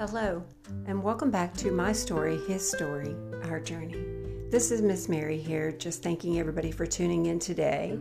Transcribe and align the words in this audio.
Hello, 0.00 0.42
and 0.86 1.02
welcome 1.02 1.30
back 1.30 1.52
to 1.58 1.70
My 1.70 1.92
Story, 1.92 2.38
His 2.46 2.66
Story, 2.66 3.14
Our 3.42 3.60
Journey. 3.60 4.02
This 4.48 4.70
is 4.70 4.80
Miss 4.80 5.10
Mary 5.10 5.36
here, 5.36 5.72
just 5.72 6.02
thanking 6.02 6.38
everybody 6.38 6.72
for 6.72 6.86
tuning 6.86 7.26
in 7.26 7.38
today. 7.38 7.98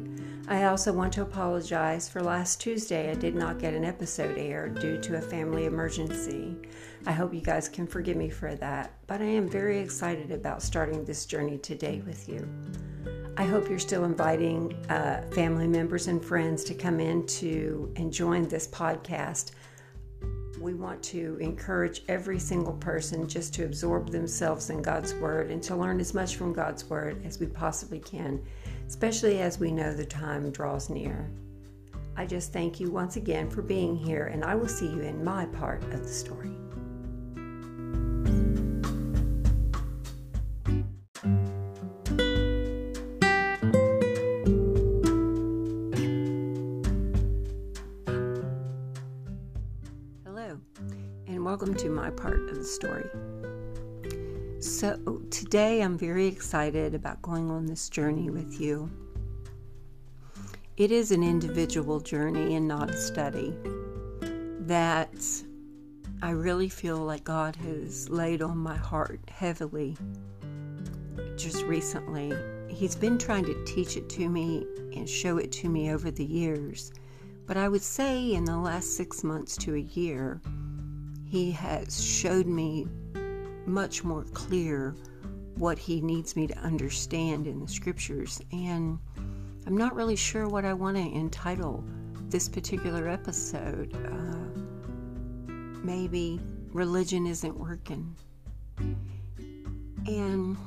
I 0.48 0.64
also 0.64 0.94
want 0.94 1.12
to 1.12 1.24
apologize 1.24 2.08
for 2.08 2.24
last 2.24 2.62
Tuesday. 2.62 3.12
I 3.12 3.16
did 3.16 3.36
not 3.36 3.60
get 3.60 3.74
an 3.74 3.84
episode 3.84 4.38
aired 4.38 4.80
due 4.80 4.98
to 5.02 5.18
a 5.18 5.22
family 5.22 5.66
emergency. 5.66 6.56
I 7.06 7.12
hope 7.12 7.34
you 7.34 7.42
guys 7.42 7.68
can 7.68 7.86
forgive 7.86 8.16
me 8.16 8.30
for 8.30 8.56
that, 8.56 8.94
but 9.06 9.20
I 9.20 9.26
am 9.26 9.50
very 9.50 9.78
excited 9.80 10.32
about 10.32 10.64
starting 10.64 11.04
this 11.04 11.26
journey 11.26 11.58
today 11.58 12.02
with 12.06 12.30
you. 12.30 12.48
I 13.36 13.44
hope 13.44 13.70
you're 13.70 13.78
still 13.78 14.06
inviting 14.06 14.74
uh, 14.88 15.24
family 15.34 15.68
members 15.68 16.08
and 16.08 16.24
friends 16.24 16.64
to 16.64 16.74
come 16.74 17.02
in 17.02 17.28
to 17.28 17.92
and 17.98 18.10
join 18.14 18.48
this 18.48 18.70
podcast 18.70 19.52
we 20.60 20.74
want 20.74 21.02
to 21.04 21.38
encourage 21.40 22.04
every 22.08 22.40
single 22.40 22.74
person 22.74 23.28
just 23.28 23.54
to 23.56 23.66
absorb 23.66 24.10
themselves 24.10 24.70
in 24.70 24.82
God's 24.82 25.14
Word 25.16 25.52
and 25.52 25.64
to 25.64 25.76
learn 25.76 26.00
as 26.00 26.14
much 26.14 26.36
from 26.36 26.54
God's 26.54 26.90
Word 26.90 27.26
as 27.26 27.40
we 27.40 27.48
possibly 27.48 28.00
can, 28.00 28.42
especially 28.88 29.40
as 29.40 29.60
we 29.60 29.72
know 29.72 29.94
the 29.94 30.06
time 30.06 30.52
draws 30.52 30.90
near. 30.90 31.30
I 32.18 32.26
just 32.26 32.52
thank 32.52 32.80
you 32.80 32.92
once 32.92 33.16
again 33.16 33.50
for 33.50 33.62
being 33.62 33.96
here, 33.96 34.26
and 34.26 34.44
I 34.44 34.56
will 34.56 34.68
see 34.68 34.88
you 34.88 35.02
in 35.02 35.24
my 35.24 35.46
part 35.46 35.84
of 35.94 36.04
the 36.04 36.10
story. 36.10 36.59
Part 52.20 52.50
of 52.50 52.56
the 52.56 52.64
story. 52.64 53.10
So, 54.62 55.22
today 55.32 55.82
I'm 55.82 55.98
very 55.98 56.28
excited 56.28 56.94
about 56.94 57.22
going 57.22 57.50
on 57.50 57.66
this 57.66 57.88
journey 57.90 58.30
with 58.30 58.60
you. 58.60 58.92
It 60.76 60.92
is 60.92 61.12
an 61.12 61.24
individual 61.24 62.00
journey 62.00 62.56
and 62.56 62.68
not 62.68 62.90
a 62.90 62.98
study 62.98 63.54
that 64.62 65.14
I 66.22 66.32
really 66.32 66.68
feel 66.68 66.98
like 66.98 67.24
God 67.24 67.56
has 67.56 68.10
laid 68.10 68.42
on 68.42 68.58
my 68.58 68.76
heart 68.76 69.22
heavily 69.30 69.96
just 71.38 71.64
recently. 71.64 72.34
He's 72.68 72.96
been 72.96 73.18
trying 73.18 73.46
to 73.46 73.64
teach 73.66 73.96
it 73.96 74.10
to 74.10 74.28
me 74.28 74.66
and 74.94 75.10
show 75.10 75.38
it 75.38 75.52
to 75.54 75.70
me 75.70 75.92
over 75.92 76.12
the 76.12 76.26
years. 76.26 76.92
But 77.46 77.56
I 77.56 77.70
would 77.70 77.82
say 77.82 78.34
in 78.34 78.44
the 78.44 78.58
last 78.58 78.98
six 78.98 79.24
months 79.24 79.56
to 79.58 79.76
a 79.76 79.80
year, 79.80 80.42
he 81.30 81.52
has 81.52 82.04
showed 82.04 82.48
me 82.48 82.88
much 83.68 84.04
more 84.04 84.24
clear 84.34 84.96
what 85.58 85.78
he 85.78 86.02
needs 86.02 86.36
me 86.36 86.48
to 86.48 86.58
understand 86.58 87.46
in 87.46 87.60
the 87.60 87.68
scriptures. 87.68 88.42
And 88.52 88.98
I'm 89.68 89.78
not 89.78 89.94
really 89.94 90.16
sure 90.16 90.48
what 90.48 90.66
I 90.66 90.74
want 90.74 90.98
to 90.98 91.04
entitle 91.04 91.84
this 92.30 92.50
particular 92.50 93.08
episode. 93.08 93.94
Uh, 93.94 94.60
maybe 95.84 96.40
religion 96.72 97.28
isn't 97.28 97.56
working. 97.56 98.16
And 100.08 100.58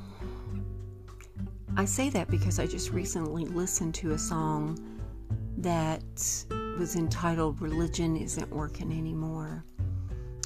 I 1.77 1.85
say 1.87 2.09
that 2.11 2.29
because 2.29 2.61
I 2.61 2.67
just 2.67 2.91
recently 2.91 3.47
listened 3.47 3.95
to 3.97 4.13
a 4.13 4.19
song 4.19 4.79
that 5.57 6.03
was 6.79 6.95
entitled 6.95 7.61
Religion 7.61 8.17
Isn't 8.17 8.51
Working 8.51 8.93
Anymore. 8.93 9.65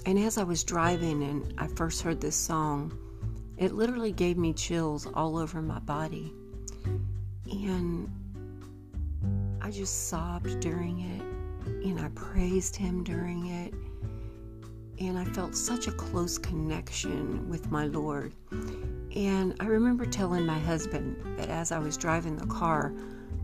And 0.06 0.20
as 0.20 0.38
I 0.38 0.44
was 0.44 0.62
driving 0.62 1.24
and 1.24 1.52
I 1.58 1.66
first 1.66 2.00
heard 2.00 2.20
this 2.20 2.36
song, 2.36 2.96
it 3.56 3.72
literally 3.72 4.12
gave 4.12 4.38
me 4.38 4.52
chills 4.52 5.08
all 5.14 5.36
over 5.36 5.60
my 5.60 5.80
body. 5.80 6.32
And 7.50 8.08
I 9.60 9.72
just 9.72 10.06
sobbed 10.08 10.60
during 10.60 11.00
it 11.00 11.22
and 11.84 11.98
I 11.98 12.08
praised 12.10 12.76
him 12.76 13.02
during 13.02 13.48
it. 13.48 13.74
And 15.00 15.18
I 15.18 15.24
felt 15.24 15.56
such 15.56 15.88
a 15.88 15.92
close 15.92 16.38
connection 16.38 17.48
with 17.48 17.72
my 17.72 17.86
Lord. 17.86 18.32
And 19.16 19.56
I 19.58 19.66
remember 19.66 20.06
telling 20.06 20.46
my 20.46 20.58
husband 20.60 21.16
that 21.36 21.50
as 21.50 21.72
I 21.72 21.80
was 21.80 21.96
driving 21.96 22.36
the 22.36 22.46
car, 22.46 22.94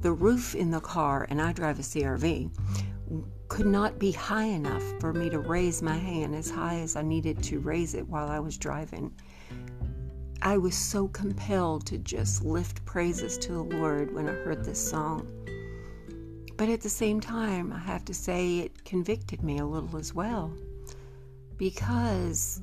the 0.01 0.13
roof 0.13 0.55
in 0.55 0.71
the 0.71 0.81
car, 0.81 1.27
and 1.29 1.43
I 1.43 1.53
drive 1.53 1.81
a 1.81 1.83
CRV, 1.83 2.51
could 3.53 3.67
not 3.67 3.99
be 3.99 4.11
high 4.11 4.47
enough 4.47 4.83
for 4.99 5.13
me 5.13 5.29
to 5.29 5.39
raise 5.39 5.83
my 5.83 5.99
hand 5.99 6.35
as 6.35 6.51
high 6.51 6.81
as 6.81 6.97
I 6.97 7.03
needed 7.03 7.43
to 7.43 7.59
raise 7.59 7.93
it 7.93 8.09
while 8.09 8.31
I 8.31 8.39
was 8.39 8.57
driving. 8.57 9.13
I 10.41 10.57
was 10.57 10.75
so 10.75 11.07
compelled 11.09 11.85
to 11.89 11.99
just 11.99 12.47
lift 12.47 12.83
praises 12.87 13.37
to 13.37 13.53
the 13.53 13.63
Lord 13.63 14.15
when 14.15 14.27
I 14.27 14.33
heard 14.33 14.65
this 14.65 14.81
song. 14.81 15.27
But 16.57 16.71
at 16.71 16.81
the 16.81 16.89
same 16.89 17.21
time, 17.21 17.75
I 17.75 17.79
have 17.81 18.07
to 18.07 18.15
say 18.15 18.61
it 18.61 18.87
convicted 18.87 19.43
me 19.43 19.59
a 19.59 19.67
little 19.67 19.99
as 19.99 20.15
well 20.15 20.51
because 21.59 22.63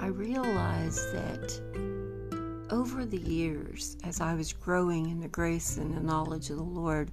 I 0.00 0.06
realized 0.06 1.12
that 1.12 2.66
over 2.70 3.04
the 3.06 3.20
years, 3.20 3.96
as 4.02 4.20
I 4.20 4.34
was 4.34 4.52
growing 4.52 5.10
in 5.10 5.20
the 5.20 5.28
grace 5.28 5.76
and 5.76 5.96
the 5.96 6.00
knowledge 6.00 6.50
of 6.50 6.56
the 6.56 6.64
Lord, 6.64 7.12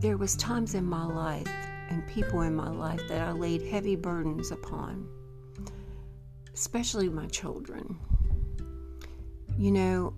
there 0.00 0.16
was 0.16 0.34
times 0.36 0.74
in 0.74 0.86
my 0.86 1.04
life 1.04 1.46
and 1.90 2.06
people 2.06 2.42
in 2.42 2.54
my 2.54 2.70
life 2.70 3.06
that 3.08 3.20
I 3.20 3.32
laid 3.32 3.62
heavy 3.62 3.96
burdens 3.96 4.50
upon, 4.50 5.08
especially 6.54 7.08
my 7.08 7.26
children. 7.26 7.98
You 9.58 9.72
know, 9.72 10.14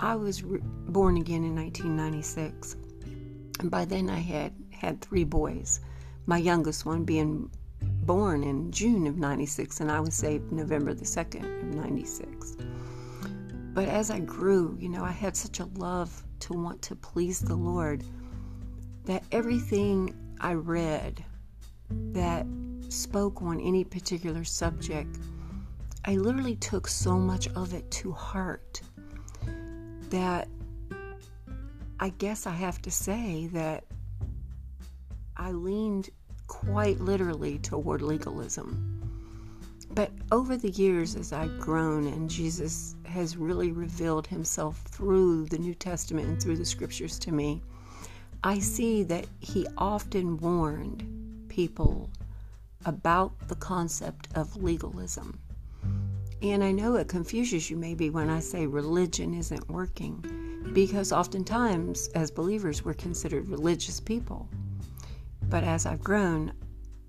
I 0.00 0.16
was 0.16 0.42
re- 0.42 0.60
born 0.62 1.18
again 1.18 1.44
in 1.44 1.54
1996, 1.54 2.76
and 3.60 3.70
by 3.70 3.84
then 3.84 4.10
I 4.10 4.18
had 4.18 4.52
had 4.70 5.00
three 5.00 5.24
boys, 5.24 5.80
my 6.26 6.38
youngest 6.38 6.84
one 6.84 7.04
being 7.04 7.50
born 8.02 8.42
in 8.42 8.70
June 8.72 9.06
of 9.06 9.16
96, 9.16 9.80
and 9.80 9.90
I 9.90 10.00
was 10.00 10.14
saved 10.14 10.50
November 10.50 10.94
the 10.94 11.04
2nd 11.04 11.44
of 11.44 11.74
96. 11.74 12.56
But 13.74 13.88
as 13.88 14.10
I 14.10 14.20
grew, 14.20 14.76
you 14.80 14.88
know, 14.88 15.04
I 15.04 15.10
had 15.10 15.36
such 15.36 15.60
a 15.60 15.66
love 15.76 16.24
to 16.40 16.52
want 16.52 16.80
to 16.82 16.96
please 16.96 17.40
the 17.40 17.56
Lord 17.56 18.04
that 19.04 19.24
everything 19.32 20.14
I 20.44 20.52
read 20.52 21.24
that 22.12 22.46
spoke 22.90 23.40
on 23.40 23.58
any 23.60 23.82
particular 23.82 24.44
subject, 24.44 25.16
I 26.04 26.16
literally 26.16 26.56
took 26.56 26.86
so 26.86 27.18
much 27.18 27.48
of 27.56 27.72
it 27.72 27.90
to 27.92 28.12
heart 28.12 28.82
that 30.10 30.48
I 31.98 32.10
guess 32.10 32.46
I 32.46 32.50
have 32.50 32.82
to 32.82 32.90
say 32.90 33.46
that 33.54 33.84
I 35.34 35.52
leaned 35.52 36.10
quite 36.46 37.00
literally 37.00 37.58
toward 37.60 38.02
legalism. 38.02 39.00
But 39.92 40.10
over 40.30 40.58
the 40.58 40.72
years, 40.72 41.16
as 41.16 41.32
I've 41.32 41.58
grown 41.58 42.06
and 42.06 42.28
Jesus 42.28 42.96
has 43.06 43.38
really 43.38 43.72
revealed 43.72 44.26
himself 44.26 44.82
through 44.88 45.46
the 45.46 45.58
New 45.58 45.74
Testament 45.74 46.28
and 46.28 46.42
through 46.42 46.58
the 46.58 46.66
scriptures 46.66 47.18
to 47.20 47.32
me, 47.32 47.62
I 48.46 48.58
see 48.58 49.04
that 49.04 49.26
he 49.40 49.66
often 49.78 50.36
warned 50.36 51.46
people 51.48 52.10
about 52.84 53.48
the 53.48 53.54
concept 53.54 54.28
of 54.34 54.62
legalism. 54.62 55.40
And 56.42 56.62
I 56.62 56.70
know 56.70 56.96
it 56.96 57.08
confuses 57.08 57.70
you 57.70 57.78
maybe 57.78 58.10
when 58.10 58.28
I 58.28 58.40
say 58.40 58.66
religion 58.66 59.32
isn't 59.32 59.70
working, 59.70 60.22
because 60.74 61.10
oftentimes 61.10 62.08
as 62.08 62.30
believers 62.30 62.84
we're 62.84 62.92
considered 62.92 63.48
religious 63.48 63.98
people. 63.98 64.46
But 65.44 65.64
as 65.64 65.86
I've 65.86 66.04
grown, 66.04 66.52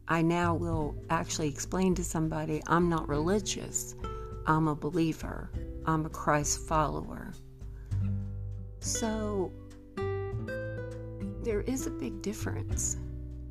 I 0.08 0.22
now 0.22 0.56
will 0.56 0.96
actually 1.10 1.50
explain 1.50 1.96
to 1.96 2.04
somebody 2.06 2.62
I'm 2.68 2.88
not 2.88 3.10
religious, 3.10 3.94
I'm 4.48 4.70
a 4.70 4.76
believer, 4.76 5.50
I'm 5.86 6.06
a 6.06 6.10
Christ 6.10 6.60
follower. 6.60 7.34
So 8.80 9.52
there 11.46 11.62
is 11.62 11.86
a 11.86 11.92
big 11.92 12.24
difference. 12.24 12.98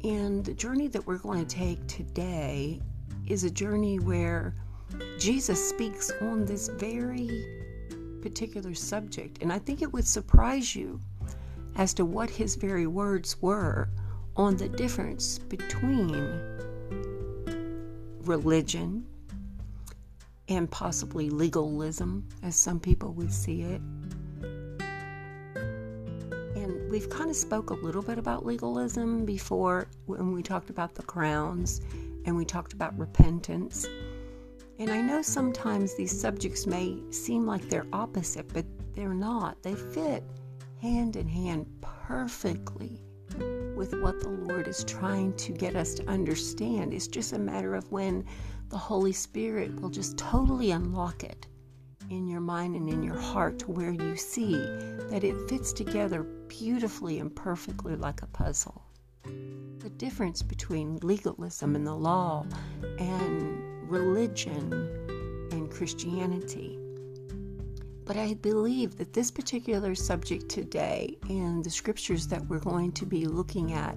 And 0.02 0.44
the 0.44 0.52
journey 0.52 0.88
that 0.88 1.06
we're 1.06 1.18
going 1.18 1.46
to 1.46 1.56
take 1.56 1.86
today 1.86 2.80
is 3.28 3.44
a 3.44 3.50
journey 3.50 4.00
where 4.00 4.56
Jesus 5.16 5.66
speaks 5.66 6.10
on 6.20 6.44
this 6.44 6.68
very 6.68 7.46
particular 8.20 8.74
subject. 8.74 9.38
And 9.42 9.52
I 9.52 9.60
think 9.60 9.80
it 9.80 9.92
would 9.92 10.06
surprise 10.06 10.74
you 10.74 11.00
as 11.76 11.94
to 11.94 12.04
what 12.04 12.28
his 12.28 12.56
very 12.56 12.88
words 12.88 13.40
were 13.40 13.88
on 14.36 14.56
the 14.56 14.68
difference 14.68 15.38
between 15.38 16.12
religion 18.22 19.06
and 20.48 20.68
possibly 20.68 21.30
legalism, 21.30 22.28
as 22.42 22.56
some 22.56 22.80
people 22.80 23.12
would 23.12 23.32
see 23.32 23.62
it, 23.62 23.80
we've 26.94 27.10
kind 27.10 27.28
of 27.28 27.34
spoke 27.34 27.70
a 27.70 27.74
little 27.74 28.02
bit 28.02 28.18
about 28.18 28.46
legalism 28.46 29.24
before 29.24 29.88
when 30.06 30.32
we 30.32 30.44
talked 30.44 30.70
about 30.70 30.94
the 30.94 31.02
crowns 31.02 31.80
and 32.24 32.36
we 32.36 32.44
talked 32.44 32.72
about 32.72 32.96
repentance. 32.96 33.84
And 34.78 34.88
I 34.88 35.00
know 35.00 35.20
sometimes 35.20 35.96
these 35.96 36.16
subjects 36.16 36.68
may 36.68 36.96
seem 37.10 37.46
like 37.46 37.68
they're 37.68 37.88
opposite, 37.92 38.46
but 38.54 38.64
they're 38.94 39.12
not. 39.12 39.60
They 39.60 39.74
fit 39.74 40.22
hand 40.80 41.16
in 41.16 41.26
hand 41.26 41.66
perfectly 41.80 43.00
with 43.74 44.00
what 44.00 44.20
the 44.20 44.28
Lord 44.28 44.68
is 44.68 44.84
trying 44.84 45.32
to 45.38 45.50
get 45.50 45.74
us 45.74 45.94
to 45.94 46.08
understand. 46.08 46.94
It's 46.94 47.08
just 47.08 47.32
a 47.32 47.38
matter 47.40 47.74
of 47.74 47.90
when 47.90 48.24
the 48.68 48.78
Holy 48.78 49.12
Spirit 49.12 49.80
will 49.80 49.90
just 49.90 50.16
totally 50.16 50.70
unlock 50.70 51.24
it 51.24 51.48
in 52.08 52.28
your 52.28 52.40
mind 52.40 52.76
and 52.76 52.88
in 52.88 53.02
your 53.02 53.18
heart 53.18 53.58
to 53.58 53.72
where 53.72 53.90
you 53.90 54.14
see 54.14 54.54
that 55.10 55.24
it 55.24 55.48
fits 55.48 55.72
together 55.72 56.24
beautifully 56.58 57.18
and 57.18 57.34
perfectly 57.34 57.96
like 57.96 58.22
a 58.22 58.26
puzzle. 58.28 58.84
The 59.24 59.90
difference 59.96 60.42
between 60.42 60.98
legalism 60.98 61.74
and 61.74 61.86
the 61.86 61.94
law 61.94 62.46
and 62.98 63.90
religion 63.90 64.72
and 65.50 65.70
Christianity. 65.70 66.78
But 68.04 68.16
I 68.16 68.34
believe 68.34 68.96
that 68.98 69.12
this 69.12 69.30
particular 69.30 69.94
subject 69.94 70.48
today 70.48 71.16
and 71.28 71.64
the 71.64 71.70
scriptures 71.70 72.28
that 72.28 72.46
we're 72.46 72.60
going 72.60 72.92
to 72.92 73.06
be 73.06 73.24
looking 73.24 73.72
at 73.72 73.96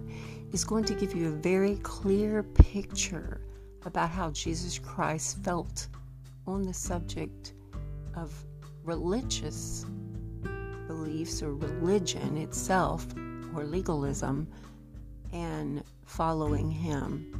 is 0.51 0.63
going 0.63 0.85
to 0.85 0.95
give 0.95 1.13
you 1.13 1.27
a 1.27 1.31
very 1.35 1.75
clear 1.83 2.41
picture 2.41 3.41
about 3.85 4.09
how 4.09 4.31
Jesus 4.31 4.79
Christ 4.79 5.43
felt 5.43 5.89
on 6.47 6.63
the 6.63 6.73
subject 6.73 7.53
of 8.15 8.33
religious 8.83 9.85
beliefs 10.97 11.43
or 11.43 11.53
religion 11.53 12.37
itself 12.37 13.05
or 13.55 13.63
legalism 13.63 14.47
and 15.31 15.83
following 16.05 16.71
him. 16.71 17.33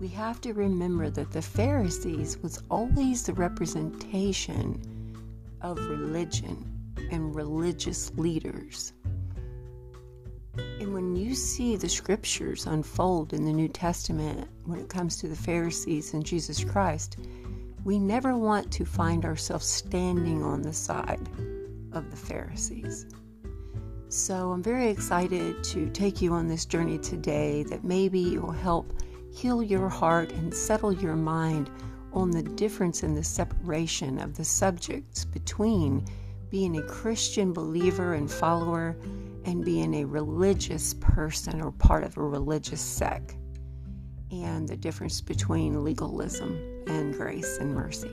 We 0.00 0.08
have 0.08 0.40
to 0.42 0.52
remember 0.52 1.10
that 1.10 1.32
the 1.32 1.42
Pharisees 1.42 2.38
was 2.38 2.62
always 2.70 3.22
the 3.22 3.32
representation 3.32 4.80
of 5.60 5.78
religion 5.78 6.64
and 7.10 7.34
religious 7.34 8.12
leaders. 8.16 8.92
And 10.80 10.92
when 10.92 11.16
you 11.16 11.34
see 11.34 11.76
the 11.76 11.88
scriptures 11.88 12.66
unfold 12.66 13.32
in 13.32 13.44
the 13.44 13.52
New 13.52 13.68
Testament 13.68 14.48
when 14.66 14.78
it 14.78 14.88
comes 14.88 15.16
to 15.16 15.28
the 15.28 15.36
Pharisees 15.36 16.14
and 16.14 16.24
Jesus 16.24 16.62
Christ, 16.62 17.16
we 17.84 17.98
never 17.98 18.36
want 18.36 18.70
to 18.72 18.84
find 18.84 19.24
ourselves 19.24 19.66
standing 19.66 20.42
on 20.42 20.62
the 20.62 20.72
side 20.72 21.28
of 21.98 22.10
the 22.10 22.16
Pharisees. 22.16 23.06
So 24.08 24.52
I'm 24.52 24.62
very 24.62 24.88
excited 24.88 25.62
to 25.64 25.90
take 25.90 26.22
you 26.22 26.32
on 26.32 26.48
this 26.48 26.64
journey 26.64 26.96
today 26.98 27.64
that 27.64 27.84
maybe 27.84 28.34
it 28.34 28.42
will 28.42 28.52
help 28.52 29.02
heal 29.34 29.62
your 29.62 29.90
heart 29.90 30.32
and 30.32 30.54
settle 30.54 30.92
your 30.92 31.14
mind 31.14 31.68
on 32.14 32.30
the 32.30 32.42
difference 32.42 33.02
in 33.02 33.14
the 33.14 33.22
separation 33.22 34.18
of 34.18 34.34
the 34.34 34.44
subjects 34.44 35.26
between 35.26 36.06
being 36.50 36.78
a 36.78 36.82
Christian 36.82 37.52
believer 37.52 38.14
and 38.14 38.30
follower 38.30 38.96
and 39.44 39.64
being 39.64 39.94
a 39.94 40.04
religious 40.04 40.94
person 40.94 41.60
or 41.60 41.72
part 41.72 42.04
of 42.04 42.16
a 42.16 42.22
religious 42.22 42.80
sect, 42.80 43.36
and 44.30 44.66
the 44.66 44.76
difference 44.76 45.20
between 45.20 45.84
legalism 45.84 46.58
and 46.86 47.14
grace 47.14 47.58
and 47.58 47.74
mercy. 47.74 48.10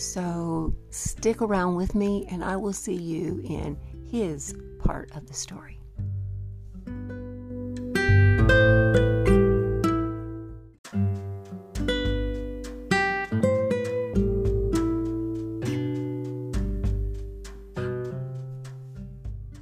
So 0.00 0.74
stick 0.88 1.42
around 1.42 1.74
with 1.74 1.94
me, 1.94 2.26
and 2.30 2.42
I 2.42 2.56
will 2.56 2.72
see 2.72 2.94
you 2.94 3.42
in 3.44 3.76
his 4.10 4.56
part 4.78 5.14
of 5.14 5.26
the 5.26 5.34
story. 5.34 5.78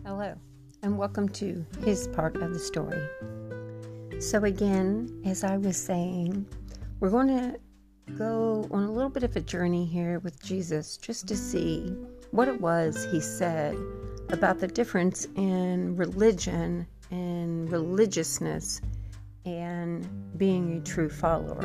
Hello, 0.05 0.37
and 0.83 0.97
welcome 0.97 1.29
to 1.31 1.67
his 1.85 2.07
part 2.07 2.37
of 2.37 2.53
the 2.53 2.61
story. 2.61 3.03
So, 4.21 4.45
again, 4.45 5.21
as 5.25 5.43
I 5.43 5.57
was 5.57 5.77
saying, 5.77 6.47
we're 7.01 7.11
going 7.11 7.27
to 7.27 7.59
go 8.17 8.67
on 8.71 8.85
a 8.85 8.91
little 8.93 9.11
bit 9.11 9.23
of 9.23 9.37
a 9.37 9.41
journey 9.41 9.85
here 9.85 10.19
with 10.21 10.43
Jesus 10.43 10.97
just 10.97 11.29
to 11.29 11.37
see 11.37 11.95
what 12.31 12.49
it 12.49 12.61
was 12.61 13.07
he 13.11 13.21
said 13.21 13.77
about 14.31 14.59
the 14.59 14.69
difference 14.69 15.27
in 15.37 15.97
religion 15.97 16.87
and 17.11 17.71
religiousness 17.73 18.81
and 19.47 20.07
being 20.37 20.77
a 20.77 20.81
true 20.81 21.09
follower. 21.09 21.65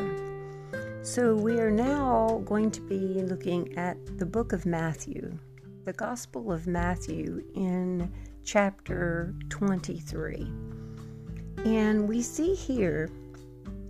So, 1.04 1.36
we 1.36 1.60
are 1.60 1.72
now 1.72 2.42
going 2.46 2.72
to 2.72 2.80
be 2.80 3.22
looking 3.24 3.78
at 3.78 3.98
the 4.18 4.26
book 4.26 4.54
of 4.54 4.66
Matthew, 4.66 5.38
the 5.84 5.92
Gospel 5.92 6.50
of 6.50 6.66
Matthew 6.66 7.44
in 7.56 8.10
chapter 8.46 9.36
23. 9.50 10.48
And 11.66 12.08
we 12.08 12.22
see 12.22 12.56
here 12.56 13.10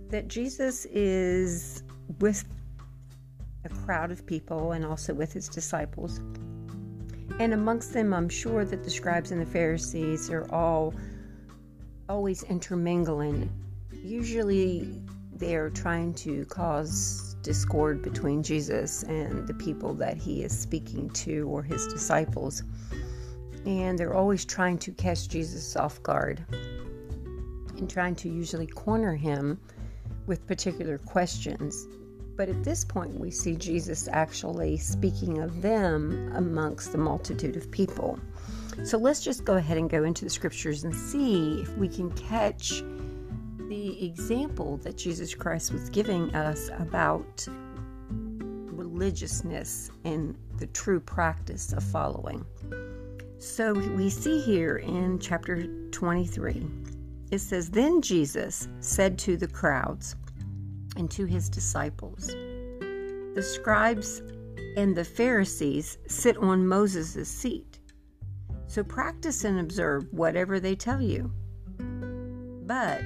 that 0.08 0.26
Jesus 0.26 0.86
is 0.86 1.83
with 2.18 2.44
a 3.64 3.68
crowd 3.68 4.10
of 4.10 4.26
people 4.26 4.72
and 4.72 4.84
also 4.84 5.14
with 5.14 5.32
his 5.32 5.48
disciples. 5.48 6.20
And 7.40 7.52
amongst 7.52 7.92
them, 7.92 8.12
I'm 8.12 8.28
sure 8.28 8.64
that 8.64 8.84
the 8.84 8.90
scribes 8.90 9.30
and 9.30 9.40
the 9.40 9.46
Pharisees 9.46 10.30
are 10.30 10.50
all 10.52 10.94
always 12.08 12.42
intermingling. 12.44 13.50
Usually, 13.92 15.02
they're 15.32 15.70
trying 15.70 16.14
to 16.14 16.44
cause 16.46 17.34
discord 17.42 18.02
between 18.02 18.42
Jesus 18.42 19.02
and 19.04 19.46
the 19.46 19.54
people 19.54 19.94
that 19.94 20.16
he 20.16 20.42
is 20.42 20.56
speaking 20.56 21.10
to 21.10 21.48
or 21.48 21.62
his 21.62 21.86
disciples. 21.86 22.62
And 23.66 23.98
they're 23.98 24.14
always 24.14 24.44
trying 24.44 24.78
to 24.78 24.92
catch 24.92 25.28
Jesus 25.28 25.76
off 25.76 26.02
guard 26.02 26.44
and 27.78 27.88
trying 27.88 28.14
to 28.16 28.28
usually 28.28 28.66
corner 28.66 29.14
him 29.14 29.60
with 30.26 30.46
particular 30.46 30.98
questions. 30.98 31.86
But 32.36 32.48
at 32.48 32.64
this 32.64 32.84
point, 32.84 33.18
we 33.20 33.30
see 33.30 33.54
Jesus 33.54 34.08
actually 34.10 34.76
speaking 34.76 35.38
of 35.38 35.62
them 35.62 36.32
amongst 36.34 36.92
the 36.92 36.98
multitude 36.98 37.56
of 37.56 37.70
people. 37.70 38.18
So 38.82 38.98
let's 38.98 39.22
just 39.22 39.44
go 39.44 39.54
ahead 39.54 39.78
and 39.78 39.88
go 39.88 40.02
into 40.02 40.24
the 40.24 40.30
scriptures 40.30 40.82
and 40.82 40.94
see 40.94 41.60
if 41.60 41.76
we 41.76 41.88
can 41.88 42.10
catch 42.12 42.82
the 43.68 44.04
example 44.04 44.78
that 44.78 44.96
Jesus 44.96 45.34
Christ 45.34 45.72
was 45.72 45.88
giving 45.90 46.34
us 46.34 46.70
about 46.78 47.46
religiousness 48.08 49.90
and 50.04 50.36
the 50.58 50.66
true 50.68 51.00
practice 51.00 51.72
of 51.72 51.82
following. 51.84 52.44
So 53.38 53.74
we 53.74 54.10
see 54.10 54.40
here 54.40 54.76
in 54.76 55.18
chapter 55.18 55.66
23, 55.90 56.66
it 57.30 57.38
says, 57.38 57.70
Then 57.70 58.02
Jesus 58.02 58.68
said 58.80 59.18
to 59.20 59.36
the 59.36 59.48
crowds, 59.48 60.16
and 60.96 61.10
to 61.10 61.24
his 61.24 61.48
disciples. 61.48 62.28
The 62.28 63.42
scribes 63.42 64.22
and 64.76 64.96
the 64.96 65.04
Pharisees 65.04 65.98
sit 66.06 66.36
on 66.36 66.66
Moses' 66.66 67.28
seat. 67.28 67.80
So 68.66 68.82
practice 68.82 69.44
and 69.44 69.60
observe 69.60 70.06
whatever 70.12 70.58
they 70.58 70.74
tell 70.74 71.00
you, 71.00 71.32
but 72.66 73.02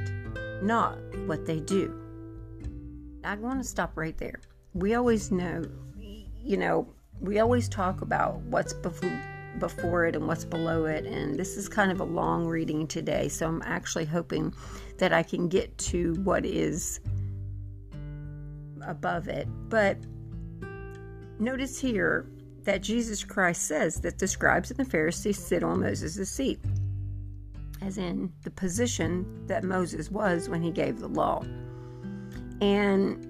not 0.62 0.98
what 1.26 1.44
they 1.46 1.60
do. 1.60 1.94
I 3.25 3.34
want 3.37 3.62
to 3.62 3.68
stop 3.68 3.96
right 3.96 4.16
there. 4.16 4.40
We 4.75 4.94
always 4.94 5.30
know, 5.30 5.64
you 5.98 6.56
know, 6.56 6.88
we 7.20 7.40
always 7.40 7.68
talk 7.68 8.00
about 8.00 8.37
what's 8.42 8.72
before 8.72 9.20
before 9.58 10.06
it 10.06 10.16
and 10.16 10.26
what's 10.26 10.44
below 10.44 10.84
it. 10.86 11.04
And 11.04 11.38
this 11.38 11.56
is 11.56 11.68
kind 11.68 11.90
of 11.90 12.00
a 12.00 12.04
long 12.04 12.46
reading 12.46 12.86
today. 12.86 13.28
So 13.28 13.46
I'm 13.46 13.62
actually 13.62 14.04
hoping 14.04 14.54
that 14.98 15.12
I 15.12 15.22
can 15.22 15.48
get 15.48 15.76
to 15.78 16.14
what 16.24 16.44
is 16.44 17.00
above 18.86 19.28
it. 19.28 19.46
But 19.68 19.98
notice 21.38 21.78
here 21.78 22.30
that 22.64 22.82
Jesus 22.82 23.24
Christ 23.24 23.62
says 23.62 24.00
that 24.00 24.18
the 24.18 24.28
scribes 24.28 24.70
and 24.70 24.78
the 24.78 24.84
Pharisees 24.84 25.38
sit 25.38 25.62
on 25.62 25.80
Moses' 25.80 26.30
seat, 26.30 26.60
as 27.80 27.98
in 27.98 28.32
the 28.42 28.50
position 28.50 29.46
that 29.46 29.64
Moses 29.64 30.10
was 30.10 30.48
when 30.48 30.62
he 30.62 30.70
gave 30.70 30.98
the 30.98 31.08
law. 31.08 31.42
And 32.60 33.24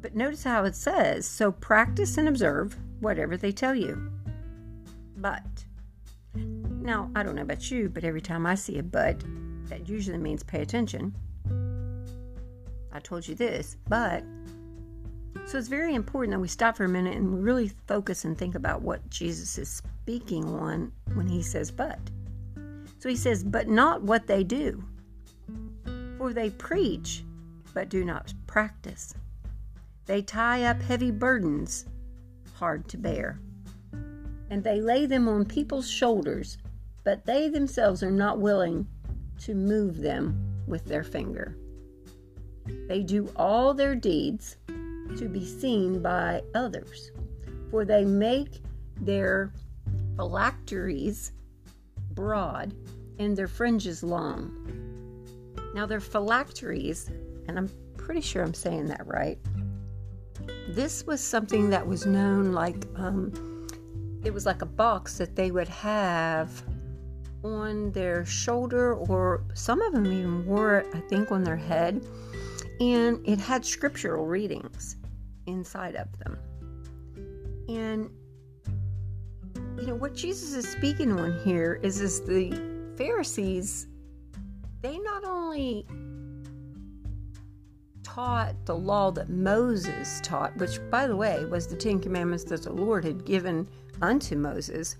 but 0.00 0.14
notice 0.14 0.44
how 0.44 0.64
it 0.64 0.74
says, 0.74 1.26
so 1.26 1.52
practice 1.52 2.16
and 2.16 2.28
observe 2.28 2.76
whatever 3.00 3.36
they 3.36 3.52
tell 3.52 3.74
you. 3.74 4.10
But 5.20 5.44
now 6.44 7.10
I 7.14 7.22
don't 7.22 7.34
know 7.34 7.42
about 7.42 7.70
you, 7.70 7.88
but 7.88 8.04
every 8.04 8.20
time 8.20 8.46
I 8.46 8.54
see 8.54 8.78
a 8.78 8.82
but, 8.82 9.22
that 9.68 9.88
usually 9.88 10.18
means 10.18 10.42
pay 10.42 10.62
attention. 10.62 11.14
I 12.92 12.98
told 12.98 13.28
you 13.28 13.34
this, 13.34 13.76
but 13.88 14.24
so 15.46 15.58
it's 15.58 15.68
very 15.68 15.94
important 15.94 16.32
that 16.32 16.40
we 16.40 16.48
stop 16.48 16.76
for 16.76 16.84
a 16.84 16.88
minute 16.88 17.16
and 17.16 17.42
really 17.42 17.70
focus 17.86 18.24
and 18.24 18.36
think 18.36 18.54
about 18.54 18.82
what 18.82 19.08
Jesus 19.10 19.58
is 19.58 19.68
speaking 19.68 20.44
on 20.44 20.92
when 21.14 21.26
he 21.26 21.42
says, 21.42 21.70
but. 21.70 21.98
So 22.98 23.08
he 23.08 23.16
says, 23.16 23.44
but 23.44 23.68
not 23.68 24.02
what 24.02 24.26
they 24.26 24.44
do. 24.44 24.84
For 26.18 26.32
they 26.32 26.50
preach 26.50 27.24
but 27.72 27.88
do 27.88 28.04
not 28.04 28.32
practice. 28.46 29.14
They 30.06 30.22
tie 30.22 30.64
up 30.64 30.82
heavy 30.82 31.10
burdens, 31.10 31.86
hard 32.54 32.88
to 32.88 32.98
bear, 32.98 33.40
and 34.50 34.62
they 34.62 34.80
lay 34.80 35.06
them 35.06 35.28
on 35.28 35.44
people's 35.44 35.88
shoulders, 35.88 36.58
but 37.04 37.24
they 37.24 37.48
themselves 37.48 38.02
are 38.02 38.10
not 38.10 38.40
willing 38.40 38.86
to 39.38 39.54
move 39.54 39.98
them 39.98 40.62
with 40.66 40.84
their 40.84 41.04
finger. 41.04 41.56
They 42.88 43.02
do 43.02 43.32
all 43.36 43.72
their 43.72 43.94
deeds 43.94 44.56
to 45.16 45.28
be 45.28 45.44
seen 45.44 46.02
by 46.02 46.42
others, 46.54 47.10
for 47.70 47.84
they 47.84 48.04
make 48.04 48.62
their 49.00 49.52
phylacteries 50.16 51.32
broad 52.12 52.74
and 53.18 53.36
their 53.36 53.48
fringes 53.48 54.02
long. 54.02 54.56
Now, 55.74 55.86
their 55.86 56.00
phylacteries, 56.00 57.10
and 57.48 57.56
I'm 57.58 57.70
pretty 57.96 58.20
sure 58.20 58.42
I'm 58.42 58.54
saying 58.54 58.86
that 58.86 59.06
right, 59.06 59.38
this 60.68 61.06
was 61.06 61.20
something 61.20 61.70
that 61.70 61.86
was 61.86 62.06
known 62.06 62.52
like 62.52 62.86
um, 62.96 63.32
it 64.24 64.32
was 64.32 64.46
like 64.46 64.62
a 64.62 64.66
box 64.66 65.18
that 65.18 65.36
they 65.36 65.50
would 65.50 65.68
have 65.68 66.62
on 67.42 67.90
their 67.92 68.24
shoulder, 68.24 68.94
or 68.94 69.42
some 69.54 69.80
of 69.80 69.92
them 69.92 70.06
even 70.06 70.44
wore 70.44 70.78
it, 70.78 70.86
I 70.94 71.00
think, 71.00 71.32
on 71.32 71.42
their 71.42 71.56
head. 71.56 72.04
And 72.80 73.26
it 73.26 73.38
had 73.38 73.64
scriptural 73.64 74.26
readings 74.26 74.96
inside 75.46 75.96
of 75.96 76.06
them. 76.18 76.38
And 77.68 78.10
you 79.78 79.86
know 79.86 79.94
what 79.94 80.14
Jesus 80.14 80.52
is 80.54 80.70
speaking 80.70 81.18
on 81.18 81.40
here 81.42 81.80
is 81.82 82.00
is 82.00 82.20
the 82.22 82.50
Pharisees 82.96 83.86
they 84.82 84.98
not 84.98 85.24
only 85.24 85.86
taught 88.14 88.56
the 88.66 88.74
law 88.74 89.10
that 89.12 89.28
Moses 89.28 90.20
taught, 90.22 90.56
which 90.56 90.80
by 90.90 91.06
the 91.06 91.14
way 91.14 91.44
was 91.44 91.66
the 91.66 91.76
10 91.76 92.00
commandments 92.00 92.44
that 92.44 92.62
the 92.62 92.72
Lord 92.72 93.04
had 93.04 93.24
given 93.24 93.68
unto 94.02 94.36
Moses, 94.36 94.96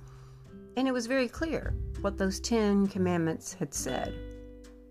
and 0.77 0.87
it 0.87 0.93
was 0.93 1.07
very 1.07 1.29
clear 1.29 1.75
what 2.03 2.19
those 2.19 2.39
10 2.39 2.87
commandments 2.87 3.53
had 3.53 3.75
said. 3.75 4.15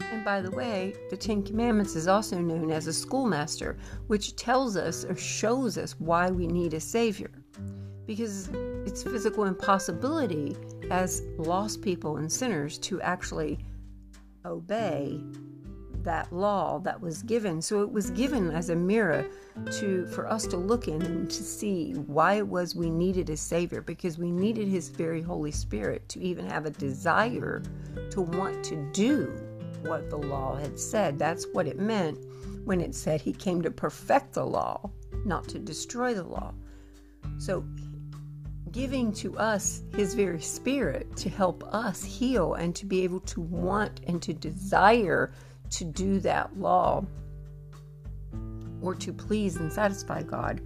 And 0.02 0.26
by 0.26 0.42
the 0.42 0.52
way, 0.52 0.96
the 1.10 1.18
Ten 1.18 1.44
Commandments 1.44 1.96
is 1.96 2.08
also 2.08 2.40
known 2.40 2.72
as 2.72 2.88
a 2.88 2.94
schoolmaster, 2.94 3.78
which 4.08 4.36
tells 4.36 4.76
us 4.76 5.06
or 5.06 5.16
shows 5.16 5.78
us 5.78 6.00
why 6.00 6.32
we 6.32 6.48
need 6.48 6.74
a 6.74 6.80
Savior. 6.80 7.32
Because 8.08 8.50
it's 8.88 9.04
physical 9.04 9.44
impossibility 9.44 10.58
as 10.90 11.22
lost 11.38 11.84
people 11.84 12.18
and 12.18 12.32
sinners 12.32 12.80
to 12.80 13.00
actually 13.02 13.60
obey 14.46 15.22
that 16.10 16.34
law 16.34 16.80
that 16.80 17.00
was 17.00 17.22
given. 17.22 17.62
So 17.62 17.84
it 17.84 17.92
was 17.92 18.10
given 18.10 18.50
as 18.50 18.72
a 18.72 18.76
mirror 18.76 19.28
to 19.74 20.08
for 20.08 20.28
us 20.28 20.48
to 20.48 20.58
look 20.58 20.88
in 20.88 21.00
and 21.04 21.30
to 21.30 21.44
see 21.44 21.94
why 21.94 22.34
it 22.34 22.48
was 22.48 22.76
we 22.76 22.90
needed 22.90 23.30
a 23.30 23.38
savior 23.38 23.82
because 23.82 24.18
we 24.18 24.32
needed 24.32 24.68
his 24.68 24.90
very 24.90 25.22
holy 25.22 25.52
spirit 25.52 26.10
to 26.10 26.20
even 26.20 26.48
have 26.48 26.66
a 26.66 26.72
desire 26.72 27.62
to 28.10 28.22
want 28.22 28.64
to 28.64 28.76
do 28.92 29.32
what 29.84 30.10
the 30.10 30.18
law 30.18 30.56
had 30.56 30.80
said. 30.80 31.20
That's 31.20 31.46
what 31.54 31.68
it 31.68 31.78
meant 31.78 32.18
when 32.66 32.82
it 32.82 32.96
said 32.96 33.22
he 33.22 33.32
came 33.32 33.62
to 33.62 33.70
perfect 33.70 34.34
the 34.34 34.48
law, 34.48 34.90
not 35.26 35.48
to 35.50 35.60
destroy 35.60 36.16
the 36.16 36.24
law. 36.24 36.56
So, 37.38 37.64
giving 38.72 39.12
to 39.14 39.38
us 39.38 39.84
his 39.96 40.16
very 40.16 40.42
spirit 40.42 41.16
to 41.18 41.30
help 41.30 41.64
us 41.72 42.04
heal 42.04 42.56
and 42.56 42.76
to 42.76 42.88
be 42.88 43.04
able 43.04 43.20
to 43.22 43.42
want 43.42 44.02
and 44.08 44.20
to 44.24 44.34
desire 44.34 45.32
to 45.72 45.86
do 45.86 46.20
that 46.20 46.58
law 46.58 47.06
or 48.82 48.96
to 48.96 49.14
please 49.14 49.58
and 49.58 49.72
satisfy 49.72 50.24
God 50.24 50.62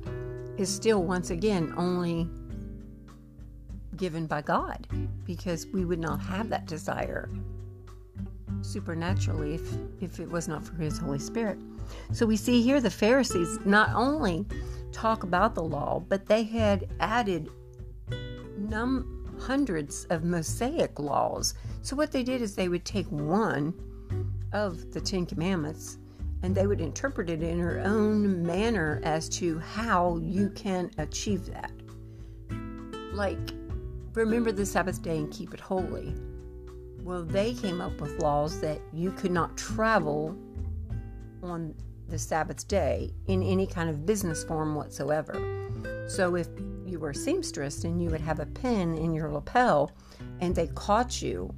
is 0.57 0.73
still, 0.73 1.03
once 1.03 1.29
again, 1.29 1.73
only 1.77 2.29
given 3.95 4.25
by 4.25 4.41
God 4.41 4.87
because 5.25 5.67
we 5.67 5.85
would 5.85 5.99
not 5.99 6.19
have 6.19 6.49
that 6.49 6.65
desire 6.65 7.29
supernaturally 8.61 9.55
if, 9.55 9.61
if 10.01 10.19
it 10.19 10.29
was 10.29 10.47
not 10.47 10.63
for 10.63 10.75
his 10.75 10.97
Holy 10.97 11.19
Spirit. 11.19 11.57
So 12.11 12.25
we 12.25 12.37
see 12.37 12.61
here 12.61 12.79
the 12.79 12.89
Pharisees 12.89 13.59
not 13.65 13.89
only 13.93 14.45
talk 14.91 15.23
about 15.23 15.55
the 15.55 15.63
law, 15.63 16.03
but 16.07 16.25
they 16.25 16.43
had 16.43 16.89
added 16.99 17.49
num- 18.57 19.37
hundreds 19.39 20.05
of 20.05 20.23
Mosaic 20.23 20.99
laws. 20.99 21.55
So 21.81 21.95
what 21.95 22.11
they 22.11 22.23
did 22.23 22.41
is 22.41 22.55
they 22.55 22.69
would 22.69 22.85
take 22.85 23.07
one 23.07 23.73
of 24.53 24.91
the 24.91 25.01
Ten 25.01 25.25
Commandments 25.25 25.97
and 26.43 26.53
they 26.53 26.67
would 26.67 26.81
interpret 26.81 27.29
it 27.29 27.41
in 27.41 27.57
their 27.57 27.81
own 27.85 28.45
manner 28.45 28.99
as 29.03 29.29
to 29.29 29.57
how 29.59 30.17
you 30.17 30.49
can 30.49 30.91
achieve 30.97 31.45
that. 31.45 31.71
Like, 33.13 33.53
remember 34.13 34.51
the 34.51 34.65
Sabbath 34.65 35.01
day 35.01 35.17
and 35.17 35.31
keep 35.31 35.53
it 35.53 35.61
holy. 35.61 36.13
Well, 37.01 37.23
they 37.23 37.53
came 37.53 37.79
up 37.79 37.99
with 38.01 38.19
laws 38.19 38.59
that 38.59 38.81
you 38.91 39.11
could 39.11 39.31
not 39.31 39.57
travel 39.57 40.37
on 41.41 41.73
the 42.09 42.19
Sabbath 42.19 42.67
day 42.67 43.13
in 43.27 43.41
any 43.41 43.65
kind 43.65 43.89
of 43.89 44.05
business 44.05 44.43
form 44.43 44.75
whatsoever. 44.75 45.33
So 46.09 46.35
if 46.35 46.47
you 46.85 46.99
were 46.99 47.11
a 47.11 47.15
seamstress 47.15 47.85
and 47.85 48.01
you 48.03 48.09
would 48.09 48.21
have 48.21 48.39
a 48.39 48.45
pin 48.45 48.95
in 48.97 49.13
your 49.13 49.31
lapel 49.31 49.91
and 50.41 50.53
they 50.53 50.67
caught 50.67 51.21
you 51.21 51.53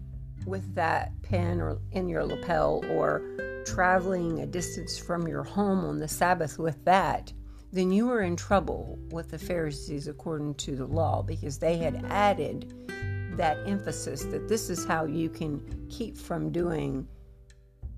with 0.46 0.76
that 0.76 1.12
pin 1.22 1.60
or 1.60 1.80
in 1.92 2.08
your 2.08 2.24
lapel 2.24 2.84
or 2.90 3.64
traveling 3.66 4.40
a 4.40 4.46
distance 4.46 4.98
from 4.98 5.28
your 5.28 5.44
home 5.44 5.84
on 5.86 6.00
the 6.00 6.08
Sabbath 6.08 6.60
with 6.60 6.84
that, 6.86 7.34
then 7.72 7.92
you 7.92 8.08
were 8.08 8.22
in 8.22 8.36
trouble 8.36 8.98
with 9.12 9.32
the 9.32 9.40
Pharisees 9.40 10.08
according 10.08 10.56
to 10.56 10.76
the 10.76 10.86
law 10.86 11.22
because 11.22 11.58
they 11.58 11.78
had 11.78 12.06
added 12.10 12.74
that 13.38 13.58
emphasis 13.66 14.24
that 14.26 14.48
this 14.48 14.70
is 14.70 14.86
how 14.86 15.06
you 15.06 15.30
can 15.30 15.88
keep 15.90 16.16
from 16.16 16.52
doing 16.52 17.08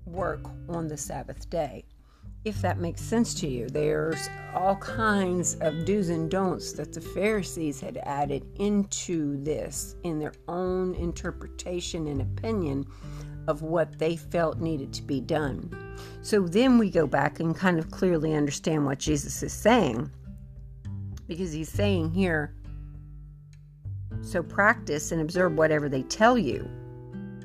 work 0.04 0.40
on 0.68 0.88
the 0.88 0.96
Sabbath 0.96 1.48
day. 1.50 1.84
If 2.44 2.62
that 2.62 2.78
makes 2.78 3.02
sense 3.02 3.34
to 3.34 3.48
you, 3.48 3.68
there's 3.68 4.28
all 4.54 4.76
kinds 4.76 5.56
of 5.56 5.84
do's 5.84 6.08
and 6.08 6.30
don'ts 6.30 6.72
that 6.72 6.92
the 6.92 7.00
Pharisees 7.00 7.80
had 7.80 7.98
added 8.04 8.46
into 8.56 9.42
this 9.42 9.96
in 10.04 10.18
their 10.18 10.32
own 10.46 10.94
interpretation 10.94 12.06
and 12.06 12.22
opinion 12.22 12.86
of 13.48 13.62
what 13.62 13.98
they 13.98 14.16
felt 14.16 14.58
needed 14.60 14.92
to 14.92 15.02
be 15.02 15.20
done. 15.20 15.96
So 16.22 16.42
then 16.42 16.78
we 16.78 16.90
go 16.90 17.06
back 17.06 17.40
and 17.40 17.56
kind 17.56 17.78
of 17.78 17.90
clearly 17.90 18.34
understand 18.34 18.84
what 18.84 18.98
Jesus 18.98 19.42
is 19.42 19.52
saying. 19.52 20.10
Because 21.26 21.52
he's 21.52 21.70
saying 21.70 22.12
here, 22.12 22.54
so 24.20 24.42
practice 24.42 25.12
and 25.12 25.20
observe 25.20 25.54
whatever 25.54 25.88
they 25.88 26.02
tell 26.02 26.38
you 26.38 26.68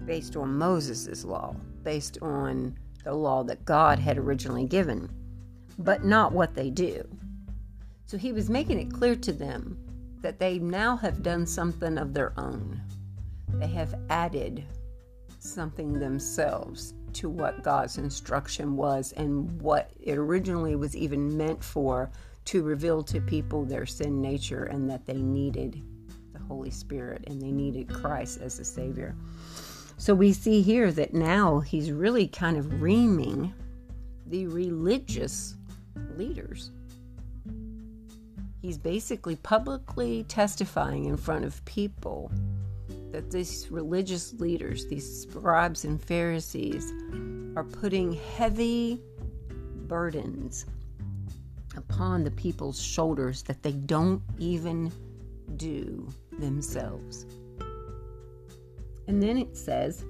based 0.06 0.36
on 0.36 0.58
Moses' 0.58 1.24
law, 1.24 1.56
based 1.84 2.18
on 2.22 2.78
the 3.04 3.14
law 3.14 3.44
that 3.44 3.66
God 3.66 4.00
had 4.00 4.18
originally 4.18 4.66
given, 4.66 5.10
but 5.80 6.04
not 6.04 6.32
what 6.32 6.54
they 6.54 6.70
do. 6.70 7.08
So 8.06 8.18
he 8.18 8.32
was 8.32 8.50
making 8.50 8.80
it 8.80 8.94
clear 8.94 9.16
to 9.16 9.34
them 9.34 9.78
that 10.22 10.40
they 10.40 10.60
now 10.60 10.96
have 10.98 11.24
done 11.24 11.46
something 11.46 11.98
of 11.98 12.14
their 12.14 12.34
own. 12.40 12.82
They 13.50 13.68
have 13.68 13.96
added 14.10 14.64
something 15.40 16.00
themselves 16.00 16.94
to 17.14 17.30
what 17.30 17.64
God's 17.64 17.98
instruction 17.98 18.76
was 18.76 19.12
and 19.14 19.62
what 19.62 19.92
it 20.02 20.18
originally 20.18 20.76
was 20.76 20.96
even 20.96 21.38
meant 21.38 21.64
for 21.64 22.10
to 22.46 22.64
reveal 22.64 23.04
to 23.04 23.22
people 23.22 23.66
their 23.66 23.86
sin 23.86 24.22
nature 24.22 24.66
and 24.66 24.90
that 24.90 25.06
they 25.06 25.22
needed 25.22 25.82
the 26.34 26.40
Holy 26.40 26.72
Spirit 26.72 27.24
and 27.28 27.42
they 27.42 27.52
needed 27.52 27.90
Christ 27.90 28.42
as 28.42 28.60
a 28.60 28.66
Savior. 28.66 29.16
So 30.04 30.14
we 30.14 30.34
see 30.34 30.62
here 30.62 30.92
that 30.92 31.14
now 31.14 31.62
he's 31.62 31.90
really 31.90 32.28
kind 32.28 32.58
of 32.58 32.82
reaming 32.82 33.54
the 34.28 34.48
religious 34.48 35.56
leaders. 36.18 36.72
He's 38.62 38.78
basically 38.78 39.38
publicly 39.38 40.26
testifying 40.26 41.06
in 41.06 41.16
front 41.16 41.46
of 41.46 41.64
people 41.64 42.30
that 43.14 43.32
these 43.32 43.72
religious 43.72 44.34
leaders, 44.34 44.88
these 44.88 45.22
scribes 45.22 45.86
and 45.86 46.04
Pharisees, 46.04 46.92
are 47.56 47.64
putting 47.64 48.12
heavy 48.36 49.00
burdens 49.88 50.66
upon 51.78 52.26
the 52.26 52.32
people's 52.32 52.82
shoulders 52.82 53.42
that 53.44 53.64
they 53.64 53.72
don't 53.72 54.22
even 54.38 54.92
do 55.56 56.06
themselves. 56.40 57.26
And 59.08 59.22
then 59.22 59.38
it 59.38 59.58
says, 59.58 60.06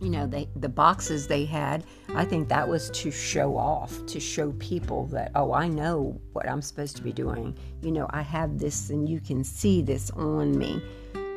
you 0.00 0.10
know, 0.10 0.26
they 0.26 0.48
the 0.54 0.68
boxes 0.68 1.26
they 1.26 1.44
had, 1.44 1.84
I 2.14 2.24
think 2.24 2.48
that 2.48 2.68
was 2.68 2.88
to 2.90 3.10
show 3.10 3.56
off, 3.56 4.06
to 4.06 4.20
show 4.20 4.52
people 4.52 5.06
that, 5.06 5.32
oh, 5.34 5.52
I 5.52 5.66
know 5.68 6.20
what 6.32 6.48
I'm 6.48 6.62
supposed 6.62 6.96
to 6.98 7.02
be 7.02 7.12
doing. 7.12 7.58
You 7.82 7.90
know, 7.90 8.06
I 8.10 8.22
have 8.22 8.58
this 8.58 8.90
and 8.90 9.08
you 9.08 9.20
can 9.20 9.42
see 9.42 9.82
this 9.82 10.10
on 10.12 10.56
me. 10.56 10.80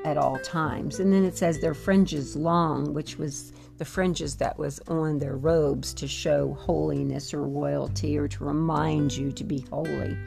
at 0.04 0.18
all 0.18 0.38
times. 0.40 1.00
And 1.00 1.14
then 1.14 1.24
it 1.24 1.38
says 1.38 1.60
their 1.60 1.74
fringes 1.74 2.36
long, 2.36 2.94
which 2.94 3.18
was 3.18 3.54
the 3.78 3.86
fringes 3.86 4.36
that 4.38 4.58
was 4.58 4.80
on 4.88 5.20
their 5.20 5.38
robes 5.38 5.94
to 5.96 6.08
show 6.08 6.54
holiness 6.54 7.34
or 7.34 7.44
royalty 7.44 8.18
or 8.18 8.28
to 8.28 8.44
remind 8.44 9.16
you 9.16 9.32
to 9.32 9.44
be 9.44 9.66
holy. 9.72 10.18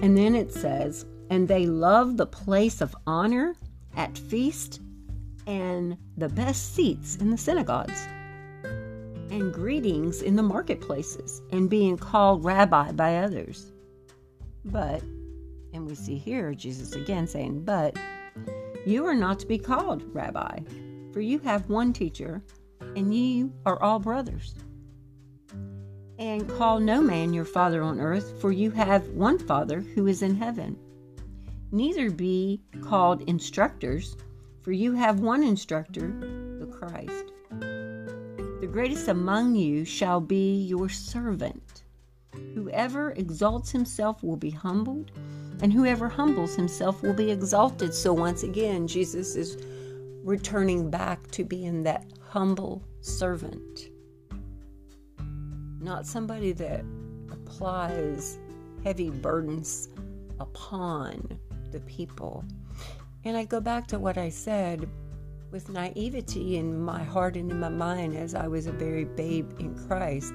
And 0.00 0.16
then 0.16 0.34
it 0.34 0.52
says, 0.52 1.06
and 1.30 1.48
they 1.48 1.66
love 1.66 2.16
the 2.16 2.26
place 2.26 2.80
of 2.80 2.94
honor 3.06 3.54
at 3.96 4.18
feast 4.18 4.80
and 5.46 5.96
the 6.16 6.28
best 6.28 6.74
seats 6.74 7.16
in 7.16 7.30
the 7.30 7.38
synagogues 7.38 8.06
and 9.30 9.52
greetings 9.52 10.22
in 10.22 10.36
the 10.36 10.42
marketplaces 10.42 11.42
and 11.50 11.68
being 11.68 11.96
called 11.96 12.44
rabbi 12.44 12.92
by 12.92 13.18
others. 13.18 13.72
But, 14.64 15.02
and 15.72 15.86
we 15.86 15.94
see 15.94 16.16
here 16.16 16.54
Jesus 16.54 16.92
again 16.92 17.26
saying, 17.26 17.64
But 17.64 17.98
you 18.86 19.04
are 19.06 19.14
not 19.14 19.38
to 19.40 19.46
be 19.46 19.58
called 19.58 20.02
rabbi, 20.14 20.60
for 21.12 21.20
you 21.20 21.38
have 21.40 21.68
one 21.68 21.92
teacher, 21.92 22.42
and 22.96 23.14
ye 23.14 23.50
are 23.66 23.82
all 23.82 23.98
brothers. 23.98 24.54
And 26.18 26.48
call 26.48 26.78
no 26.78 27.00
man 27.00 27.34
your 27.34 27.44
father 27.44 27.82
on 27.82 27.98
earth, 27.98 28.40
for 28.40 28.52
you 28.52 28.70
have 28.70 29.08
one 29.08 29.38
Father 29.38 29.80
who 29.80 30.06
is 30.06 30.22
in 30.22 30.36
heaven. 30.36 30.78
Neither 31.72 32.08
be 32.08 32.60
called 32.82 33.22
instructors, 33.22 34.16
for 34.64 34.72
you 34.72 34.94
have 34.94 35.20
one 35.20 35.42
instructor, 35.42 36.08
the 36.58 36.66
Christ. 36.66 37.26
The 37.60 38.68
greatest 38.72 39.08
among 39.08 39.54
you 39.54 39.84
shall 39.84 40.22
be 40.22 40.62
your 40.62 40.88
servant. 40.88 41.82
Whoever 42.54 43.10
exalts 43.10 43.70
himself 43.70 44.22
will 44.22 44.38
be 44.38 44.48
humbled, 44.48 45.10
and 45.60 45.70
whoever 45.70 46.08
humbles 46.08 46.56
himself 46.56 47.02
will 47.02 47.12
be 47.12 47.30
exalted. 47.30 47.92
So, 47.92 48.14
once 48.14 48.42
again, 48.42 48.88
Jesus 48.88 49.36
is 49.36 49.58
returning 50.24 50.90
back 50.90 51.30
to 51.32 51.44
being 51.44 51.82
that 51.82 52.06
humble 52.26 52.82
servant, 53.02 53.90
not 55.78 56.06
somebody 56.06 56.52
that 56.52 56.86
applies 57.30 58.38
heavy 58.82 59.10
burdens 59.10 59.90
upon 60.40 61.38
the 61.70 61.80
people. 61.80 62.44
And 63.24 63.36
I 63.38 63.44
go 63.44 63.60
back 63.60 63.86
to 63.88 63.98
what 63.98 64.18
I 64.18 64.28
said 64.28 64.88
with 65.50 65.70
naivety 65.70 66.56
in 66.56 66.78
my 66.78 67.02
heart 67.02 67.36
and 67.36 67.50
in 67.50 67.58
my 67.58 67.68
mind 67.68 68.16
as 68.16 68.34
I 68.34 68.48
was 68.48 68.66
a 68.66 68.72
very 68.72 69.04
babe 69.04 69.50
in 69.58 69.74
Christ. 69.86 70.34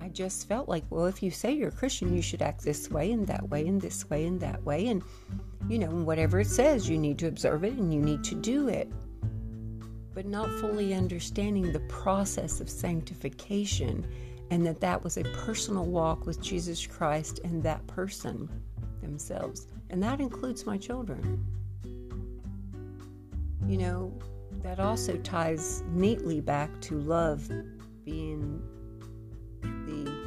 I 0.00 0.08
just 0.08 0.48
felt 0.48 0.68
like, 0.68 0.84
well, 0.88 1.04
if 1.04 1.22
you 1.22 1.30
say 1.30 1.52
you're 1.52 1.68
a 1.68 1.72
Christian, 1.72 2.14
you 2.14 2.22
should 2.22 2.40
act 2.40 2.62
this 2.62 2.88
way 2.88 3.12
and 3.12 3.26
that 3.26 3.50
way 3.50 3.66
and 3.66 3.80
this 3.80 4.08
way 4.08 4.24
and 4.24 4.40
that 4.40 4.62
way. 4.62 4.86
And, 4.86 5.02
you 5.68 5.78
know, 5.78 5.90
whatever 5.90 6.40
it 6.40 6.46
says, 6.46 6.88
you 6.88 6.96
need 6.96 7.18
to 7.18 7.26
observe 7.26 7.64
it 7.64 7.74
and 7.74 7.92
you 7.92 8.00
need 8.00 8.24
to 8.24 8.36
do 8.36 8.68
it. 8.68 8.90
But 10.14 10.24
not 10.24 10.48
fully 10.60 10.94
understanding 10.94 11.72
the 11.72 11.80
process 11.80 12.60
of 12.60 12.70
sanctification 12.70 14.06
and 14.50 14.64
that 14.64 14.80
that 14.80 15.04
was 15.04 15.18
a 15.18 15.24
personal 15.24 15.84
walk 15.84 16.24
with 16.24 16.40
Jesus 16.40 16.86
Christ 16.86 17.40
and 17.44 17.62
that 17.64 17.86
person 17.86 18.48
themselves. 19.02 19.66
And 19.90 20.02
that 20.02 20.20
includes 20.20 20.64
my 20.64 20.78
children. 20.78 21.44
You 23.66 23.78
know, 23.78 24.12
that 24.62 24.78
also 24.78 25.16
ties 25.18 25.82
neatly 25.88 26.40
back 26.40 26.80
to 26.82 26.98
love 26.98 27.50
being 28.04 28.62
the 29.60 30.26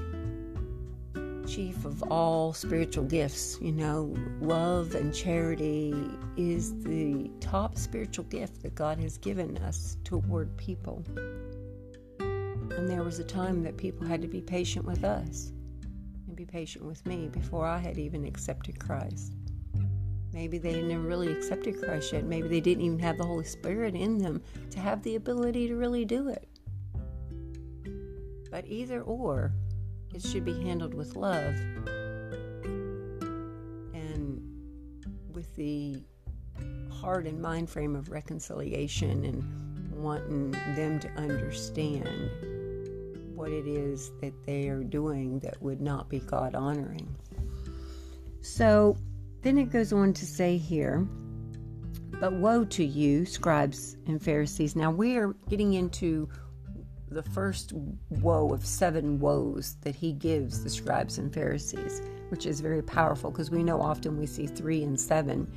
chief 1.47 1.85
of 1.85 2.03
all 2.03 2.53
spiritual 2.53 3.05
gifts. 3.05 3.57
You 3.61 3.71
know, 3.71 4.13
love 4.41 4.95
and 4.95 5.13
charity 5.13 5.93
is 6.35 6.83
the 6.83 7.31
top 7.39 7.77
spiritual 7.77 8.25
gift 8.25 8.61
that 8.63 8.75
God 8.75 8.99
has 8.99 9.17
given 9.17 9.57
us 9.59 9.97
toward 10.03 10.55
people. 10.57 11.03
And 12.19 12.87
there 12.89 13.03
was 13.03 13.19
a 13.19 13.23
time 13.23 13.63
that 13.63 13.77
people 13.77 14.05
had 14.05 14.21
to 14.21 14.27
be 14.27 14.41
patient 14.41 14.85
with 14.85 15.03
us 15.03 15.51
and 16.27 16.35
be 16.35 16.45
patient 16.45 16.85
with 16.85 17.05
me 17.05 17.29
before 17.29 17.65
I 17.65 17.77
had 17.77 17.97
even 17.97 18.25
accepted 18.25 18.79
Christ. 18.79 19.33
Maybe 20.31 20.57
they 20.57 20.81
never 20.81 21.01
really 21.01 21.31
accepted 21.31 21.81
Christ 21.81 22.13
yet. 22.13 22.23
Maybe 22.23 22.47
they 22.47 22.61
didn't 22.61 22.83
even 22.83 22.99
have 22.99 23.17
the 23.17 23.25
Holy 23.25 23.45
Spirit 23.45 23.95
in 23.95 24.19
them 24.19 24.41
to 24.71 24.79
have 24.79 25.01
the 25.03 25.15
ability 25.15 25.67
to 25.67 25.75
really 25.75 26.05
do 26.05 26.29
it. 26.29 26.47
But 28.51 28.65
either 28.67 29.01
or, 29.01 29.53
it 30.13 30.21
should 30.23 30.45
be 30.45 30.61
handled 30.63 30.93
with 30.93 31.15
love 31.15 31.55
and 33.93 34.41
with 35.31 35.55
the 35.55 36.03
heart 36.91 37.25
and 37.25 37.41
mind 37.41 37.69
frame 37.69 37.95
of 37.95 38.09
reconciliation 38.09 39.25
and 39.25 39.43
wanting 39.91 40.51
them 40.75 40.99
to 40.99 41.09
understand 41.11 42.29
what 43.35 43.51
it 43.51 43.67
is 43.67 44.11
that 44.21 44.33
they 44.45 44.67
are 44.67 44.83
doing 44.83 45.39
that 45.39 45.61
would 45.61 45.81
not 45.81 46.09
be 46.09 46.19
God 46.19 46.55
honoring. 46.55 47.15
So 48.41 48.97
then 49.41 49.57
it 49.57 49.71
goes 49.71 49.93
on 49.93 50.13
to 50.13 50.25
say 50.25 50.57
here, 50.57 51.07
but 52.19 52.33
woe 52.33 52.65
to 52.65 52.83
you, 52.83 53.25
scribes 53.25 53.95
and 54.05 54.21
Pharisees. 54.21 54.75
Now 54.75 54.91
we 54.91 55.17
are 55.17 55.33
getting 55.47 55.73
into 55.73 56.29
the 57.09 57.23
first 57.23 57.73
woe 58.09 58.49
of 58.49 58.65
seven 58.65 59.19
woes 59.19 59.77
that 59.81 59.95
he 59.95 60.13
gives 60.13 60.63
the 60.63 60.69
scribes 60.69 61.17
and 61.17 61.33
Pharisees, 61.33 62.01
which 62.29 62.45
is 62.45 62.59
very 62.59 62.83
powerful 62.83 63.31
because 63.31 63.49
we 63.49 63.63
know 63.63 63.81
often 63.81 64.17
we 64.17 64.25
see 64.25 64.45
three 64.45 64.83
and 64.83 64.99
seven 64.99 65.51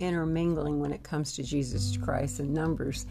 intermingling 0.00 0.80
when 0.80 0.92
it 0.92 1.02
comes 1.02 1.34
to 1.34 1.42
Jesus 1.42 1.96
Christ 1.96 2.40
and 2.40 2.52
numbers. 2.52 3.06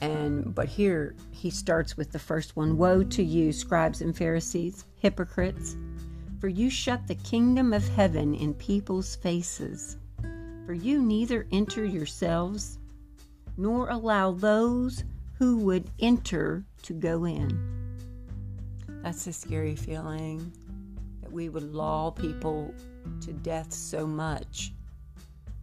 And 0.00 0.54
but 0.54 0.68
here 0.68 1.14
he 1.30 1.50
starts 1.50 1.96
with 1.96 2.10
the 2.12 2.18
first 2.18 2.56
one 2.56 2.76
Woe 2.76 3.02
to 3.04 3.22
you, 3.22 3.52
scribes 3.52 4.00
and 4.00 4.16
Pharisees, 4.16 4.84
hypocrites! 4.96 5.76
For 6.42 6.48
you 6.48 6.70
shut 6.70 7.06
the 7.06 7.14
kingdom 7.14 7.72
of 7.72 7.86
heaven 7.86 8.34
in 8.34 8.54
people's 8.54 9.14
faces. 9.14 9.96
For 10.66 10.74
you 10.74 11.00
neither 11.00 11.46
enter 11.52 11.84
yourselves, 11.84 12.80
nor 13.56 13.88
allow 13.90 14.32
those 14.32 15.04
who 15.38 15.58
would 15.58 15.88
enter 16.00 16.64
to 16.82 16.94
go 16.94 17.26
in. 17.26 17.56
That's 19.04 19.28
a 19.28 19.32
scary 19.32 19.76
feeling 19.76 20.52
that 21.20 21.30
we 21.30 21.48
would 21.48 21.72
lull 21.72 22.10
people 22.10 22.74
to 23.20 23.32
death 23.32 23.72
so 23.72 24.04
much 24.04 24.72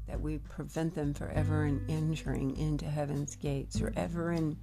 that 0.08 0.22
we 0.22 0.38
prevent 0.38 0.96
them 0.96 1.14
forever 1.14 1.66
in 1.66 1.84
entering 1.90 2.56
into 2.56 2.86
heaven's 2.86 3.36
gates 3.36 3.82
or 3.82 3.92
ever 3.98 4.32
in 4.32 4.56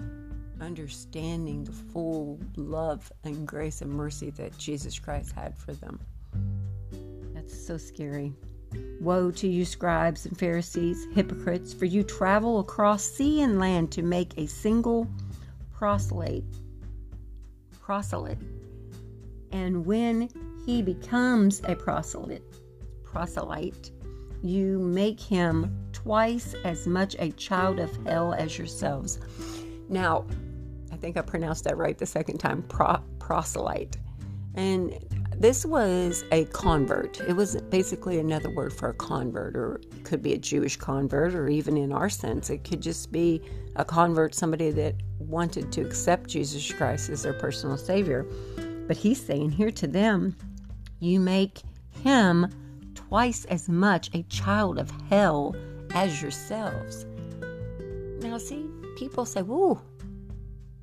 understanding 0.60 1.64
the 1.64 1.72
full 1.72 2.38
love 2.56 3.10
and 3.24 3.46
grace 3.46 3.82
and 3.82 3.90
mercy 3.90 4.30
that 4.30 4.56
Jesus 4.58 4.98
Christ 4.98 5.32
had 5.32 5.56
for 5.56 5.72
them. 5.74 6.00
That's 7.34 7.66
so 7.66 7.76
scary. 7.76 8.32
Woe 9.00 9.30
to 9.32 9.46
you, 9.46 9.64
scribes 9.64 10.26
and 10.26 10.38
Pharisees, 10.38 11.06
hypocrites, 11.14 11.72
for 11.72 11.84
you 11.84 12.02
travel 12.02 12.58
across 12.58 13.04
sea 13.04 13.42
and 13.42 13.58
land 13.58 13.92
to 13.92 14.02
make 14.02 14.36
a 14.36 14.46
single 14.46 15.08
proselyte. 15.72 16.44
Proselyte. 17.80 18.38
And 19.52 19.86
when 19.86 20.28
he 20.66 20.82
becomes 20.82 21.62
a 21.64 21.76
proselyte, 21.76 22.42
proselyte, 23.04 23.92
you 24.42 24.78
make 24.78 25.20
him 25.20 25.76
twice 25.92 26.54
as 26.64 26.86
much 26.86 27.16
a 27.18 27.30
child 27.32 27.78
of 27.78 27.90
hell 28.06 28.34
as 28.34 28.58
yourselves. 28.58 29.18
Now, 29.88 30.26
I 30.96 30.98
think 30.98 31.18
I 31.18 31.20
pronounced 31.20 31.64
that 31.64 31.76
right 31.76 31.98
the 31.98 32.06
second 32.06 32.38
time 32.38 32.62
pro- 32.62 33.02
proselyte. 33.18 33.98
And 34.54 34.98
this 35.36 35.66
was 35.66 36.24
a 36.32 36.46
convert. 36.46 37.20
It 37.20 37.34
was 37.34 37.60
basically 37.60 38.18
another 38.18 38.48
word 38.48 38.72
for 38.72 38.88
a 38.88 38.94
convert, 38.94 39.54
or 39.58 39.74
it 39.74 40.04
could 40.04 40.22
be 40.22 40.32
a 40.32 40.38
Jewish 40.38 40.78
convert, 40.78 41.34
or 41.34 41.50
even 41.50 41.76
in 41.76 41.92
our 41.92 42.08
sense, 42.08 42.48
it 42.48 42.64
could 42.64 42.80
just 42.80 43.12
be 43.12 43.42
a 43.76 43.84
convert, 43.84 44.34
somebody 44.34 44.70
that 44.70 44.94
wanted 45.18 45.70
to 45.72 45.82
accept 45.82 46.30
Jesus 46.30 46.72
Christ 46.72 47.10
as 47.10 47.24
their 47.24 47.34
personal 47.34 47.76
Savior. 47.76 48.24
But 48.86 48.96
he's 48.96 49.22
saying 49.22 49.50
here 49.50 49.72
to 49.72 49.86
them, 49.86 50.34
you 50.98 51.20
make 51.20 51.60
him 52.02 52.48
twice 52.94 53.44
as 53.44 53.68
much 53.68 54.08
a 54.14 54.22
child 54.30 54.78
of 54.78 54.90
hell 55.10 55.54
as 55.90 56.22
yourselves. 56.22 57.04
Now, 58.22 58.38
see, 58.38 58.66
people 58.96 59.26
say, 59.26 59.42
Whoa, 59.42 59.82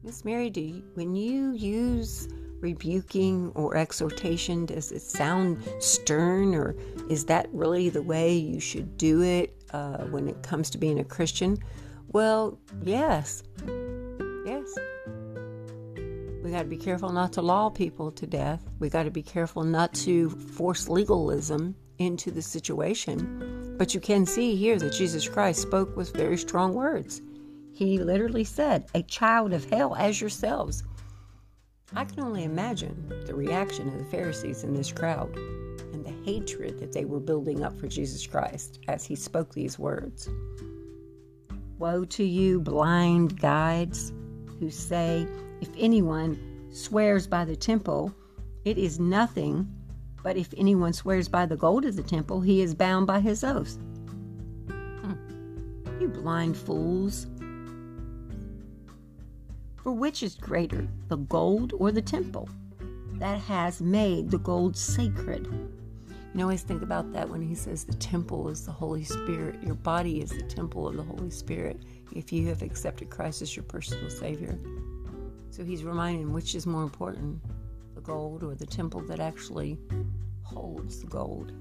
Miss 0.03 0.25
Mary, 0.25 0.49
do 0.49 0.59
you, 0.59 0.83
when 0.95 1.15
you 1.15 1.51
use 1.53 2.27
rebuking 2.59 3.53
or 3.55 3.77
exhortation? 3.77 4.65
Does 4.65 4.91
it 4.91 5.01
sound 5.01 5.63
stern, 5.79 6.53
or 6.53 6.75
is 7.09 7.25
that 7.25 7.47
really 7.53 7.87
the 7.87 8.01
way 8.01 8.33
you 8.35 8.59
should 8.59 8.97
do 8.97 9.21
it 9.21 9.55
uh, 9.71 9.99
when 10.05 10.27
it 10.27 10.43
comes 10.43 10.69
to 10.71 10.77
being 10.77 10.99
a 10.99 11.05
Christian? 11.05 11.57
Well, 12.09 12.59
yes. 12.83 13.43
Yes. 14.45 14.73
We 16.43 16.51
got 16.51 16.63
to 16.63 16.69
be 16.69 16.77
careful 16.77 17.13
not 17.13 17.31
to 17.33 17.41
law 17.41 17.69
people 17.69 18.11
to 18.11 18.27
death. 18.27 18.61
We 18.79 18.89
got 18.89 19.03
to 19.03 19.11
be 19.11 19.23
careful 19.23 19.63
not 19.63 19.93
to 19.95 20.29
force 20.29 20.89
legalism 20.89 21.75
into 21.97 22.29
the 22.31 22.41
situation 22.41 23.75
But 23.77 23.93
you 23.93 23.99
can 23.99 24.25
see 24.25 24.55
here 24.55 24.77
that 24.79 24.93
Jesus 24.93 25.27
Christ 25.27 25.61
spoke 25.61 25.95
with 25.95 26.13
very 26.13 26.37
strong 26.37 26.73
words. 26.73 27.21
He 27.73 27.97
literally 27.97 28.43
said, 28.43 28.85
A 28.93 29.01
child 29.01 29.51
of 29.51 29.69
hell 29.69 29.95
as 29.95 30.21
yourselves. 30.21 30.83
I 31.95 32.05
can 32.05 32.23
only 32.23 32.43
imagine 32.43 33.11
the 33.25 33.35
reaction 33.35 33.87
of 33.87 33.97
the 33.97 34.05
Pharisees 34.05 34.63
in 34.63 34.73
this 34.73 34.91
crowd 34.91 35.35
and 35.91 36.05
the 36.05 36.13
hatred 36.23 36.79
that 36.79 36.91
they 36.91 37.05
were 37.05 37.19
building 37.19 37.63
up 37.63 37.77
for 37.79 37.87
Jesus 37.87 38.25
Christ 38.25 38.79
as 38.87 39.03
he 39.03 39.15
spoke 39.15 39.53
these 39.53 39.77
words. 39.77 40.29
Woe 41.79 42.05
to 42.05 42.23
you, 42.23 42.61
blind 42.61 43.39
guides, 43.39 44.13
who 44.59 44.69
say, 44.69 45.27
If 45.61 45.69
anyone 45.77 46.69
swears 46.71 47.27
by 47.27 47.43
the 47.43 47.55
temple, 47.55 48.13
it 48.65 48.77
is 48.77 48.99
nothing, 48.99 49.67
but 50.23 50.37
if 50.37 50.53
anyone 50.57 50.93
swears 50.93 51.27
by 51.27 51.45
the 51.45 51.57
gold 51.57 51.85
of 51.85 51.95
the 51.95 52.03
temple, 52.03 52.41
he 52.41 52.61
is 52.61 52.73
bound 52.73 53.07
by 53.07 53.19
his 53.19 53.43
oath. 53.43 53.77
Hmm. 54.69 55.13
You 55.99 56.07
blind 56.07 56.55
fools. 56.55 57.27
For 59.83 59.91
which 59.91 60.23
is 60.23 60.35
greater, 60.35 60.87
the 61.09 61.17
gold 61.17 61.73
or 61.77 61.91
the 61.91 62.01
temple 62.01 62.47
that 63.15 63.37
has 63.41 63.81
made 63.81 64.31
the 64.31 64.37
gold 64.37 64.77
sacred? 64.77 65.45
You 66.33 66.41
always 66.41 66.61
think 66.61 66.81
about 66.81 67.11
that 67.11 67.29
when 67.29 67.41
he 67.41 67.53
says 67.53 67.83
the 67.83 67.93
temple 67.95 68.47
is 68.47 68.65
the 68.65 68.71
Holy 68.71 69.03
Spirit. 69.03 69.61
Your 69.61 69.75
body 69.75 70.21
is 70.21 70.29
the 70.29 70.43
temple 70.43 70.87
of 70.87 70.95
the 70.95 71.03
Holy 71.03 71.29
Spirit 71.29 71.83
if 72.15 72.31
you 72.31 72.47
have 72.47 72.61
accepted 72.61 73.09
Christ 73.09 73.41
as 73.41 73.57
your 73.57 73.63
personal 73.63 74.09
Savior. 74.09 74.57
So 75.49 75.65
he's 75.65 75.83
reminding 75.83 76.31
which 76.31 76.55
is 76.55 76.65
more 76.65 76.83
important, 76.83 77.41
the 77.93 78.01
gold 78.01 78.41
or 78.41 78.55
the 78.55 78.65
temple 78.65 79.01
that 79.01 79.19
actually 79.19 79.77
holds 80.43 81.01
the 81.01 81.07
gold. 81.07 81.51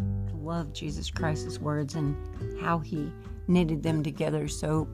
I 0.00 0.32
love 0.36 0.72
Jesus 0.72 1.10
Christ's 1.10 1.58
words 1.58 1.96
and 1.96 2.16
how 2.62 2.78
he 2.78 3.12
knitted 3.46 3.82
them 3.82 4.02
together 4.02 4.48
so 4.48 4.88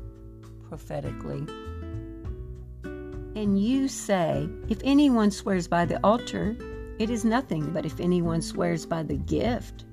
prophetically. 0.69 1.47
And 3.39 3.57
you 3.57 3.87
say, 3.87 4.49
If 4.69 4.81
anyone 4.83 5.31
swears 5.31 5.69
by 5.69 5.85
the 5.85 6.05
altar, 6.05 6.57
it 6.99 7.09
is 7.09 7.25
nothing, 7.25 7.73
but 7.73 7.87
if 7.87 8.01
anyone 8.01 8.43
swears 8.43 8.85
by 8.85 9.05
the 9.05 9.17
gift 9.17 9.85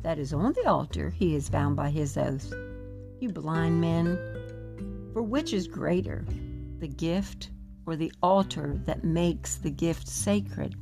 that 0.00 0.18
is 0.18 0.32
on 0.32 0.54
the 0.54 0.66
altar, 0.66 1.10
he 1.10 1.34
is 1.34 1.50
bound 1.50 1.76
by 1.76 1.90
his 1.90 2.16
oath. 2.16 2.50
You 3.20 3.28
blind 3.28 3.78
men, 3.78 4.16
for 5.12 5.20
which 5.22 5.52
is 5.52 5.68
greater, 5.68 6.24
the 6.78 6.88
gift 6.88 7.50
or 7.84 7.94
the 7.94 8.10
altar 8.22 8.80
that 8.86 9.04
makes 9.04 9.56
the 9.56 9.70
gift 9.70 10.08
sacred? 10.08 10.74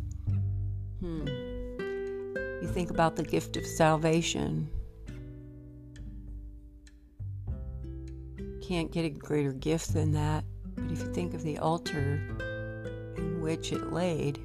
Hmm. 1.01 1.27
You 1.27 2.71
think 2.73 2.91
about 2.91 3.17
the 3.17 3.25
gift 3.25 3.57
of 3.57 3.67
salvation. 3.67 4.71
Can't 8.63 8.93
get 8.93 9.05
a 9.05 9.11
greater 9.11 9.53
gift 9.53 9.93
than 9.93 10.13
that. 10.13 10.45
But 10.77 10.91
if 10.91 11.01
you 11.01 11.13
think 11.13 11.35
of 11.35 11.43
the 11.43 11.59
altar 11.59 12.21
in 13.17 13.41
which 13.41 13.73
it 13.73 13.93
laid 13.93 14.39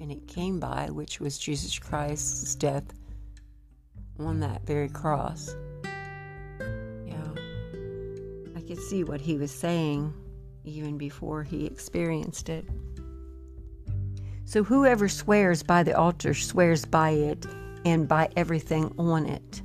and 0.00 0.10
it 0.10 0.26
came 0.26 0.60
by, 0.60 0.88
which 0.90 1.20
was 1.20 1.38
Jesus 1.38 1.78
Christ's 1.78 2.54
death 2.54 2.84
on 4.18 4.40
that 4.40 4.66
very 4.66 4.88
cross, 4.88 5.54
yeah, 7.06 7.32
I 8.56 8.60
could 8.60 8.80
see 8.80 9.04
what 9.04 9.20
he 9.20 9.36
was 9.36 9.50
saying 9.50 10.12
even 10.64 10.98
before 10.98 11.42
he 11.42 11.66
experienced 11.66 12.48
it. 12.48 12.66
So 14.44 14.64
whoever 14.64 15.08
swears 15.08 15.62
by 15.62 15.84
the 15.84 15.96
altar 15.96 16.34
swears 16.34 16.84
by 16.84 17.10
it 17.10 17.46
and 17.84 18.08
by 18.08 18.28
everything 18.36 18.92
on 18.98 19.26
it. 19.26 19.62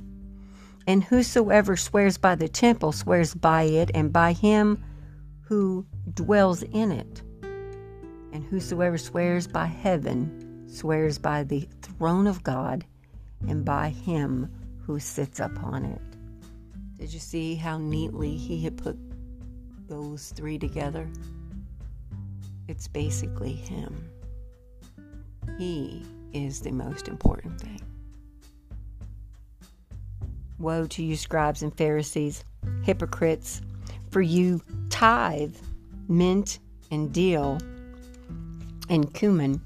And 0.86 1.02
whosoever 1.02 1.76
swears 1.76 2.16
by 2.16 2.36
the 2.36 2.48
temple 2.48 2.92
swears 2.92 3.34
by 3.34 3.64
it 3.64 3.90
and 3.94 4.12
by 4.12 4.32
him 4.32 4.82
who 5.46 5.86
dwells 6.14 6.62
in 6.62 6.92
it. 6.92 7.22
And 8.32 8.44
whosoever 8.44 8.98
swears 8.98 9.46
by 9.46 9.66
heaven 9.66 10.66
swears 10.68 11.18
by 11.18 11.44
the 11.44 11.68
throne 11.82 12.26
of 12.26 12.42
God 12.42 12.84
and 13.48 13.64
by 13.64 13.90
him 13.90 14.50
who 14.82 14.98
sits 14.98 15.40
upon 15.40 15.84
it. 15.84 16.02
Did 16.98 17.12
you 17.12 17.20
see 17.20 17.54
how 17.54 17.78
neatly 17.78 18.36
he 18.36 18.62
had 18.62 18.76
put 18.76 18.98
those 19.88 20.32
three 20.34 20.58
together? 20.58 21.08
It's 22.68 22.88
basically 22.88 23.52
him. 23.52 24.10
He 25.58 26.04
is 26.32 26.60
the 26.60 26.72
most 26.72 27.06
important 27.06 27.60
thing. 27.60 27.80
Woe 30.58 30.86
to 30.86 31.02
you, 31.02 31.16
scribes 31.16 31.62
and 31.62 31.76
Pharisees, 31.76 32.44
hypocrites! 32.82 33.62
For 34.10 34.22
you 34.22 34.62
tithe 34.96 35.54
mint 36.08 36.58
and 36.90 37.12
dill 37.12 37.58
and 38.88 39.12
cumin 39.12 39.60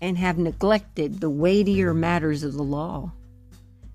and 0.00 0.16
have 0.16 0.38
neglected 0.38 1.20
the 1.20 1.28
weightier 1.28 1.92
matters 1.92 2.44
of 2.44 2.52
the 2.52 2.62
law 2.62 3.10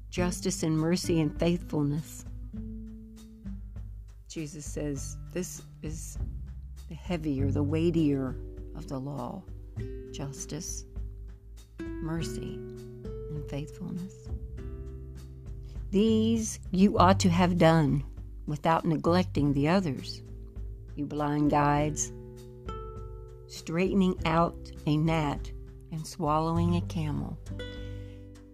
justice 0.10 0.62
and 0.62 0.78
mercy 0.78 1.22
and 1.22 1.40
faithfulness. 1.40 2.26
Jesus 4.28 4.66
says 4.66 5.16
this 5.32 5.62
is 5.84 6.18
the 6.90 6.96
heavier, 6.96 7.50
the 7.50 7.64
weightier 7.64 8.36
of 8.76 8.90
the 8.90 9.00
law 9.00 9.42
justice, 10.12 10.84
mercy, 11.80 12.56
and 13.30 13.50
faithfulness. 13.50 14.28
These 15.92 16.60
you 16.72 16.98
ought 16.98 17.22
to 17.22 17.30
have 17.30 17.58
done 17.58 18.04
without 18.48 18.84
neglecting 18.84 19.54
the 19.54 19.70
others, 19.70 20.22
you 20.96 21.06
blind 21.06 21.52
guides, 21.52 22.12
straightening 23.48 24.16
out 24.26 24.56
a 24.86 24.98
gnat 24.98 25.52
and 25.92 26.06
swallowing 26.06 26.76
a 26.76 26.82
camel. 26.82 27.38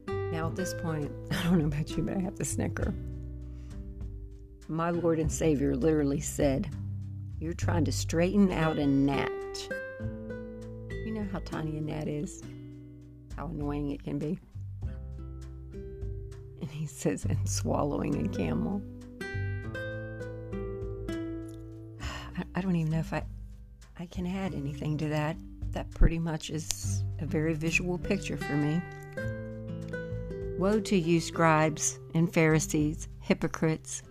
Now, 0.07 0.47
at 0.47 0.55
this 0.55 0.73
point, 0.81 1.11
I 1.31 1.43
don't 1.43 1.59
know 1.59 1.65
about 1.65 1.89
you, 1.95 2.03
but 2.03 2.17
I 2.17 2.19
have 2.19 2.35
to 2.35 2.45
snicker. 2.45 2.93
My 4.67 4.89
Lord 4.89 5.19
and 5.19 5.31
Savior 5.31 5.75
literally 5.75 6.19
said, 6.19 6.69
You're 7.39 7.53
trying 7.53 7.85
to 7.85 7.91
straighten 7.91 8.51
out 8.51 8.77
a 8.77 8.85
gnat. 8.85 9.29
You 10.89 11.13
know 11.13 11.27
how 11.31 11.39
tiny 11.39 11.77
a 11.77 11.81
gnat 11.81 12.07
is? 12.07 12.43
How 13.37 13.47
annoying 13.47 13.91
it 13.91 14.03
can 14.03 14.19
be? 14.19 14.37
And 16.61 16.69
he 16.69 16.85
says, 16.85 17.23
And 17.23 17.47
swallowing 17.47 18.25
a 18.25 18.29
camel. 18.29 18.81
Don't 22.67 22.75
even 22.75 22.91
know 22.91 22.99
if 22.99 23.13
I 23.13 23.23
I 23.97 24.05
can 24.07 24.27
add 24.27 24.53
anything 24.53 24.97
to 24.97 25.07
that. 25.07 25.37
That 25.71 25.89
pretty 25.91 26.19
much 26.19 26.49
is 26.49 27.03
a 27.19 27.25
very 27.25 27.53
visual 27.53 27.97
picture 27.97 28.35
for 28.35 28.53
me. 28.53 28.81
Woe 30.59 30.81
to 30.81 30.97
you, 30.97 31.21
scribes 31.21 31.97
and 32.13 32.31
Pharisees, 32.31 33.07
hypocrites, 33.21 34.03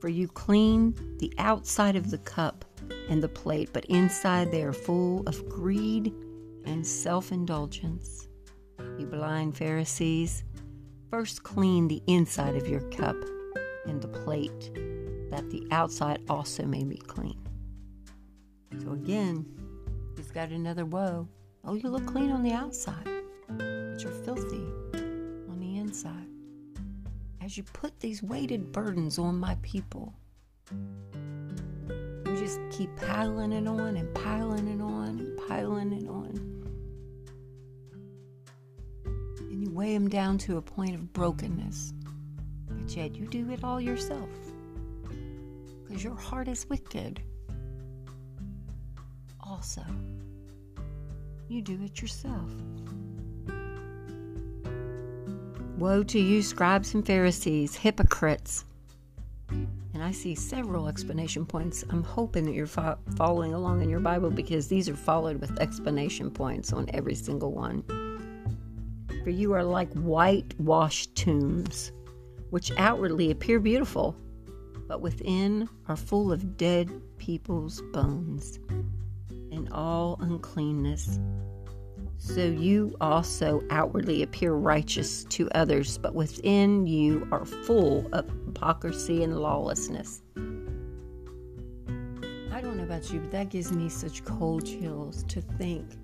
for 0.00 0.08
you 0.08 0.28
clean 0.28 0.94
the 1.18 1.32
outside 1.38 1.96
of 1.96 2.10
the 2.10 2.18
cup 2.18 2.64
and 3.08 3.22
the 3.22 3.28
plate, 3.28 3.70
but 3.72 3.86
inside 3.86 4.50
they 4.50 4.62
are 4.62 4.74
full 4.74 5.26
of 5.26 5.48
greed 5.48 6.12
and 6.66 6.86
self 6.86 7.32
indulgence. 7.32 8.28
You 8.98 9.06
blind 9.06 9.56
Pharisees, 9.56 10.44
first 11.10 11.42
clean 11.44 11.88
the 11.88 12.02
inside 12.06 12.56
of 12.56 12.68
your 12.68 12.82
cup 12.90 13.16
and 13.86 14.02
the 14.02 14.08
plate, 14.08 14.70
that 15.30 15.48
the 15.50 15.66
outside 15.70 16.20
also 16.28 16.64
may 16.64 16.84
be 16.84 16.98
clean. 16.98 17.38
So 18.80 18.92
again, 18.92 19.46
he's 20.16 20.30
got 20.30 20.50
another 20.50 20.84
woe. 20.84 21.28
Oh, 21.64 21.74
you 21.74 21.88
look 21.88 22.06
clean 22.06 22.30
on 22.30 22.42
the 22.42 22.52
outside, 22.52 23.08
but 23.48 24.02
you're 24.02 24.10
filthy 24.10 24.64
on 25.48 25.58
the 25.60 25.76
inside. 25.78 26.26
As 27.40 27.56
you 27.56 27.62
put 27.62 28.00
these 28.00 28.22
weighted 28.22 28.72
burdens 28.72 29.18
on 29.18 29.38
my 29.38 29.56
people, 29.62 30.14
you 30.70 32.36
just 32.36 32.60
keep 32.70 32.94
piling 32.96 33.52
it 33.52 33.68
on 33.68 33.96
and 33.96 34.12
piling 34.14 34.68
it 34.68 34.80
on 34.80 35.18
and 35.20 35.48
piling 35.48 35.92
it 35.92 36.08
on. 36.08 36.48
And 39.38 39.62
you 39.62 39.70
weigh 39.70 39.94
them 39.94 40.08
down 40.08 40.38
to 40.38 40.56
a 40.56 40.62
point 40.62 40.94
of 40.94 41.12
brokenness. 41.12 41.92
But 42.68 42.96
yet 42.96 43.14
you 43.14 43.26
do 43.26 43.50
it 43.50 43.62
all 43.62 43.80
yourself. 43.80 44.30
Because 45.86 46.02
your 46.02 46.16
heart 46.16 46.48
is 46.48 46.68
wicked 46.68 47.22
also. 49.62 49.82
You 51.46 51.62
do 51.62 51.78
it 51.84 52.02
yourself. 52.02 52.50
Woe 55.78 56.02
to 56.02 56.18
you, 56.18 56.42
scribes 56.42 56.94
and 56.94 57.06
Pharisees, 57.06 57.76
hypocrites! 57.76 58.64
And 59.50 60.02
I 60.02 60.10
see 60.10 60.34
several 60.34 60.88
explanation 60.88 61.46
points. 61.46 61.84
I'm 61.90 62.02
hoping 62.02 62.44
that 62.46 62.54
you're 62.54 62.66
fo- 62.66 62.98
following 63.14 63.54
along 63.54 63.82
in 63.82 63.88
your 63.88 64.00
Bible 64.00 64.30
because 64.30 64.66
these 64.66 64.88
are 64.88 64.96
followed 64.96 65.40
with 65.40 65.56
explanation 65.60 66.32
points 66.32 66.72
on 66.72 66.90
every 66.92 67.14
single 67.14 67.52
one. 67.52 67.84
For 69.22 69.30
you 69.30 69.52
are 69.52 69.62
like 69.62 69.92
whitewashed 69.92 71.14
tombs, 71.14 71.92
which 72.50 72.72
outwardly 72.78 73.30
appear 73.30 73.60
beautiful, 73.60 74.16
but 74.88 75.00
within 75.00 75.68
are 75.86 75.96
full 75.96 76.32
of 76.32 76.56
dead 76.56 76.90
people's 77.18 77.80
bones 77.92 78.58
all 79.70 80.18
uncleanness. 80.20 81.18
So 82.18 82.44
you 82.44 82.96
also 83.00 83.64
outwardly 83.70 84.22
appear 84.22 84.52
righteous 84.52 85.24
to 85.24 85.50
others, 85.56 85.98
but 85.98 86.14
within 86.14 86.86
you 86.86 87.26
are 87.32 87.44
full 87.44 88.08
of 88.12 88.28
hypocrisy 88.46 89.24
and 89.24 89.38
lawlessness. 89.40 90.22
I 92.52 92.60
don't 92.60 92.76
know 92.76 92.84
about 92.84 93.12
you, 93.12 93.18
but 93.20 93.32
that 93.32 93.48
gives 93.48 93.72
me 93.72 93.88
such 93.88 94.24
cold 94.24 94.64
chills 94.64 95.24
to 95.24 95.40
think 95.40 95.96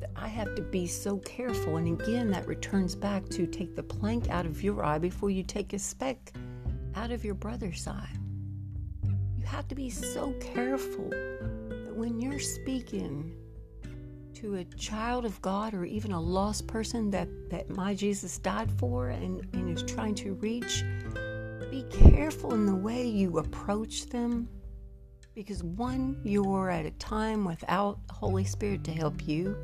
that 0.00 0.10
I 0.16 0.26
have 0.26 0.54
to 0.56 0.62
be 0.62 0.88
so 0.88 1.18
careful. 1.18 1.76
And 1.76 2.00
again, 2.00 2.30
that 2.32 2.48
returns 2.48 2.96
back 2.96 3.28
to 3.28 3.46
take 3.46 3.76
the 3.76 3.82
plank 3.82 4.28
out 4.28 4.44
of 4.44 4.62
your 4.62 4.84
eye 4.84 4.98
before 4.98 5.30
you 5.30 5.44
take 5.44 5.72
a 5.72 5.78
speck 5.78 6.32
out 6.96 7.12
of 7.12 7.24
your 7.24 7.34
brother's 7.34 7.86
eye. 7.86 8.10
Have 9.50 9.68
to 9.68 9.74
be 9.74 9.90
so 9.90 10.32
careful 10.40 11.10
that 11.10 11.92
when 11.94 12.20
you're 12.20 12.38
speaking, 12.38 13.34
to 14.40 14.54
a 14.54 14.64
child 14.76 15.24
of 15.24 15.40
God 15.42 15.74
or 15.74 15.84
even 15.84 16.12
a 16.12 16.20
lost 16.20 16.68
person 16.68 17.10
that, 17.10 17.28
that 17.50 17.68
my 17.70 17.92
Jesus 17.92 18.38
died 18.38 18.70
for 18.78 19.08
and, 19.08 19.44
and 19.52 19.76
is 19.76 19.82
trying 19.82 20.14
to 20.14 20.34
reach, 20.34 20.84
be 21.72 21.84
careful 21.90 22.54
in 22.54 22.64
the 22.64 22.74
way 22.74 23.04
you 23.04 23.38
approach 23.38 24.06
them. 24.06 24.48
Because 25.34 25.64
one, 25.64 26.20
you're 26.22 26.70
at 26.70 26.86
a 26.86 26.92
time 26.92 27.44
without 27.44 27.98
Holy 28.10 28.44
Spirit 28.44 28.84
to 28.84 28.92
help 28.92 29.26
you. 29.26 29.56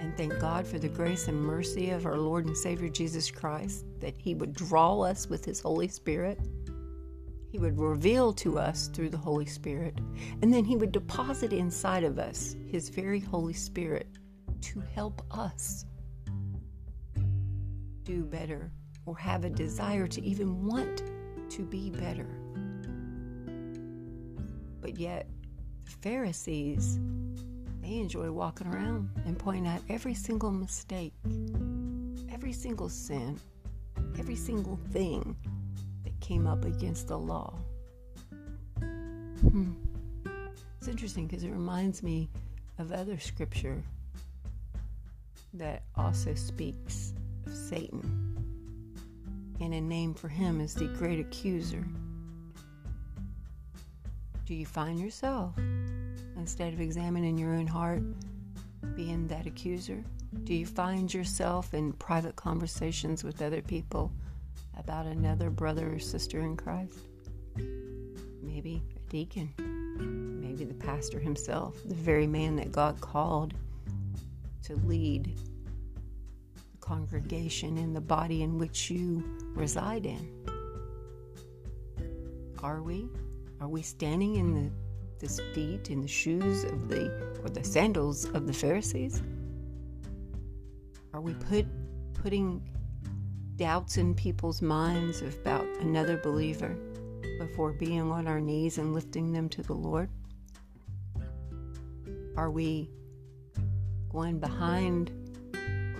And 0.00 0.16
thank 0.16 0.40
God 0.40 0.66
for 0.66 0.80
the 0.80 0.88
grace 0.88 1.28
and 1.28 1.40
mercy 1.40 1.90
of 1.90 2.04
our 2.04 2.18
Lord 2.18 2.46
and 2.46 2.56
Savior 2.56 2.88
Jesus 2.88 3.30
Christ 3.30 3.84
that 4.00 4.14
He 4.18 4.34
would 4.34 4.54
draw 4.54 5.02
us 5.02 5.28
with 5.28 5.44
His 5.44 5.60
Holy 5.60 5.88
Spirit. 5.88 6.40
He 7.50 7.58
would 7.58 7.80
reveal 7.80 8.32
to 8.34 8.58
us 8.60 8.86
through 8.88 9.10
the 9.10 9.18
Holy 9.18 9.46
Spirit, 9.46 9.98
and 10.40 10.54
then 10.54 10.64
He 10.64 10.76
would 10.76 10.92
deposit 10.92 11.52
inside 11.52 12.04
of 12.04 12.18
us 12.18 12.54
His 12.68 12.88
very 12.88 13.18
Holy 13.18 13.54
Spirit 13.54 14.06
to 14.60 14.80
help 14.94 15.22
us 15.32 15.84
do 18.04 18.24
better 18.24 18.70
or 19.04 19.18
have 19.18 19.44
a 19.44 19.50
desire 19.50 20.06
to 20.06 20.22
even 20.22 20.64
want 20.64 21.02
to 21.50 21.62
be 21.62 21.90
better. 21.90 22.28
But 24.80 24.96
yet, 24.96 25.28
the 25.84 25.90
Pharisees, 26.02 27.00
they 27.80 27.98
enjoy 27.98 28.30
walking 28.30 28.68
around 28.68 29.10
and 29.26 29.36
pointing 29.36 29.66
out 29.66 29.82
every 29.88 30.14
single 30.14 30.52
mistake, 30.52 31.14
every 32.32 32.52
single 32.52 32.88
sin, 32.88 33.40
every 34.16 34.36
single 34.36 34.78
thing 34.92 35.36
came 36.20 36.46
up 36.46 36.64
against 36.64 37.08
the 37.08 37.18
law. 37.18 37.54
Hmm. 38.80 39.72
It's 40.78 40.88
interesting 40.88 41.26
because 41.26 41.44
it 41.44 41.50
reminds 41.50 42.02
me 42.02 42.28
of 42.78 42.92
other 42.92 43.18
scripture 43.18 43.82
that 45.54 45.82
also 45.96 46.34
speaks 46.34 47.12
of 47.46 47.54
Satan. 47.54 48.36
And 49.60 49.74
a 49.74 49.80
name 49.80 50.14
for 50.14 50.28
him 50.28 50.60
is 50.60 50.74
the 50.74 50.86
great 50.86 51.20
accuser. 51.20 51.84
Do 54.46 54.54
you 54.54 54.64
find 54.66 54.98
yourself, 54.98 55.54
instead 56.36 56.72
of 56.72 56.80
examining 56.80 57.36
your 57.36 57.54
own 57.54 57.66
heart, 57.66 58.02
being 58.96 59.28
that 59.28 59.46
accuser? 59.46 60.02
Do 60.44 60.54
you 60.54 60.66
find 60.66 61.12
yourself 61.12 61.74
in 61.74 61.92
private 61.92 62.36
conversations 62.36 63.22
with 63.22 63.42
other 63.42 63.62
people 63.62 64.12
about 64.80 65.06
another 65.06 65.50
brother 65.50 65.94
or 65.94 65.98
sister 65.98 66.40
in 66.40 66.56
Christ. 66.56 66.98
Maybe 68.42 68.82
a 68.96 69.10
deacon, 69.10 69.52
maybe 70.42 70.64
the 70.64 70.74
pastor 70.74 71.20
himself, 71.20 71.76
the 71.84 71.94
very 71.94 72.26
man 72.26 72.56
that 72.56 72.72
God 72.72 73.00
called 73.00 73.54
to 74.64 74.76
lead 74.86 75.36
the 76.72 76.78
congregation 76.80 77.76
in 77.76 77.92
the 77.92 78.00
body 78.00 78.42
in 78.42 78.58
which 78.58 78.90
you 78.90 79.22
reside 79.54 80.06
in. 80.06 80.28
Are 82.62 82.82
we? 82.82 83.06
Are 83.60 83.68
we 83.68 83.82
standing 83.82 84.36
in 84.36 84.54
the 84.54 84.70
this 85.20 85.38
feet 85.54 85.90
in 85.90 86.00
the 86.00 86.08
shoes 86.08 86.64
of 86.64 86.88
the 86.88 87.10
or 87.44 87.50
the 87.50 87.62
sandals 87.62 88.24
of 88.24 88.46
the 88.46 88.52
Pharisees? 88.54 89.22
Are 91.12 91.20
we 91.20 91.34
put 91.34 91.66
putting 92.14 92.62
doubts 93.60 93.98
in 93.98 94.14
people's 94.14 94.62
minds 94.62 95.20
about 95.20 95.66
another 95.82 96.16
believer 96.16 96.74
before 97.38 97.72
being 97.72 98.10
on 98.10 98.26
our 98.26 98.40
knees 98.40 98.78
and 98.78 98.94
lifting 98.94 99.34
them 99.34 99.50
to 99.50 99.62
the 99.62 99.74
Lord? 99.74 100.08
Are 102.38 102.50
we 102.50 102.88
going 104.08 104.38
behind 104.38 105.12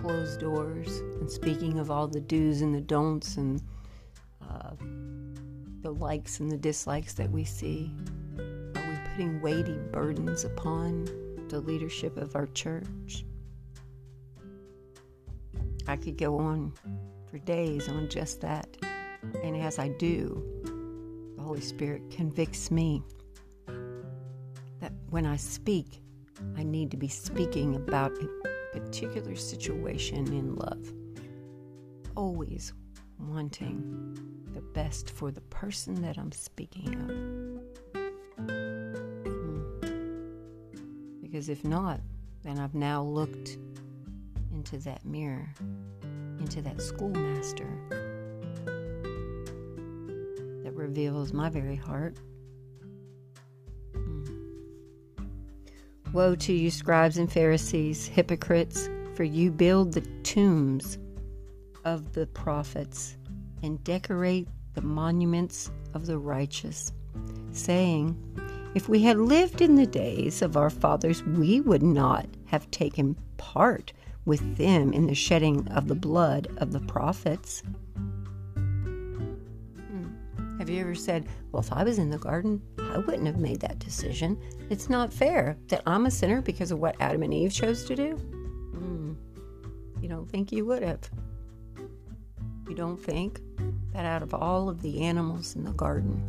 closed 0.01 0.39
doors 0.39 0.87
and 1.19 1.29
speaking 1.29 1.77
of 1.77 1.91
all 1.91 2.07
the 2.07 2.19
do's 2.19 2.63
and 2.63 2.73
the 2.73 2.81
don'ts 2.81 3.37
and 3.37 3.61
uh, 4.41 4.71
the 5.81 5.91
likes 5.91 6.39
and 6.39 6.51
the 6.51 6.57
dislikes 6.57 7.13
that 7.13 7.29
we 7.29 7.43
see? 7.43 7.91
Are 8.39 8.89
we 8.89 8.97
putting 9.11 9.39
weighty 9.39 9.77
burdens 9.91 10.45
upon 10.45 11.05
the 11.47 11.59
leadership 11.59 12.17
of 12.17 12.35
our 12.35 12.47
church? 12.47 13.23
I 15.87 15.95
could 15.95 16.17
go 16.17 16.39
on 16.39 16.73
for 17.31 17.39
days 17.39 17.87
on 17.87 18.09
just 18.09 18.41
that. 18.41 18.67
And 19.43 19.55
as 19.55 19.79
I 19.79 19.87
do, 19.87 20.43
the 21.37 21.41
Holy 21.41 21.61
Spirit 21.61 22.11
convicts 22.11 22.69
me 22.69 23.01
that 24.81 24.91
when 25.09 25.25
I 25.25 25.37
speak, 25.37 26.01
I 26.57 26.63
need 26.63 26.91
to 26.91 26.97
be 26.97 27.07
speaking 27.07 27.75
about 27.75 28.11
a 28.11 28.79
particular 28.79 29.35
situation 29.35 30.27
in 30.27 30.55
love. 30.55 30.91
Always 32.17 32.73
wanting 33.17 34.17
the 34.53 34.61
best 34.61 35.09
for 35.09 35.31
the 35.31 35.41
person 35.41 36.01
that 36.01 36.17
I'm 36.17 36.33
speaking 36.33 36.95
of. 36.95 37.09
Hmm. 38.45 39.71
Because 41.21 41.47
if 41.47 41.63
not, 41.63 42.01
then 42.43 42.59
I've 42.59 42.75
now 42.75 43.01
looked 43.03 43.57
into 44.51 44.77
that 44.79 45.05
mirror 45.05 45.53
into 46.41 46.61
that 46.63 46.81
schoolmaster 46.81 47.69
that 50.63 50.73
reveals 50.73 51.33
my 51.33 51.49
very 51.49 51.75
heart. 51.75 52.17
Hmm. 53.93 54.23
Woe 56.13 56.35
to 56.35 56.51
you, 56.51 56.71
scribes 56.71 57.17
and 57.17 57.31
Pharisees, 57.31 58.07
hypocrites, 58.07 58.89
for 59.13 59.23
you 59.23 59.51
build 59.51 59.93
the 59.93 60.01
tombs 60.23 60.97
of 61.85 62.13
the 62.13 62.25
prophets 62.27 63.17
and 63.61 63.83
decorate 63.83 64.47
the 64.73 64.81
monuments 64.81 65.69
of 65.93 66.07
the 66.07 66.17
righteous, 66.17 66.91
saying, 67.51 68.17
If 68.73 68.89
we 68.89 69.03
had 69.03 69.17
lived 69.19 69.61
in 69.61 69.75
the 69.75 69.85
days 69.85 70.41
of 70.41 70.57
our 70.57 70.71
fathers, 70.71 71.23
we 71.23 71.61
would 71.61 71.83
not 71.83 72.25
have 72.45 72.71
taken 72.71 73.15
part 73.37 73.93
with 74.25 74.57
them 74.57 74.93
in 74.93 75.07
the 75.07 75.15
shedding 75.15 75.67
of 75.69 75.87
the 75.87 75.95
blood 75.95 76.47
of 76.57 76.71
the 76.71 76.79
prophets. 76.81 77.63
Hmm. 78.55 79.25
Have 80.59 80.69
you 80.69 80.81
ever 80.81 80.95
said, 80.95 81.27
Well, 81.51 81.61
if 81.61 81.71
I 81.71 81.83
was 81.83 81.97
in 81.97 82.09
the 82.09 82.17
garden, 82.17 82.61
I 82.79 82.99
wouldn't 82.99 83.25
have 83.25 83.39
made 83.39 83.59
that 83.61 83.79
decision? 83.79 84.39
It's 84.69 84.89
not 84.89 85.11
fair 85.11 85.57
that 85.67 85.81
I'm 85.85 86.05
a 86.05 86.11
sinner 86.11 86.41
because 86.41 86.71
of 86.71 86.79
what 86.79 86.95
Adam 86.99 87.23
and 87.23 87.33
Eve 87.33 87.53
chose 87.53 87.83
to 87.85 87.95
do? 87.95 88.15
Hmm. 88.15 89.13
You 90.01 90.09
don't 90.09 90.29
think 90.29 90.51
you 90.51 90.65
would 90.65 90.83
have. 90.83 91.09
You 92.69 92.75
don't 92.75 92.97
think 92.97 93.41
that 93.93 94.05
out 94.05 94.23
of 94.23 94.33
all 94.33 94.69
of 94.69 94.81
the 94.81 95.01
animals 95.01 95.55
in 95.55 95.63
the 95.63 95.73
garden, 95.73 96.23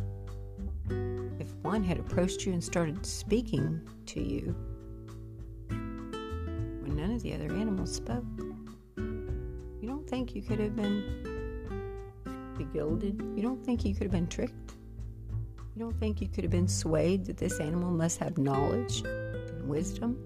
if 1.39 1.53
one 1.61 1.83
had 1.83 1.99
approached 1.99 2.45
you 2.45 2.53
and 2.53 2.63
started 2.63 3.05
speaking 3.05 3.81
to 4.07 4.21
you, 4.21 4.55
none 6.95 7.11
of 7.11 7.21
the 7.21 7.33
other 7.33 7.51
animals 7.51 7.93
spoke. 7.93 8.23
You 8.97 9.83
don't 9.83 10.07
think 10.07 10.35
you 10.35 10.41
could 10.41 10.59
have 10.59 10.75
been 10.75 11.03
begilded? 12.57 13.35
You 13.35 13.41
don't 13.41 13.63
think 13.65 13.83
you 13.83 13.93
could 13.93 14.03
have 14.03 14.11
been 14.11 14.27
tricked? 14.27 14.73
You 15.75 15.81
don't 15.81 15.99
think 15.99 16.21
you 16.21 16.27
could 16.27 16.43
have 16.43 16.51
been 16.51 16.67
swayed 16.67 17.25
that 17.25 17.37
this 17.37 17.59
animal 17.59 17.91
must 17.91 18.19
have 18.19 18.37
knowledge 18.37 19.01
and 19.01 19.67
wisdom? 19.67 20.17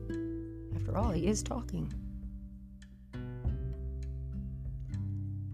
After 0.75 0.97
all, 0.97 1.11
he 1.11 1.27
is 1.27 1.41
talking. 1.41 1.91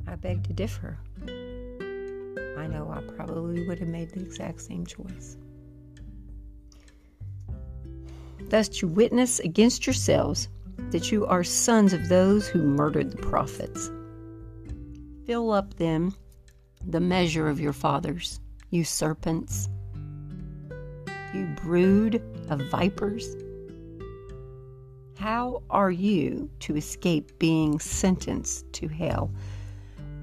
I 0.08 0.16
beg 0.16 0.44
to 0.46 0.54
differ. 0.54 0.98
I 1.28 2.68
know 2.68 2.92
I 2.92 3.02
probably 3.16 3.68
would 3.68 3.80
have 3.80 3.88
made 3.88 4.12
the 4.12 4.22
exact 4.22 4.62
same 4.62 4.86
choice. 4.86 5.38
Thus, 8.50 8.82
you 8.82 8.88
witness 8.88 9.40
against 9.40 9.88
yourselves 9.88 10.50
that 10.78 11.12
you 11.12 11.26
are 11.26 11.44
sons 11.44 11.94
of 11.94 12.10
those 12.10 12.48
who 12.48 12.62
murdered 12.62 13.12
the 13.12 13.18
prophets. 13.18 13.90
Fill 15.26 15.52
up 15.52 15.74
then 15.76 16.14
the 16.86 17.00
measure 17.00 17.48
of 17.48 17.60
your 17.60 17.74
fathers, 17.74 18.40
you 18.70 18.84
serpents, 18.84 19.70
you 21.34 21.46
brood 21.64 22.22
of 22.50 22.60
vipers. 22.70 23.36
How 25.18 25.64
are 25.70 25.92
you 25.92 26.50
to 26.60 26.76
escape 26.76 27.40
being 27.40 27.80
sentenced 27.80 28.72
to 28.74 28.88
hell? 28.88 29.34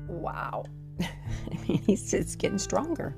Wow. 0.06 0.64
I 1.00 1.06
mean, 1.66 1.82
it's 1.88 2.36
getting 2.36 2.58
stronger. 2.58 3.16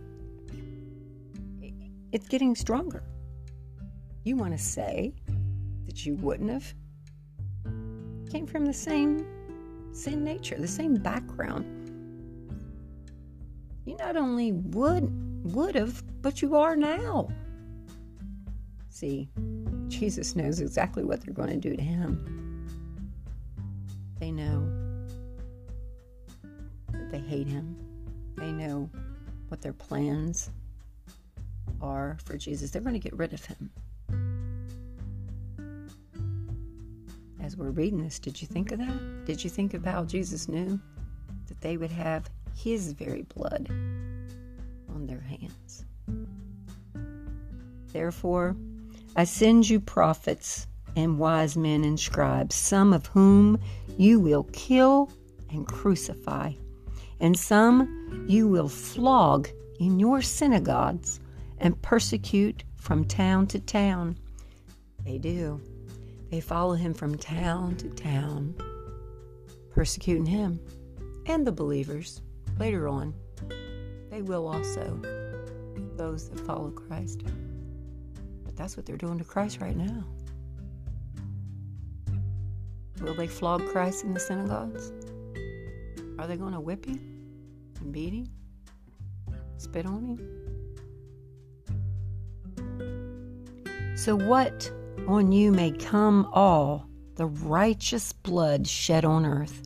It's 2.13 2.29
getting 2.29 2.55
stronger. 2.55 3.03
You 4.25 4.37
want 4.37 4.53
to 4.53 4.63
say 4.63 5.15
that 5.87 6.07
you 6.07 6.15
wouldn't 6.17 6.51
have 6.51 6.75
came 8.33 8.47
from 8.47 8.65
the 8.65 8.73
same 8.73 9.27
sin 9.93 10.25
nature, 10.25 10.57
the 10.59 10.67
same 10.67 10.95
background. 10.95 11.67
You 13.85 13.95
not 13.97 14.17
only 14.17 14.53
would 14.53 15.53
would 15.53 15.75
have, 15.75 16.03
but 16.23 16.41
you 16.41 16.57
are 16.57 16.75
now. 16.75 17.29
See, 18.89 19.29
Jesus 19.89 20.35
knows 20.35 20.61
exactly 20.61 21.05
what 21.05 21.21
they're 21.21 21.35
going 21.35 21.51
to 21.51 21.57
do 21.57 21.77
to 21.77 21.83
him. 21.83 22.67
They 24.19 24.31
know 24.31 24.67
that 26.93 27.11
they 27.11 27.19
hate 27.19 27.49
him. 27.49 27.77
They 28.37 28.53
know 28.53 28.89
what 29.49 29.61
their 29.61 29.75
plans 29.75 30.51
are 31.83 32.17
for 32.25 32.39
Jesus. 32.39 32.71
They're 32.71 32.81
going 32.81 32.95
to 32.95 32.99
get 32.99 33.15
rid 33.15 33.35
of 33.35 33.45
him. 33.45 33.71
As 37.43 37.57
we're 37.57 37.71
reading 37.71 38.05
this, 38.05 38.21
did 38.21 38.41
you 38.41 38.47
think 38.47 38.71
of 38.71 38.79
that? 38.79 39.25
Did 39.27 39.43
you 39.43 39.51
think 39.51 39.75
of 39.75 39.85
how 39.85 40.05
Jesus 40.05 40.49
knew 40.49 40.79
that 41.49 41.61
they 41.61 41.77
would 41.77 41.91
have 41.91 42.31
his 42.57 42.93
very 42.93 43.23
blood 43.23 43.69
on 44.89 45.07
their 45.07 45.21
hands? 45.21 45.85
Therefore, 47.93 48.57
I 49.17 49.25
send 49.25 49.69
you 49.69 49.81
prophets 49.81 50.69
and 50.95 51.19
wise 51.19 51.57
men 51.57 51.83
and 51.83 51.99
scribes, 51.99 52.55
some 52.55 52.93
of 52.93 53.07
whom 53.07 53.59
you 53.99 54.21
will 54.21 54.45
kill 54.53 55.11
and 55.51 55.67
crucify, 55.67 56.53
and 57.19 57.37
some 57.37 58.25
you 58.29 58.47
will 58.47 58.69
flog 58.69 59.49
in 59.81 59.99
your 59.99 60.23
synagogues 60.23 61.19
and 61.59 61.81
persecute 61.83 62.63
from 62.77 63.05
town 63.05 63.49
to 63.49 63.59
town. 63.59 64.17
They 65.05 65.19
do. 65.19 65.61
They 66.33 66.41
follow 66.41 66.73
him 66.73 66.95
from 66.95 67.19
town 67.19 67.77
to 67.77 67.91
town, 67.91 68.55
persecuting 69.69 70.25
him 70.25 70.59
and 71.27 71.47
the 71.47 71.53
believers 71.53 72.23
later 72.59 72.89
on. 72.89 73.13
They 74.11 74.23
will 74.23 74.49
also, 74.49 74.99
those 75.99 76.31
that 76.31 76.41
follow 76.41 76.71
Christ. 76.71 77.21
But 78.45 78.57
that's 78.57 78.79
what 78.79 78.87
they're 78.87 78.97
doing 78.97 79.19
to 79.19 79.25
Christ 79.25 79.61
right 79.61 79.77
now. 79.77 80.05
Will 83.03 83.13
they 83.15 83.27
flog 83.27 83.67
Christ 83.67 84.03
in 84.05 84.15
the 84.15 84.21
synagogues? 84.21 84.91
Are 86.19 86.27
they 86.27 86.39
going 86.39 86.55
to 86.55 86.61
whip 86.61 86.87
him 86.87 86.99
and 87.79 87.93
beat 87.93 88.15
him? 88.15 88.27
Spit 89.59 89.85
on 89.85 90.07
him? 90.07 90.19
So, 93.99 94.17
what 94.17 94.73
on 95.07 95.33
you 95.33 95.53
may 95.53 95.73
come 95.73 96.29
all 96.33 96.87
the 97.17 97.27
righteous 97.27 98.13
blood 98.13 98.67
shed 98.67 99.05
on 99.05 99.27
earth, 99.27 99.63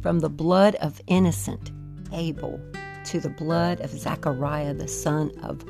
from 0.00 0.20
the 0.20 0.28
blood 0.30 0.74
of 0.76 1.00
innocent 1.06 1.70
Abel 2.12 2.60
to 3.04 3.20
the 3.20 3.30
blood 3.30 3.80
of 3.80 3.90
Zachariah 3.90 4.74
the 4.74 4.88
son 4.88 5.30
of 5.42 5.64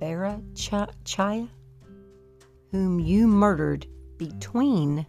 Berechiah, 0.00 1.48
whom 2.70 3.00
you 3.00 3.26
murdered 3.26 3.86
between 4.16 5.06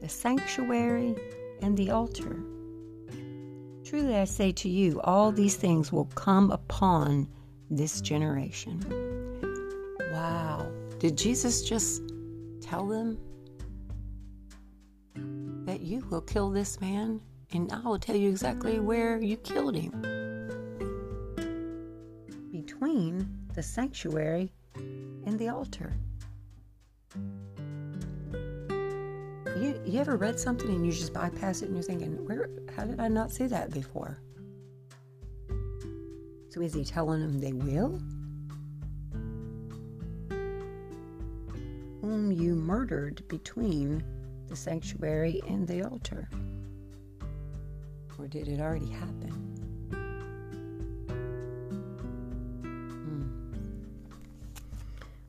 the 0.00 0.08
sanctuary 0.08 1.14
and 1.60 1.76
the 1.76 1.90
altar. 1.90 2.42
Truly 3.84 4.16
I 4.16 4.24
say 4.24 4.52
to 4.52 4.68
you, 4.68 5.00
all 5.02 5.30
these 5.30 5.56
things 5.56 5.92
will 5.92 6.10
come 6.14 6.50
upon 6.50 7.28
this 7.70 8.00
generation. 8.00 8.80
Wow. 10.12 10.70
Did 10.98 11.16
Jesus 11.16 11.62
just 11.62 12.02
tell 12.68 12.86
them 12.86 13.16
that 15.66 15.80
you 15.80 16.04
will 16.10 16.20
kill 16.20 16.50
this 16.50 16.80
man, 16.80 17.20
and 17.52 17.70
I 17.72 17.80
will 17.80 17.98
tell 17.98 18.16
you 18.16 18.28
exactly 18.28 18.80
where 18.80 19.20
you 19.20 19.36
killed 19.36 19.76
him? 19.76 19.92
Between 22.50 23.28
the 23.54 23.62
sanctuary 23.62 24.52
and 24.74 25.38
the 25.38 25.48
altar. 25.48 25.92
You, 29.56 29.80
you 29.86 30.00
ever 30.00 30.16
read 30.16 30.38
something 30.38 30.68
and 30.68 30.84
you 30.84 30.92
just 30.92 31.14
bypass 31.14 31.62
it 31.62 31.66
and 31.66 31.76
you're 31.76 31.82
thinking, 31.82 32.26
where 32.26 32.50
how 32.76 32.84
did 32.84 33.00
I 33.00 33.08
not 33.08 33.30
see 33.30 33.46
that 33.46 33.70
before? 33.70 34.18
So 36.50 36.60
is 36.60 36.74
he 36.74 36.84
telling 36.84 37.20
them 37.20 37.40
they 37.40 37.52
will? 37.52 38.00
Whom 42.06 42.30
you 42.30 42.54
murdered 42.54 43.26
between 43.26 44.04
the 44.46 44.54
sanctuary 44.54 45.40
and 45.48 45.66
the 45.66 45.82
altar? 45.82 46.28
Or 48.16 48.28
did 48.28 48.46
it 48.46 48.60
already 48.60 48.90
happen? 48.90 49.32
Hmm. 52.92 53.24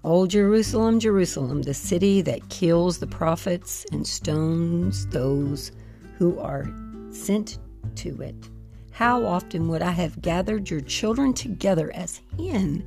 Old 0.04 0.30
Jerusalem, 0.30 1.00
Jerusalem, 1.00 1.64
the 1.64 1.74
city 1.74 2.22
that 2.22 2.48
kills 2.50 3.00
the 3.00 3.08
prophets 3.08 3.84
and 3.92 4.06
stones 4.06 5.08
those 5.08 5.72
who 6.20 6.38
are 6.38 6.72
sent 7.10 7.58
to 7.96 8.22
it. 8.22 8.52
How 8.92 9.26
often 9.26 9.68
would 9.70 9.82
I 9.82 9.90
have 9.94 10.22
gathered 10.22 10.70
your 10.70 10.82
children 10.82 11.34
together 11.34 11.92
as 11.96 12.22
hen 12.38 12.86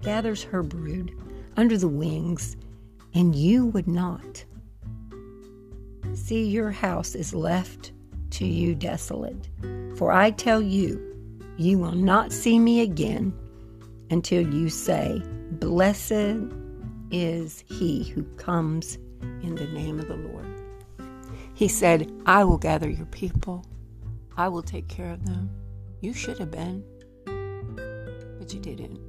gathers 0.00 0.44
her 0.44 0.62
brood 0.62 1.12
under 1.58 1.76
the 1.76 1.88
wings, 1.88 2.56
and 3.16 3.34
you 3.34 3.66
would 3.66 3.88
not? 3.88 4.44
See, 6.12 6.44
your 6.44 6.70
house 6.70 7.14
is 7.14 7.34
left 7.34 7.92
to 8.32 8.46
you 8.46 8.74
desolate. 8.74 9.48
For 9.96 10.12
I 10.12 10.30
tell 10.30 10.60
you, 10.60 11.00
you 11.56 11.78
will 11.78 11.92
not 11.92 12.30
see 12.30 12.58
me 12.58 12.82
again 12.82 13.32
until 14.10 14.46
you 14.46 14.68
say, 14.68 15.22
Blessed 15.52 16.52
is 17.10 17.64
he 17.66 18.04
who 18.04 18.22
comes 18.36 18.96
in 19.42 19.54
the 19.54 19.66
name 19.68 19.98
of 19.98 20.08
the 20.08 20.16
Lord. 20.16 20.46
He 21.54 21.68
said, 21.68 22.12
I 22.26 22.44
will 22.44 22.58
gather 22.58 22.90
your 22.90 23.06
people. 23.06 23.64
I 24.36 24.48
will 24.48 24.62
take 24.62 24.88
care 24.88 25.10
of 25.10 25.24
them. 25.24 25.48
You 26.02 26.12
should 26.12 26.38
have 26.38 26.50
been, 26.50 26.84
but 28.38 28.52
you 28.52 28.60
didn't. 28.60 29.00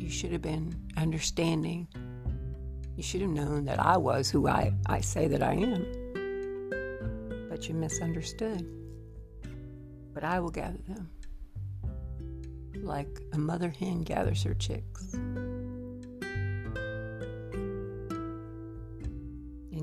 You 0.00 0.10
should 0.10 0.32
have 0.32 0.42
been 0.42 0.74
understanding. 0.96 1.86
You 2.98 3.04
should 3.04 3.20
have 3.20 3.30
known 3.30 3.64
that 3.66 3.78
I 3.78 3.96
was 3.96 4.28
who 4.28 4.48
I, 4.48 4.72
I 4.86 5.00
say 5.00 5.28
that 5.28 5.40
I 5.40 5.52
am. 5.52 5.86
But 7.48 7.68
you 7.68 7.76
misunderstood. 7.76 8.66
But 10.12 10.24
I 10.24 10.40
will 10.40 10.50
gather 10.50 10.80
them 10.88 11.08
like 12.74 13.20
a 13.32 13.38
mother 13.38 13.68
hen 13.68 14.02
gathers 14.02 14.42
her 14.42 14.54
chicks. 14.54 15.12
And 15.12 16.18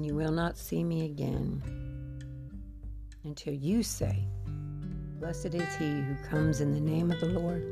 you 0.06 0.14
will 0.14 0.34
not 0.34 0.58
see 0.58 0.84
me 0.84 1.06
again 1.06 1.64
until 3.24 3.54
you 3.54 3.82
say, 3.82 4.28
Blessed 5.22 5.56
is 5.56 5.74
he 5.78 6.02
who 6.02 6.16
comes 6.30 6.60
in 6.60 6.74
the 6.74 6.82
name 6.82 7.12
of 7.12 7.22
the 7.22 7.30
Lord. 7.30 7.64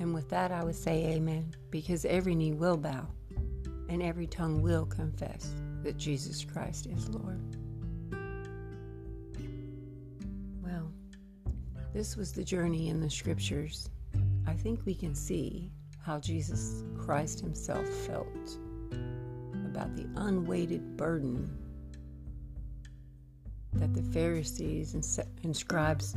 And 0.00 0.14
with 0.14 0.30
that, 0.30 0.50
I 0.50 0.64
would 0.64 0.76
say 0.76 1.12
amen, 1.12 1.54
because 1.70 2.06
every 2.06 2.34
knee 2.34 2.54
will 2.54 2.78
bow 2.78 3.06
and 3.88 4.02
every 4.02 4.26
tongue 4.26 4.62
will 4.62 4.86
confess 4.86 5.52
that 5.82 5.96
Jesus 5.96 6.44
Christ 6.44 6.86
is 6.86 7.08
Lord. 7.08 7.56
Well, 10.62 10.90
this 11.92 12.16
was 12.16 12.32
the 12.32 12.44
journey 12.44 12.88
in 12.88 13.00
the 13.00 13.10
scriptures. 13.10 13.90
I 14.46 14.52
think 14.54 14.80
we 14.84 14.94
can 14.94 15.14
see 15.14 15.70
how 16.00 16.18
Jesus 16.18 16.84
Christ 16.96 17.40
himself 17.40 17.86
felt 17.86 18.58
about 19.66 19.94
the 19.96 20.06
unweighted 20.16 20.96
burden 20.96 21.50
that 23.74 23.94
the 23.94 24.02
Pharisees 24.02 24.94
and, 24.94 25.56
scribes 25.56 26.16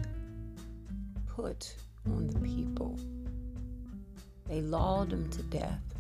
put 1.27 1.75
on 2.05 2.27
the 2.27 2.39
people. 2.39 2.97
They 4.47 4.61
lawed 4.61 5.13
him 5.13 5.29
to 5.29 5.43
death. 5.43 5.90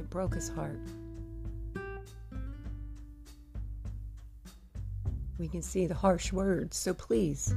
It 0.00 0.08
broke 0.08 0.34
his 0.34 0.48
heart. 0.48 0.80
we 5.38 5.46
can 5.46 5.60
see 5.60 5.86
the 5.86 5.94
harsh 5.94 6.32
words. 6.32 6.78
So 6.78 6.94
please, 6.94 7.54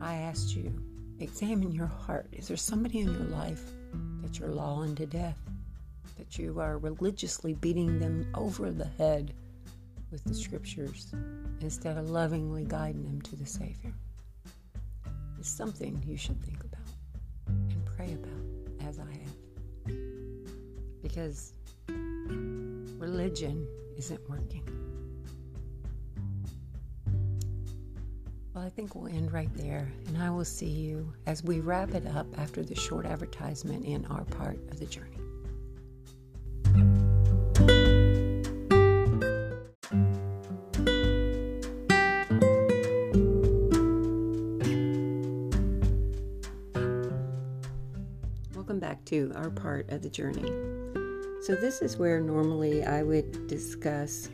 I 0.00 0.14
asked 0.14 0.56
you, 0.56 0.72
examine 1.18 1.70
your 1.72 1.86
heart. 1.86 2.28
Is 2.32 2.48
there 2.48 2.56
somebody 2.56 3.00
in 3.00 3.12
your 3.12 3.24
life 3.24 3.62
that 4.22 4.38
you're 4.38 4.52
lawing 4.52 4.94
to 4.94 5.04
death? 5.04 5.38
That 6.16 6.38
you 6.38 6.58
are 6.60 6.78
religiously 6.78 7.52
beating 7.52 7.98
them 7.98 8.26
over 8.34 8.70
the 8.70 8.88
head 8.96 9.34
with 10.10 10.24
the 10.24 10.34
scriptures 10.34 11.12
instead 11.60 11.98
of 11.98 12.08
lovingly 12.08 12.64
guiding 12.64 13.04
them 13.04 13.20
to 13.20 13.36
the 13.36 13.46
Savior? 13.46 13.92
It's 15.38 15.50
something 15.50 16.02
you 16.06 16.16
should 16.16 16.42
think 16.42 16.64
about 16.64 16.69
Because 21.20 21.52
religion 22.98 23.68
isn't 23.98 24.20
working. 24.26 24.64
Well, 28.54 28.64
I 28.64 28.70
think 28.70 28.94
we'll 28.94 29.08
end 29.08 29.30
right 29.30 29.54
there, 29.54 29.92
and 30.06 30.16
I 30.16 30.30
will 30.30 30.46
see 30.46 30.70
you 30.70 31.12
as 31.26 31.44
we 31.44 31.60
wrap 31.60 31.94
it 31.94 32.06
up 32.06 32.26
after 32.38 32.62
the 32.62 32.74
short 32.74 33.04
advertisement 33.04 33.84
in 33.84 34.06
our 34.06 34.24
part 34.24 34.56
of 34.70 34.78
the 34.78 34.86
journey. 34.86 35.18
Welcome 48.54 48.78
back 48.78 49.04
to 49.04 49.32
our 49.34 49.50
part 49.50 49.90
of 49.90 50.00
the 50.00 50.08
journey. 50.08 50.79
So, 51.50 51.56
this 51.56 51.82
is 51.82 51.96
where 51.96 52.20
normally 52.20 52.84
I 52.84 53.02
would 53.02 53.48
discuss 53.48 54.30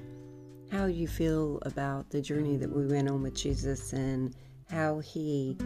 how 0.70 0.84
you 0.84 1.08
feel 1.08 1.60
about 1.62 2.10
the 2.10 2.20
journey 2.20 2.58
that 2.58 2.70
we 2.70 2.86
went 2.86 3.08
on 3.08 3.22
with 3.22 3.34
Jesus 3.34 3.94
and 3.94 4.36
how 4.70 4.98
he 4.98 5.56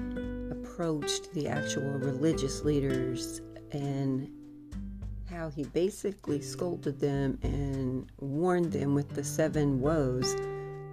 approached 0.53 1.33
the 1.33 1.49
actual 1.49 1.99
religious 1.99 2.63
leaders 2.63 3.41
and 3.73 4.31
how 5.29 5.51
he 5.51 5.65
basically 5.65 6.41
scolded 6.41 7.01
them 7.01 7.37
and 7.43 8.07
warned 8.21 8.71
them 8.71 8.95
with 8.95 9.09
the 9.17 9.25
seven 9.25 9.81
woes 9.81 10.35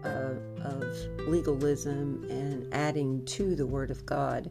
of, 0.03 0.39
of 0.65 0.83
legalism 1.27 2.25
and 2.31 2.73
adding 2.73 3.23
to 3.25 3.55
the 3.55 3.67
Word 3.67 3.91
of 3.91 4.07
God, 4.07 4.49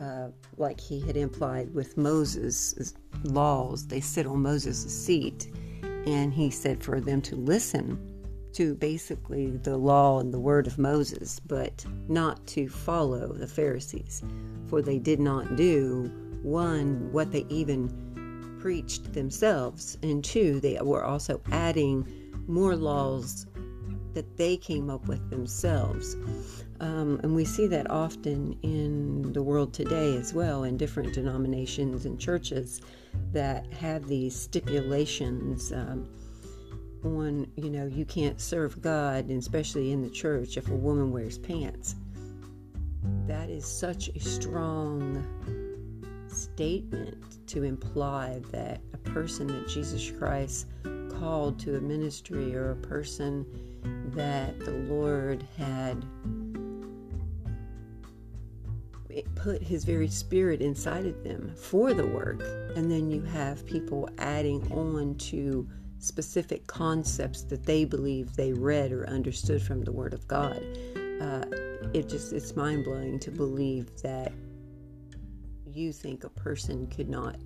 uh, 0.00 0.28
like 0.56 0.80
he 0.80 1.00
had 1.00 1.16
implied 1.16 1.72
with 1.74 1.96
Moses' 1.96 2.94
laws. 3.24 3.86
They 3.86 4.00
sit 4.00 4.26
on 4.26 4.42
Moses' 4.42 5.04
seat, 5.04 5.48
and 6.06 6.32
he 6.32 6.50
said 6.50 6.82
for 6.82 7.00
them 7.00 7.20
to 7.22 7.36
listen 7.36 8.06
to 8.54 8.74
basically 8.74 9.58
the 9.58 9.76
law 9.76 10.18
and 10.18 10.32
the 10.32 10.40
word 10.40 10.66
of 10.66 10.78
Moses, 10.78 11.38
but 11.40 11.84
not 12.08 12.44
to 12.48 12.68
follow 12.68 13.32
the 13.32 13.46
Pharisees, 13.46 14.22
for 14.66 14.82
they 14.82 14.98
did 14.98 15.20
not 15.20 15.56
do 15.56 16.10
one 16.42 17.12
what 17.12 17.30
they 17.30 17.44
even 17.48 17.88
preached 18.60 19.12
themselves, 19.12 19.98
and 20.02 20.24
two, 20.24 20.60
they 20.60 20.78
were 20.82 21.04
also 21.04 21.40
adding 21.52 22.06
more 22.46 22.76
laws 22.76 23.46
that 24.14 24.36
they 24.36 24.56
came 24.56 24.90
up 24.90 25.06
with 25.06 25.30
themselves. 25.30 26.16
Um, 26.80 27.20
and 27.22 27.34
we 27.34 27.44
see 27.44 27.66
that 27.66 27.90
often 27.90 28.58
in 28.62 29.32
the 29.34 29.42
world 29.42 29.74
today 29.74 30.16
as 30.16 30.32
well, 30.32 30.64
in 30.64 30.78
different 30.78 31.12
denominations 31.12 32.06
and 32.06 32.18
churches 32.18 32.80
that 33.32 33.70
have 33.74 34.08
these 34.08 34.34
stipulations. 34.34 35.72
Um, 35.72 36.08
on, 37.04 37.50
you 37.56 37.70
know, 37.70 37.86
you 37.86 38.04
can't 38.04 38.40
serve 38.40 38.80
God, 38.82 39.28
and 39.28 39.38
especially 39.38 39.92
in 39.92 40.02
the 40.02 40.10
church, 40.10 40.56
if 40.56 40.68
a 40.68 40.74
woman 40.74 41.12
wears 41.12 41.38
pants. 41.38 41.96
That 43.26 43.48
is 43.48 43.64
such 43.64 44.08
a 44.08 44.20
strong 44.20 45.24
statement 46.28 47.46
to 47.48 47.62
imply 47.62 48.40
that 48.52 48.80
a 48.92 48.98
person 48.98 49.46
that 49.48 49.68
Jesus 49.68 50.10
Christ 50.10 50.66
called 51.18 51.58
to 51.60 51.76
a 51.76 51.80
ministry 51.80 52.54
or 52.54 52.72
a 52.72 52.76
person 52.76 53.46
that 54.14 54.58
the 54.60 54.72
Lord 54.72 55.46
had 55.56 56.04
put 59.34 59.62
his 59.62 59.84
very 59.84 60.08
spirit 60.08 60.60
inside 60.60 61.06
of 61.06 61.22
them 61.24 61.52
for 61.56 61.92
the 61.94 62.06
work 62.06 62.42
and 62.76 62.90
then 62.90 63.10
you 63.10 63.22
have 63.22 63.64
people 63.66 64.08
adding 64.18 64.70
on 64.72 65.14
to 65.16 65.68
specific 65.98 66.66
concepts 66.66 67.42
that 67.42 67.64
they 67.64 67.84
believe 67.84 68.34
they 68.34 68.52
read 68.52 68.90
or 68.90 69.08
understood 69.08 69.62
from 69.62 69.82
the 69.82 69.92
Word 69.92 70.14
of 70.14 70.26
God. 70.26 70.62
Uh, 71.20 71.44
it 71.92 72.08
just 72.08 72.32
it's 72.32 72.56
mind 72.56 72.84
blowing 72.84 73.18
to 73.20 73.30
believe 73.30 73.90
that 74.02 74.32
you 75.66 75.92
think 75.92 76.24
a 76.24 76.30
person 76.30 76.86
could 76.88 77.08
not 77.08 77.36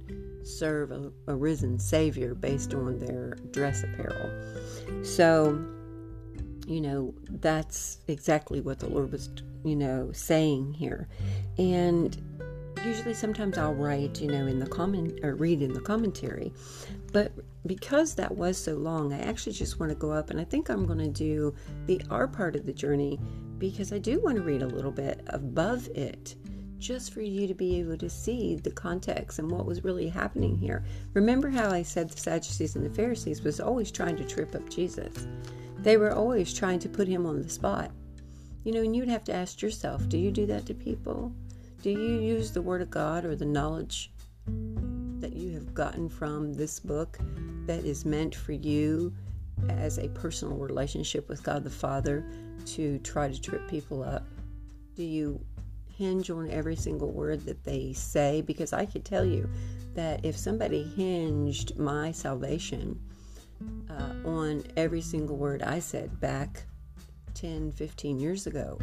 serve 0.42 0.92
a, 0.92 1.10
a 1.26 1.34
risen 1.34 1.78
Savior 1.78 2.34
based 2.34 2.74
on 2.74 2.98
their 2.98 3.36
dress 3.50 3.82
apparel. 3.82 4.30
So, 5.04 5.62
you 6.66 6.80
know, 6.80 7.14
that's 7.28 7.98
exactly 8.08 8.60
what 8.60 8.78
the 8.78 8.88
Lord 8.88 9.12
was, 9.12 9.28
you 9.64 9.76
know, 9.76 10.10
saying 10.12 10.74
here. 10.74 11.08
And 11.58 12.16
usually 12.84 13.14
sometimes 13.14 13.58
I'll 13.58 13.74
write, 13.74 14.20
you 14.20 14.28
know, 14.28 14.46
in 14.46 14.58
the 14.58 14.66
comment 14.66 15.20
or 15.22 15.34
read 15.34 15.62
in 15.62 15.72
the 15.72 15.80
commentary. 15.80 16.52
But 17.12 17.32
because 17.66 18.14
that 18.14 18.34
was 18.34 18.58
so 18.58 18.74
long, 18.74 19.12
I 19.12 19.20
actually 19.20 19.52
just 19.52 19.80
want 19.80 19.90
to 19.90 19.96
go 19.96 20.12
up 20.12 20.30
and 20.30 20.40
I 20.40 20.44
think 20.44 20.68
I'm 20.68 20.86
going 20.86 20.98
to 20.98 21.08
do 21.08 21.54
the 21.86 22.00
R 22.10 22.28
part 22.28 22.56
of 22.56 22.66
the 22.66 22.72
journey 22.72 23.18
because 23.58 23.92
I 23.92 23.98
do 23.98 24.20
want 24.20 24.36
to 24.36 24.42
read 24.42 24.62
a 24.62 24.66
little 24.66 24.90
bit 24.90 25.22
above 25.28 25.88
it 25.88 26.34
just 26.78 27.14
for 27.14 27.22
you 27.22 27.46
to 27.46 27.54
be 27.54 27.80
able 27.80 27.96
to 27.96 28.10
see 28.10 28.56
the 28.56 28.70
context 28.70 29.38
and 29.38 29.50
what 29.50 29.64
was 29.64 29.84
really 29.84 30.08
happening 30.08 30.58
here. 30.58 30.84
Remember 31.14 31.48
how 31.48 31.70
I 31.70 31.82
said 31.82 32.10
the 32.10 32.18
Sadducees 32.18 32.76
and 32.76 32.84
the 32.84 32.94
Pharisees 32.94 33.42
was 33.42 33.58
always 33.60 33.90
trying 33.90 34.16
to 34.16 34.24
trip 34.24 34.54
up 34.54 34.68
Jesus. 34.68 35.26
They 35.84 35.98
were 35.98 36.14
always 36.14 36.54
trying 36.54 36.78
to 36.80 36.88
put 36.88 37.06
him 37.06 37.26
on 37.26 37.42
the 37.42 37.48
spot. 37.50 37.90
You 38.64 38.72
know, 38.72 38.80
and 38.80 38.96
you'd 38.96 39.08
have 39.08 39.24
to 39.24 39.34
ask 39.34 39.60
yourself, 39.60 40.08
do 40.08 40.16
you 40.16 40.30
do 40.30 40.46
that 40.46 40.64
to 40.66 40.74
people? 40.74 41.30
Do 41.82 41.90
you 41.90 42.20
use 42.20 42.50
the 42.50 42.62
Word 42.62 42.80
of 42.80 42.90
God 42.90 43.26
or 43.26 43.36
the 43.36 43.44
knowledge 43.44 44.10
that 45.20 45.34
you 45.34 45.52
have 45.52 45.74
gotten 45.74 46.08
from 46.08 46.54
this 46.54 46.80
book 46.80 47.18
that 47.66 47.84
is 47.84 48.06
meant 48.06 48.34
for 48.34 48.52
you 48.52 49.12
as 49.68 49.98
a 49.98 50.08
personal 50.08 50.56
relationship 50.56 51.28
with 51.28 51.42
God 51.42 51.62
the 51.62 51.70
Father 51.70 52.24
to 52.64 52.98
try 53.00 53.30
to 53.30 53.38
trip 53.38 53.68
people 53.68 54.02
up? 54.02 54.26
Do 54.96 55.04
you 55.04 55.38
hinge 55.98 56.30
on 56.30 56.50
every 56.50 56.76
single 56.76 57.12
word 57.12 57.44
that 57.44 57.62
they 57.62 57.92
say? 57.92 58.40
Because 58.40 58.72
I 58.72 58.86
could 58.86 59.04
tell 59.04 59.26
you 59.26 59.50
that 59.92 60.24
if 60.24 60.34
somebody 60.34 60.82
hinged 60.82 61.78
my 61.78 62.10
salvation 62.10 62.98
uh, 63.96 64.28
on 64.28 64.64
every 64.76 65.00
single 65.00 65.36
word 65.36 65.62
I 65.62 65.78
said 65.78 66.20
back 66.20 66.64
10, 67.34 67.72
15 67.72 68.18
years 68.18 68.46
ago, 68.46 68.78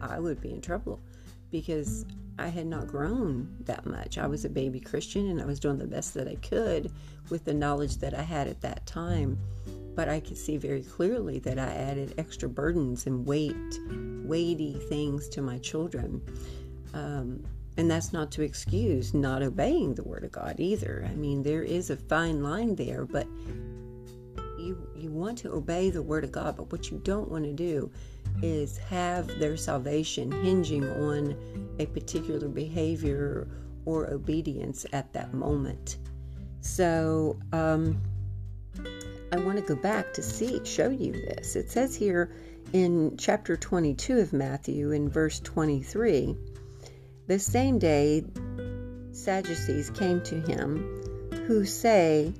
I 0.00 0.18
would 0.18 0.40
be 0.40 0.52
in 0.52 0.60
trouble 0.60 1.00
because 1.50 2.04
I 2.38 2.48
had 2.48 2.66
not 2.66 2.86
grown 2.86 3.56
that 3.60 3.86
much. 3.86 4.18
I 4.18 4.26
was 4.26 4.44
a 4.44 4.50
baby 4.50 4.80
Christian 4.80 5.28
and 5.28 5.40
I 5.40 5.44
was 5.44 5.60
doing 5.60 5.78
the 5.78 5.86
best 5.86 6.14
that 6.14 6.28
I 6.28 6.36
could 6.36 6.90
with 7.30 7.44
the 7.44 7.54
knowledge 7.54 7.98
that 7.98 8.14
I 8.14 8.22
had 8.22 8.48
at 8.48 8.60
that 8.62 8.86
time. 8.86 9.38
But 9.94 10.08
I 10.08 10.20
could 10.20 10.38
see 10.38 10.56
very 10.56 10.82
clearly 10.82 11.38
that 11.40 11.58
I 11.58 11.66
added 11.66 12.14
extra 12.16 12.48
burdens 12.48 13.06
and 13.06 13.26
weight, 13.26 13.54
weighty 14.24 14.78
things 14.88 15.28
to 15.30 15.42
my 15.42 15.58
children. 15.58 16.22
Um, 16.94 17.44
and 17.76 17.90
that's 17.90 18.12
not 18.12 18.30
to 18.32 18.42
excuse 18.42 19.12
not 19.12 19.42
obeying 19.42 19.94
the 19.94 20.04
Word 20.04 20.24
of 20.24 20.32
God 20.32 20.56
either. 20.58 21.06
I 21.10 21.14
mean, 21.14 21.42
there 21.42 21.62
is 21.62 21.90
a 21.90 21.96
fine 21.96 22.42
line 22.42 22.74
there, 22.74 23.04
but 23.04 23.26
you 24.62 24.88
you 24.96 25.10
want 25.10 25.38
to 25.38 25.52
obey 25.52 25.90
the 25.90 26.02
Word 26.02 26.24
of 26.24 26.32
God, 26.32 26.56
but 26.56 26.70
what 26.72 26.90
you 26.90 27.00
don't 27.04 27.30
want 27.30 27.44
to 27.44 27.52
do 27.52 27.90
is 28.42 28.78
have 28.78 29.26
their 29.38 29.56
salvation 29.56 30.30
hinging 30.42 30.88
on 30.88 31.36
a 31.78 31.86
particular 31.86 32.48
behavior 32.48 33.48
or 33.84 34.08
obedience 34.10 34.86
at 34.92 35.12
that 35.12 35.34
moment. 35.34 35.98
So, 36.60 37.38
um, 37.52 38.00
I 39.32 39.36
want 39.36 39.58
to 39.58 39.62
go 39.62 39.74
back 39.74 40.14
to 40.14 40.22
see, 40.22 40.64
show 40.64 40.88
you 40.88 41.12
this. 41.12 41.56
It 41.56 41.70
says 41.70 41.96
here 41.96 42.32
in 42.72 43.16
chapter 43.16 43.56
22 43.56 44.18
of 44.18 44.32
Matthew, 44.32 44.92
in 44.92 45.08
verse 45.08 45.40
23, 45.40 46.36
the 47.26 47.38
same 47.38 47.78
day 47.78 48.24
Sadducees 49.12 49.90
came 49.90 50.22
to 50.22 50.40
him 50.40 51.30
who 51.46 51.64
say 51.64 52.32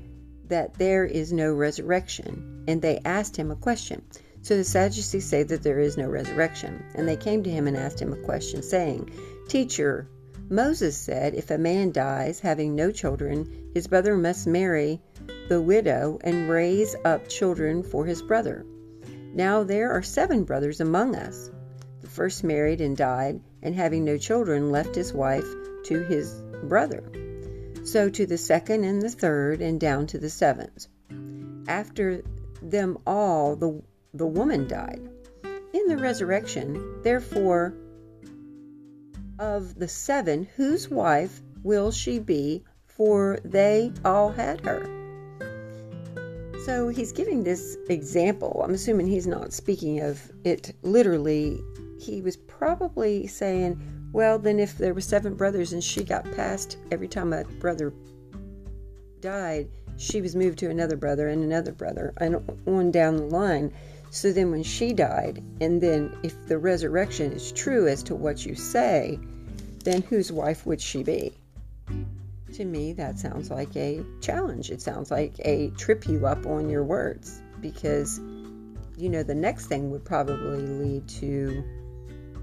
that 0.52 0.74
there 0.74 1.06
is 1.06 1.32
no 1.32 1.54
resurrection, 1.54 2.64
and 2.68 2.82
they 2.82 3.00
asked 3.06 3.34
him 3.34 3.50
a 3.50 3.56
question. 3.56 4.02
So 4.42 4.54
the 4.54 4.64
Sadducees 4.64 5.24
say 5.24 5.44
that 5.44 5.62
there 5.62 5.78
is 5.78 5.96
no 5.96 6.06
resurrection. 6.06 6.84
And 6.94 7.08
they 7.08 7.16
came 7.16 7.42
to 7.44 7.50
him 7.50 7.66
and 7.66 7.74
asked 7.74 8.02
him 8.02 8.12
a 8.12 8.22
question, 8.22 8.62
saying, 8.62 9.10
Teacher, 9.48 10.08
Moses 10.50 10.94
said, 10.94 11.32
If 11.32 11.50
a 11.50 11.56
man 11.56 11.90
dies 11.90 12.38
having 12.38 12.76
no 12.76 12.90
children, 12.90 13.70
his 13.72 13.86
brother 13.86 14.14
must 14.14 14.46
marry 14.46 15.00
the 15.48 15.62
widow 15.62 16.18
and 16.22 16.50
raise 16.50 16.94
up 17.06 17.28
children 17.28 17.82
for 17.82 18.04
his 18.04 18.20
brother. 18.20 18.66
Now 19.32 19.64
there 19.64 19.90
are 19.92 20.02
seven 20.02 20.44
brothers 20.44 20.82
among 20.82 21.16
us. 21.16 21.50
The 22.02 22.10
first 22.10 22.44
married 22.44 22.82
and 22.82 22.94
died, 22.94 23.40
and 23.62 23.74
having 23.74 24.04
no 24.04 24.18
children, 24.18 24.70
left 24.70 24.94
his 24.96 25.14
wife 25.14 25.48
to 25.84 26.02
his 26.02 26.42
brother. 26.64 27.02
So 27.84 28.08
to 28.08 28.26
the 28.26 28.38
second 28.38 28.84
and 28.84 29.02
the 29.02 29.10
third, 29.10 29.60
and 29.60 29.80
down 29.80 30.06
to 30.08 30.18
the 30.18 30.30
seventh. 30.30 30.86
After 31.66 32.22
them 32.62 32.98
all, 33.06 33.56
the, 33.56 33.82
the 34.14 34.26
woman 34.26 34.68
died. 34.68 35.08
In 35.72 35.86
the 35.88 35.96
resurrection, 35.96 37.02
therefore, 37.02 37.74
of 39.38 39.74
the 39.78 39.88
seven, 39.88 40.48
whose 40.56 40.88
wife 40.88 41.40
will 41.62 41.90
she 41.90 42.18
be? 42.18 42.64
For 42.86 43.40
they 43.44 43.92
all 44.04 44.30
had 44.30 44.60
her. 44.64 44.86
So 46.64 46.88
he's 46.88 47.10
giving 47.10 47.42
this 47.42 47.76
example. 47.88 48.62
I'm 48.64 48.74
assuming 48.74 49.08
he's 49.08 49.26
not 49.26 49.52
speaking 49.52 50.00
of 50.00 50.30
it 50.44 50.76
literally. 50.82 51.60
He 51.98 52.22
was 52.22 52.36
probably 52.36 53.26
saying, 53.26 53.80
well, 54.12 54.38
then 54.38 54.58
if 54.60 54.76
there 54.76 54.94
were 54.94 55.00
seven 55.00 55.34
brothers 55.34 55.72
and 55.72 55.82
she 55.82 56.04
got 56.04 56.30
passed 56.32 56.76
every 56.90 57.08
time 57.08 57.32
a 57.32 57.44
brother 57.44 57.92
died, 59.20 59.68
she 59.96 60.20
was 60.20 60.36
moved 60.36 60.58
to 60.58 60.70
another 60.70 60.96
brother 60.96 61.28
and 61.28 61.42
another 61.42 61.72
brother 61.72 62.12
and 62.18 62.36
on 62.66 62.90
down 62.90 63.16
the 63.16 63.24
line. 63.24 63.72
So 64.10 64.30
then 64.30 64.50
when 64.50 64.62
she 64.62 64.92
died, 64.92 65.42
and 65.60 65.80
then 65.80 66.14
if 66.22 66.46
the 66.46 66.58
resurrection 66.58 67.32
is 67.32 67.50
true 67.52 67.88
as 67.88 68.02
to 68.04 68.14
what 68.14 68.44
you 68.44 68.54
say, 68.54 69.18
then 69.84 70.02
whose 70.02 70.30
wife 70.30 70.66
would 70.66 70.80
she 70.80 71.02
be? 71.02 71.32
To 72.54 72.64
me, 72.66 72.92
that 72.92 73.18
sounds 73.18 73.50
like 73.50 73.74
a 73.76 74.04
challenge. 74.20 74.70
It 74.70 74.82
sounds 74.82 75.10
like 75.10 75.32
a 75.40 75.70
trip 75.78 76.06
you 76.06 76.26
up 76.26 76.44
on 76.46 76.68
your 76.68 76.84
words 76.84 77.40
because, 77.60 78.18
you 78.98 79.08
know, 79.08 79.22
the 79.22 79.34
next 79.34 79.66
thing 79.66 79.90
would 79.90 80.04
probably 80.04 80.58
lead 80.58 81.08
to, 81.08 81.64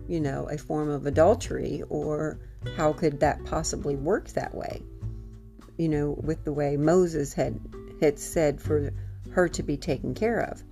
you 0.10 0.20
know, 0.20 0.50
a 0.50 0.58
form 0.58 0.90
of 0.90 1.06
adultery, 1.06 1.84
or 1.88 2.40
how 2.76 2.92
could 2.92 3.20
that 3.20 3.46
possibly 3.46 3.96
work 3.96 4.30
that 4.30 4.56
way? 4.56 4.82
You 5.78 5.88
know, 5.88 6.20
with 6.24 6.44
the 6.44 6.52
way 6.52 6.76
Moses 6.78 7.32
had 7.34 7.60
had 8.02 8.18
said 8.18 8.60
for 8.60 8.92
her 9.32 9.48
to 9.48 9.62
be 9.62 9.78
taken 9.78 10.16
care 10.16 10.40
of. 10.40 10.64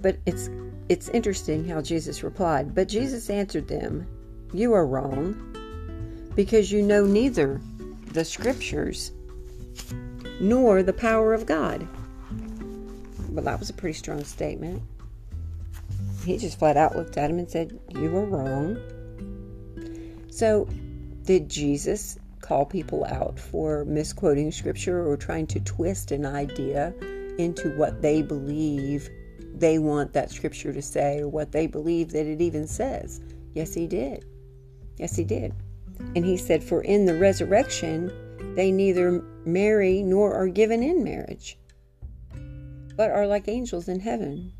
But 0.00 0.16
it's 0.24 0.48
it's 0.88 1.10
interesting 1.10 1.68
how 1.68 1.82
Jesus 1.82 2.22
replied. 2.22 2.74
But 2.74 2.88
Jesus 2.88 3.28
answered 3.28 3.68
them, 3.68 4.06
You 4.54 4.72
are 4.72 4.86
wrong, 4.86 6.32
because 6.34 6.72
you 6.72 6.80
know 6.80 7.04
neither 7.04 7.60
the 8.12 8.24
scriptures 8.24 9.12
nor 10.40 10.82
the 10.82 10.94
power 10.94 11.34
of 11.34 11.44
God. 11.44 11.86
Well, 13.28 13.44
that 13.44 13.58
was 13.58 13.68
a 13.68 13.74
pretty 13.74 13.98
strong 13.98 14.24
statement. 14.24 14.80
He 16.26 16.38
just 16.38 16.58
flat 16.58 16.76
out 16.76 16.96
looked 16.96 17.16
at 17.16 17.30
him 17.30 17.38
and 17.38 17.48
said, 17.48 17.78
You 17.90 18.10
were 18.10 18.26
wrong. 18.26 18.76
So, 20.28 20.68
did 21.22 21.48
Jesus 21.48 22.18
call 22.40 22.66
people 22.66 23.04
out 23.04 23.38
for 23.38 23.84
misquoting 23.84 24.50
scripture 24.50 25.06
or 25.06 25.16
trying 25.16 25.46
to 25.46 25.60
twist 25.60 26.10
an 26.10 26.26
idea 26.26 26.92
into 27.38 27.76
what 27.76 28.02
they 28.02 28.22
believe 28.22 29.08
they 29.54 29.78
want 29.78 30.12
that 30.12 30.30
scripture 30.30 30.72
to 30.72 30.82
say 30.82 31.20
or 31.20 31.28
what 31.28 31.52
they 31.52 31.68
believe 31.68 32.10
that 32.10 32.26
it 32.26 32.40
even 32.40 32.66
says? 32.66 33.20
Yes, 33.54 33.72
he 33.72 33.86
did. 33.86 34.24
Yes, 34.96 35.14
he 35.14 35.22
did. 35.22 35.54
And 36.16 36.24
he 36.24 36.36
said, 36.36 36.62
For 36.62 36.82
in 36.82 37.06
the 37.06 37.18
resurrection 37.18 38.54
they 38.56 38.72
neither 38.72 39.22
marry 39.44 40.02
nor 40.02 40.34
are 40.34 40.48
given 40.48 40.82
in 40.82 41.04
marriage, 41.04 41.56
but 42.96 43.10
are 43.10 43.28
like 43.28 43.46
angels 43.46 43.88
in 43.88 44.00
heaven. 44.00 44.52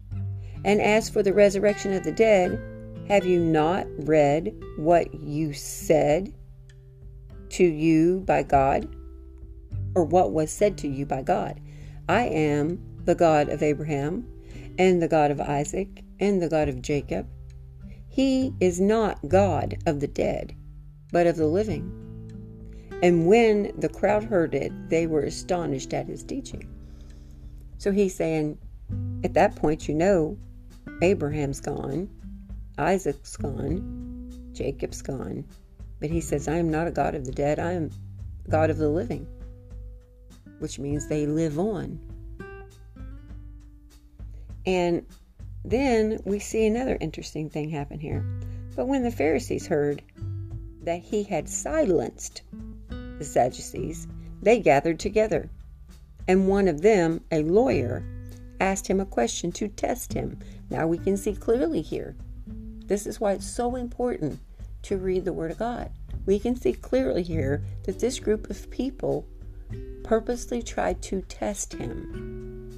And 0.66 0.82
as 0.82 1.08
for 1.08 1.22
the 1.22 1.32
resurrection 1.32 1.94
of 1.94 2.04
the 2.04 2.12
dead, 2.12 2.60
have 3.08 3.24
you 3.24 3.40
not 3.40 3.86
read 4.06 4.54
what 4.76 5.14
you 5.14 5.54
said 5.54 6.34
to 7.50 7.64
you 7.64 8.20
by 8.26 8.42
God? 8.42 8.94
Or 9.94 10.04
what 10.04 10.32
was 10.32 10.50
said 10.50 10.76
to 10.78 10.88
you 10.88 11.06
by 11.06 11.22
God? 11.22 11.58
I 12.08 12.26
am 12.26 12.78
the 13.06 13.14
God 13.14 13.48
of 13.48 13.62
Abraham, 13.62 14.26
and 14.78 15.00
the 15.00 15.08
God 15.08 15.30
of 15.30 15.40
Isaac, 15.40 16.04
and 16.20 16.42
the 16.42 16.50
God 16.50 16.68
of 16.68 16.82
Jacob. 16.82 17.26
He 18.08 18.52
is 18.60 18.78
not 18.78 19.26
God 19.28 19.78
of 19.86 20.00
the 20.00 20.08
dead 20.08 20.54
but 21.12 21.26
of 21.26 21.36
the 21.36 21.46
living. 21.46 21.90
And 23.02 23.26
when 23.26 23.72
the 23.78 23.88
crowd 23.88 24.24
heard 24.24 24.54
it, 24.54 24.72
they 24.90 25.06
were 25.06 25.22
astonished 25.22 25.92
at 25.92 26.06
his 26.06 26.22
teaching. 26.22 26.68
So 27.78 27.92
he's 27.92 28.14
saying, 28.14 28.58
at 29.22 29.34
that 29.34 29.56
point, 29.56 29.88
you 29.88 29.94
know, 29.94 30.38
Abraham's 31.02 31.60
gone, 31.60 32.08
Isaac's 32.78 33.36
gone, 33.36 34.30
Jacob's 34.52 35.02
gone. 35.02 35.44
But 35.98 36.10
he 36.10 36.20
says, 36.20 36.46
I 36.46 36.56
am 36.56 36.70
not 36.70 36.86
a 36.86 36.90
God 36.90 37.14
of 37.14 37.24
the 37.24 37.32
dead, 37.32 37.58
I 37.58 37.72
am 37.72 37.90
God 38.48 38.70
of 38.70 38.78
the 38.78 38.88
living, 38.88 39.26
which 40.58 40.78
means 40.78 41.08
they 41.08 41.26
live 41.26 41.58
on. 41.58 41.98
And 44.66 45.06
then 45.64 46.20
we 46.24 46.38
see 46.38 46.66
another 46.66 46.98
interesting 47.00 47.48
thing 47.50 47.70
happen 47.70 47.98
here. 47.98 48.24
But 48.74 48.88
when 48.88 49.02
the 49.02 49.10
Pharisees 49.10 49.66
heard 49.66 50.02
that 50.82 51.00
he 51.00 51.22
had 51.22 51.48
silenced 51.48 52.42
the 52.88 53.24
Sadducees, 53.24 54.06
they 54.42 54.60
gathered 54.60 55.00
together. 55.00 55.48
And 56.28 56.48
one 56.48 56.68
of 56.68 56.82
them, 56.82 57.22
a 57.30 57.42
lawyer, 57.42 58.04
asked 58.60 58.86
him 58.86 59.00
a 59.00 59.06
question 59.06 59.52
to 59.52 59.68
test 59.68 60.12
him. 60.12 60.38
Now 60.70 60.86
we 60.86 60.98
can 60.98 61.16
see 61.16 61.34
clearly 61.34 61.82
here. 61.82 62.16
This 62.86 63.06
is 63.06 63.20
why 63.20 63.32
it's 63.32 63.46
so 63.46 63.74
important 63.76 64.38
to 64.82 64.96
read 64.96 65.24
the 65.24 65.32
Word 65.32 65.50
of 65.50 65.58
God. 65.58 65.90
We 66.24 66.38
can 66.38 66.56
see 66.56 66.72
clearly 66.72 67.22
here 67.22 67.62
that 67.84 67.98
this 67.98 68.18
group 68.18 68.50
of 68.50 68.70
people 68.70 69.26
purposely 70.04 70.62
tried 70.62 71.02
to 71.02 71.22
test 71.22 71.72
him. 71.72 72.72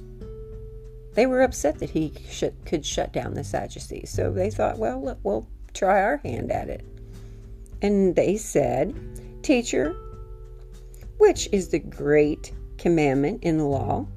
They 1.13 1.25
were 1.25 1.41
upset 1.41 1.79
that 1.79 1.89
he 1.89 2.13
could 2.65 2.85
shut 2.85 3.11
down 3.11 3.33
the 3.33 3.43
Sadducees, 3.43 4.09
so 4.09 4.31
they 4.31 4.49
thought, 4.49 4.77
well, 4.79 5.17
we'll 5.23 5.47
try 5.73 6.01
our 6.01 6.17
hand 6.17 6.51
at 6.51 6.69
it. 6.69 6.85
And 7.81 8.15
they 8.15 8.37
said, 8.37 8.95
Teacher, 9.43 9.95
which 11.17 11.49
is 11.51 11.69
the 11.69 11.79
great 11.79 12.51
commandment 12.77 13.43
in 13.43 13.57
the 13.57 13.65
law? 13.65 14.07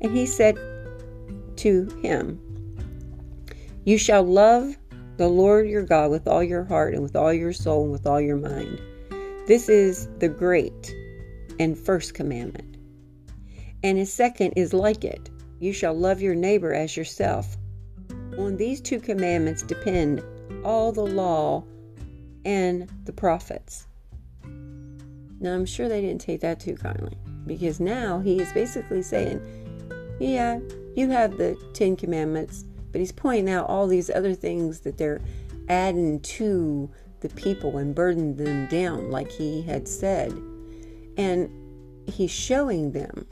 And 0.00 0.16
he 0.16 0.26
said 0.26 0.56
to 1.56 1.86
him, 2.02 2.40
You 3.84 3.98
shall 3.98 4.22
love 4.22 4.76
the 5.16 5.28
Lord 5.28 5.68
your 5.68 5.82
God 5.82 6.10
with 6.10 6.28
all 6.28 6.42
your 6.42 6.64
heart 6.64 6.94
and 6.94 7.02
with 7.02 7.16
all 7.16 7.32
your 7.32 7.52
soul 7.52 7.84
and 7.84 7.92
with 7.92 8.06
all 8.06 8.20
your 8.20 8.36
mind. 8.36 8.80
This 9.46 9.68
is 9.68 10.08
the 10.18 10.28
great 10.28 10.94
and 11.58 11.78
first 11.78 12.14
commandment. 12.14 12.76
And 13.82 13.96
his 13.98 14.12
second 14.12 14.52
is 14.56 14.72
like 14.72 15.04
it 15.04 15.30
you 15.58 15.72
shall 15.72 15.94
love 15.94 16.20
your 16.20 16.34
neighbor 16.34 16.74
as 16.74 16.96
yourself. 16.96 17.56
On 18.38 18.56
these 18.56 18.80
two 18.80 19.00
commandments 19.00 19.62
depend 19.62 20.22
all 20.64 20.92
the 20.92 21.06
law 21.06 21.64
and 22.44 22.88
the 23.04 23.12
prophets. 23.12 23.86
Now, 25.40 25.54
I'm 25.54 25.66
sure 25.66 25.88
they 25.88 26.00
didn't 26.00 26.20
take 26.20 26.40
that 26.40 26.60
too 26.60 26.76
kindly 26.76 27.16
because 27.46 27.80
now 27.80 28.20
he 28.20 28.40
is 28.40 28.52
basically 28.52 29.02
saying, 29.02 29.40
Yeah, 30.18 30.60
you 30.94 31.10
have 31.10 31.36
the 31.36 31.56
Ten 31.74 31.96
Commandments, 31.96 32.64
but 32.92 33.00
he's 33.00 33.12
pointing 33.12 33.52
out 33.52 33.68
all 33.68 33.86
these 33.86 34.10
other 34.10 34.34
things 34.34 34.80
that 34.80 34.96
they're 34.98 35.20
adding 35.68 36.20
to 36.20 36.90
the 37.20 37.28
people 37.30 37.78
and 37.78 37.94
burdening 37.94 38.36
them 38.36 38.66
down, 38.68 39.10
like 39.10 39.30
he 39.30 39.62
had 39.62 39.86
said. 39.88 40.32
And 41.16 41.50
he's 42.06 42.30
showing 42.30 42.92
them 42.92 43.26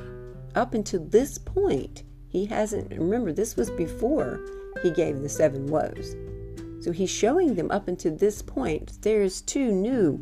up 0.55 0.75
until 0.75 1.05
this 1.05 1.39
point, 1.39 2.03
he 2.29 2.47
hasn't, 2.47 2.91
remember, 2.91 3.33
this 3.33 3.57
was 3.57 3.71
before 3.71 4.41
he 4.83 4.91
gave 4.91 5.21
the 5.21 5.29
seven 5.29 5.67
woes. 5.67 6.17
So 6.81 6.93
he's 6.93 7.11
showing 7.11 7.55
them 7.55 7.71
up 7.71 7.89
until 7.89 8.15
this 8.15 8.43
point 8.43 8.99
there's 9.01 9.41
two 9.41 9.73
new 9.73 10.19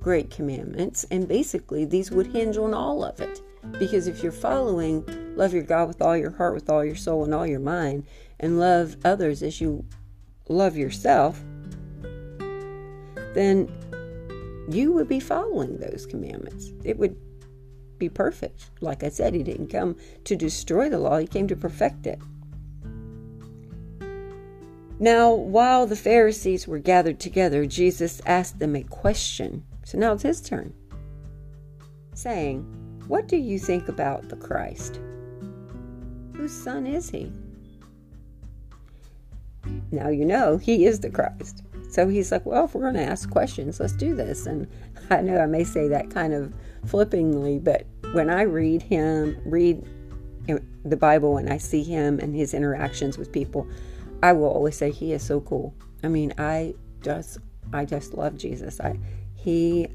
great 0.00 0.30
commandments, 0.30 1.04
and 1.10 1.28
basically 1.28 1.84
these 1.84 2.10
would 2.10 2.28
hinge 2.28 2.56
on 2.56 2.74
all 2.74 3.04
of 3.04 3.20
it. 3.20 3.40
Because 3.78 4.06
if 4.06 4.22
you're 4.22 4.32
following 4.32 5.04
love 5.36 5.54
your 5.54 5.62
God 5.62 5.88
with 5.88 6.02
all 6.02 6.16
your 6.16 6.32
heart, 6.32 6.54
with 6.54 6.68
all 6.68 6.84
your 6.84 6.96
soul, 6.96 7.24
and 7.24 7.34
all 7.34 7.46
your 7.46 7.60
mind, 7.60 8.04
and 8.40 8.58
love 8.58 8.96
others 9.04 9.42
as 9.42 9.60
you 9.60 9.84
love 10.48 10.76
yourself, 10.76 11.40
then 13.34 13.70
you 14.70 14.92
would 14.92 15.08
be 15.08 15.20
following 15.20 15.78
those 15.78 16.06
commandments. 16.06 16.72
It 16.84 16.98
would 16.98 17.16
be 17.98 18.08
perfect. 18.08 18.70
Like 18.80 19.02
I 19.02 19.08
said, 19.08 19.34
he 19.34 19.42
didn't 19.42 19.68
come 19.68 19.96
to 20.24 20.36
destroy 20.36 20.88
the 20.88 20.98
law, 20.98 21.18
he 21.18 21.26
came 21.26 21.48
to 21.48 21.56
perfect 21.56 22.06
it. 22.06 22.18
Now, 25.00 25.32
while 25.32 25.86
the 25.86 25.94
Pharisees 25.94 26.66
were 26.66 26.80
gathered 26.80 27.20
together, 27.20 27.66
Jesus 27.66 28.20
asked 28.26 28.58
them 28.58 28.74
a 28.74 28.82
question. 28.82 29.62
So 29.84 29.96
now 29.96 30.12
it's 30.12 30.24
his 30.24 30.40
turn, 30.40 30.74
saying, 32.14 32.66
What 33.08 33.26
do 33.26 33.38
you 33.38 33.58
think 33.58 33.88
about 33.88 34.28
the 34.28 34.36
Christ? 34.36 35.00
Whose 36.36 36.52
son 36.52 36.86
is 36.86 37.08
he? 37.08 37.32
Now 39.90 40.08
you 40.08 40.26
know 40.26 40.58
he 40.58 40.84
is 40.84 41.00
the 41.00 41.10
Christ. 41.10 41.62
So 41.90 42.06
he's 42.06 42.30
like, 42.30 42.44
Well, 42.44 42.66
if 42.66 42.74
we're 42.74 42.82
going 42.82 42.94
to 42.94 43.02
ask 43.02 43.30
questions, 43.30 43.80
let's 43.80 43.94
do 43.94 44.14
this. 44.14 44.44
And 44.46 44.68
I 45.10 45.22
know 45.22 45.38
I 45.38 45.46
may 45.46 45.64
say 45.64 45.88
that 45.88 46.10
kind 46.10 46.34
of 46.34 46.52
flippingly, 46.86 47.64
but 47.64 47.86
when 48.12 48.28
I 48.28 48.42
read 48.42 48.82
him, 48.82 49.40
read 49.46 49.82
the 50.84 50.96
Bible, 50.96 51.38
and 51.38 51.50
I 51.50 51.58
see 51.58 51.82
him 51.82 52.18
and 52.20 52.34
his 52.34 52.54
interactions 52.54 53.18
with 53.18 53.32
people, 53.32 53.66
I 54.22 54.32
will 54.32 54.48
always 54.48 54.76
say 54.76 54.90
he 54.90 55.12
is 55.12 55.22
so 55.22 55.40
cool. 55.40 55.74
I 56.02 56.08
mean, 56.08 56.32
I 56.38 56.74
just, 57.02 57.38
I 57.72 57.84
just 57.84 58.14
love 58.14 58.36
Jesus. 58.36 58.80
I, 58.80 58.98
he, 59.34 59.88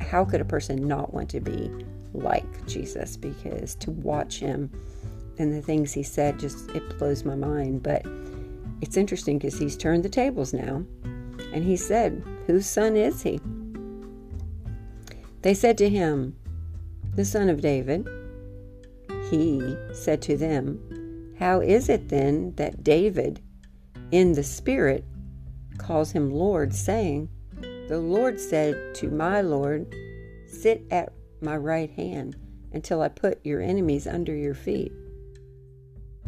how 0.00 0.24
could 0.24 0.40
a 0.40 0.44
person 0.44 0.86
not 0.86 1.12
want 1.12 1.30
to 1.30 1.40
be 1.40 1.70
like 2.12 2.66
Jesus? 2.66 3.16
Because 3.16 3.74
to 3.76 3.90
watch 3.90 4.38
him 4.38 4.70
and 5.38 5.52
the 5.52 5.62
things 5.62 5.92
he 5.92 6.02
said 6.02 6.38
just 6.38 6.70
it 6.70 6.98
blows 6.98 7.24
my 7.24 7.34
mind. 7.34 7.82
But 7.82 8.04
it's 8.80 8.96
interesting 8.96 9.38
because 9.38 9.58
he's 9.58 9.76
turned 9.76 10.04
the 10.04 10.08
tables 10.08 10.52
now, 10.52 10.84
and 11.52 11.64
he 11.64 11.76
said, 11.76 12.22
"Whose 12.46 12.66
son 12.66 12.96
is 12.96 13.22
he?" 13.22 13.40
They 15.42 15.54
said 15.54 15.78
to 15.78 15.88
him, 15.88 16.36
"The 17.14 17.24
son 17.24 17.48
of 17.48 17.60
David." 17.60 18.06
He 19.30 19.76
said 19.92 20.20
to 20.22 20.36
them, 20.36 20.80
How 21.38 21.60
is 21.60 21.88
it 21.88 22.08
then 22.08 22.52
that 22.56 22.82
David, 22.82 23.40
in 24.10 24.32
the 24.32 24.42
Spirit, 24.42 25.04
calls 25.78 26.10
him 26.10 26.32
Lord, 26.32 26.74
saying, 26.74 27.28
The 27.88 28.00
Lord 28.00 28.40
said 28.40 28.92
to 28.96 29.08
my 29.08 29.40
Lord, 29.40 29.94
Sit 30.48 30.82
at 30.90 31.12
my 31.42 31.56
right 31.56 31.90
hand 31.90 32.36
until 32.72 33.02
I 33.02 33.08
put 33.08 33.44
your 33.44 33.60
enemies 33.60 34.06
under 34.06 34.34
your 34.34 34.54
feet? 34.54 34.92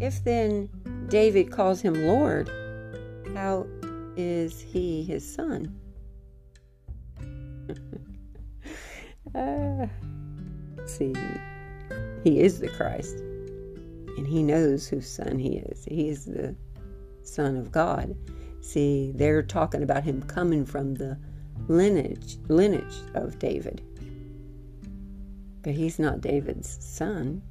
If 0.01 0.25
then 0.25 0.69
David 1.09 1.51
calls 1.51 1.81
him 1.81 2.07
Lord, 2.07 2.51
how 3.35 3.67
is 4.17 4.61
he 4.61 5.03
his 5.03 5.35
son? 5.35 5.79
uh, 9.35 9.87
see, 10.87 11.15
he 12.25 12.41
is 12.41 12.61
the 12.61 12.69
Christ, 12.69 13.17
and 14.17 14.27
he 14.27 14.43
knows 14.43 14.89
whose 14.89 15.09
son 15.09 15.39
he 15.39 15.59
is. 15.59 15.85
He 15.85 16.09
is 16.09 16.25
the 16.25 16.57
Son 17.23 17.57
of 17.57 17.71
God. 17.71 18.15
See, 18.61 19.13
they're 19.15 19.43
talking 19.43 19.83
about 19.83 20.05
him 20.05 20.23
coming 20.23 20.65
from 20.65 20.95
the 20.95 21.19
lineage 21.69 22.39
lineage 22.49 22.97
of 23.15 23.39
David. 23.39 23.83
But 25.63 25.75
he's 25.75 25.99
not 25.99 26.21
David's 26.21 26.79
son. 26.85 27.43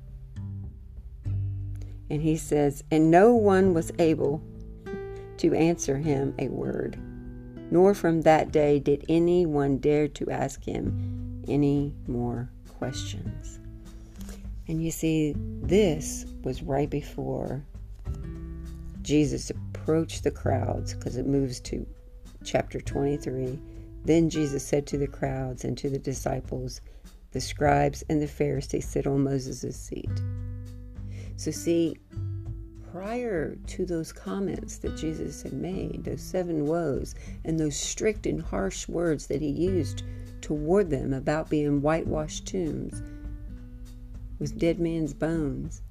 And 2.10 2.22
he 2.22 2.36
says, 2.36 2.84
And 2.92 3.10
no 3.10 3.34
one 3.34 3.74
was 3.74 3.92
able 4.00 4.42
to 5.38 5.54
answer 5.54 5.98
him 5.98 6.36
a 6.38 6.50
word, 6.50 7.00
nor 7.72 7.94
from 7.94 8.22
that 8.22 8.52
day 8.52 8.80
did 8.80 9.06
anyone 9.08 9.78
dare 9.78 10.08
to 10.10 10.30
ask 10.30 10.64
him 10.64 11.44
any 11.48 11.94
more 12.08 12.50
questions. 12.78 13.60
And 14.68 14.84
you 14.84 14.92
see, 14.92 15.34
this 15.38 16.26
was 16.44 16.62
right 16.62 16.90
before 16.90 17.64
Jesus 19.02 19.50
approached 19.50 20.24
the 20.24 20.32
crowds, 20.32 20.94
because 20.94 21.18
it 21.18 21.26
moves 21.26 21.60
to 21.62 21.86
chapter 22.44 22.80
23. 22.80 23.60
Then 24.06 24.30
Jesus 24.30 24.64
said 24.66 24.86
to 24.88 24.98
the 24.98 25.08
crowds 25.08 25.64
and 25.64 25.78
to 25.78 25.90
the 25.90 26.00
disciples, 26.00 26.82
The 27.32 27.42
scribes 27.42 28.04
and 28.10 28.22
the 28.22 28.28
Pharisees 28.28 28.88
sit 28.88 29.08
on 29.08 29.24
Moses' 29.24 29.76
seat. 29.76 30.22
So, 31.38 31.52
see, 31.52 31.98
prior 32.92 33.56
to 33.68 33.86
those 33.86 34.12
comments 34.12 34.78
that 34.80 34.98
Jesus 34.98 35.42
had 35.42 35.54
made, 35.54 36.04
those 36.04 36.22
seven 36.22 36.68
woes, 36.68 37.16
and 37.46 37.60
those 37.60 37.76
strict 37.76 38.26
and 38.26 38.42
harsh 38.42 38.88
words 38.88 39.28
that 39.28 39.42
he 39.42 39.50
used 39.50 40.04
toward 40.42 40.90
them 40.90 41.14
about 41.14 41.50
being 41.50 41.82
whitewashed 41.82 42.48
tombs 42.48 43.02
with 44.40 44.60
dead 44.60 44.80
man's 44.80 45.14
bones, 45.14 45.82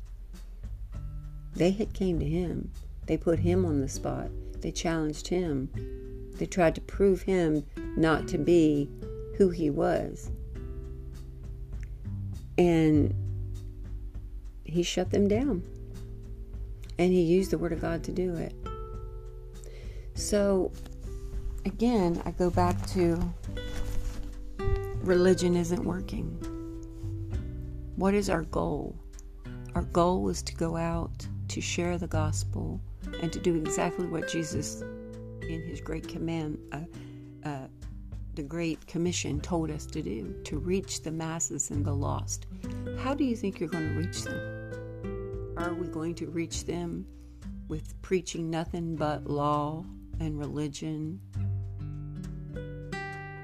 they 1.54 1.70
had 1.70 1.94
came 1.94 2.18
to 2.18 2.26
him. 2.26 2.70
They 3.06 3.16
put 3.16 3.38
him 3.38 3.64
on 3.64 3.80
the 3.80 3.88
spot. 3.88 4.30
They 4.60 4.72
challenged 4.72 5.28
him. 5.28 5.70
They 6.36 6.46
tried 6.46 6.74
to 6.74 6.80
prove 6.80 7.22
him 7.22 7.64
not 7.96 8.28
to 8.28 8.38
be 8.38 8.90
who 9.36 9.50
he 9.50 9.70
was. 9.70 10.30
And 12.60 13.14
he 14.64 14.82
shut 14.82 15.10
them 15.10 15.28
down. 15.28 15.62
And 16.98 17.10
he 17.10 17.22
used 17.22 17.50
the 17.50 17.56
Word 17.56 17.72
of 17.72 17.80
God 17.80 18.04
to 18.04 18.12
do 18.12 18.34
it. 18.34 18.52
So, 20.12 20.70
again, 21.64 22.20
I 22.26 22.32
go 22.32 22.50
back 22.50 22.86
to 22.88 23.18
religion 25.00 25.56
isn't 25.56 25.82
working. 25.82 26.26
What 27.96 28.12
is 28.12 28.28
our 28.28 28.42
goal? 28.42 28.94
Our 29.74 29.84
goal 29.84 30.28
is 30.28 30.42
to 30.42 30.54
go 30.54 30.76
out 30.76 31.26
to 31.48 31.62
share 31.62 31.96
the 31.96 32.08
gospel 32.08 32.78
and 33.22 33.32
to 33.32 33.40
do 33.40 33.54
exactly 33.54 34.06
what 34.06 34.28
Jesus, 34.28 34.82
in 35.48 35.62
his 35.66 35.80
great 35.80 36.06
command, 36.06 36.58
uh, 36.72 36.80
the 38.40 38.48
Great 38.48 38.86
Commission, 38.86 39.38
told 39.38 39.70
us 39.70 39.84
to 39.84 40.00
do 40.00 40.34
to 40.44 40.56
reach 40.56 41.02
the 41.02 41.10
masses 41.10 41.70
and 41.70 41.84
the 41.84 41.92
lost. 41.92 42.46
How 42.98 43.12
do 43.12 43.22
you 43.22 43.36
think 43.36 43.60
you're 43.60 43.68
going 43.68 43.86
to 43.86 43.94
reach 43.94 44.22
them? 44.22 45.54
Are 45.58 45.74
we 45.74 45.86
going 45.88 46.14
to 46.14 46.26
reach 46.30 46.64
them 46.64 47.04
with 47.68 48.00
preaching 48.00 48.48
nothing 48.48 48.96
but 48.96 49.26
law 49.26 49.84
and 50.20 50.38
religion? 50.38 51.20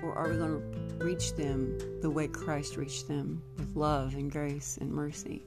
Or 0.02 0.14
are 0.14 0.30
we 0.30 0.38
going 0.38 0.62
to 0.62 1.04
reach 1.04 1.34
them 1.34 1.76
the 2.00 2.08
way 2.08 2.26
Christ 2.26 2.78
reached 2.78 3.06
them 3.06 3.42
with 3.58 3.76
love 3.76 4.14
and 4.14 4.32
grace 4.32 4.78
and 4.80 4.90
mercy? 4.90 5.44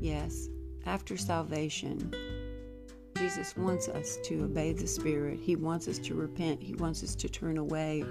Yes, 0.00 0.48
after 0.86 1.18
salvation, 1.18 2.10
Jesus 3.18 3.54
wants 3.54 3.88
us 3.88 4.16
to 4.24 4.44
obey 4.44 4.72
the 4.72 4.86
Spirit. 4.86 5.40
He 5.40 5.56
wants 5.56 5.88
us 5.88 5.98
to 5.98 6.14
repent. 6.14 6.62
He 6.62 6.74
wants 6.74 7.02
us 7.02 7.14
to 7.16 7.28
turn 7.28 7.58
away 7.58 8.02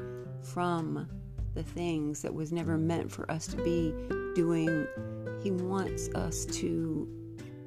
from 0.46 1.08
the 1.54 1.64
things 1.64 2.22
that 2.22 2.34
was 2.34 2.52
never 2.52 2.78
meant 2.78 3.12
for 3.12 3.30
us 3.32 3.48
to 3.48 3.58
be 3.58 3.94
doing. 4.36 4.88
He 5.42 5.52
wants 5.52 6.10
us 6.10 6.46
to 6.46 7.08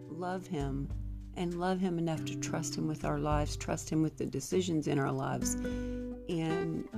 love 0.09 0.47
Him 0.47 0.89
and 1.35 1.59
love 1.59 1.81
Him 1.81 1.99
enough 1.99 2.25
to 2.27 2.39
trust 2.39 2.77
Him 2.77 2.87
with 2.87 3.05
our 3.05 3.19
lives, 3.19 3.57
trust 3.57 3.91
Him 3.91 4.03
with 4.03 4.17
the 4.17 4.27
decisions 4.27 4.87
in 4.87 4.99
our 4.99 5.13
lives, 5.13 5.55
and 6.29 6.89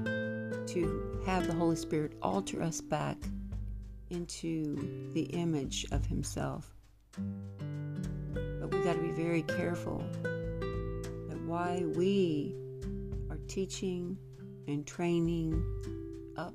to 0.67 1.23
have 1.27 1.47
the 1.47 1.55
Holy 1.55 1.77
Spirit 1.77 2.13
alter 2.23 2.63
us 2.63 2.81
back 2.81 3.17
into 4.11 5.11
the 5.15 5.23
image 5.25 5.87
of 5.93 6.05
Himself. 6.07 6.75
But 7.17 8.71
we've 8.73 8.85
got 8.85 8.95
to 8.97 9.03
be 9.03 9.11
very 9.11 9.43
careful 9.43 10.05
that 10.23 11.41
why 11.45 11.85
we 11.95 12.55
are 13.31 13.39
teaching 13.49 14.19
and 14.71 14.87
training 14.87 15.63
up 16.37 16.55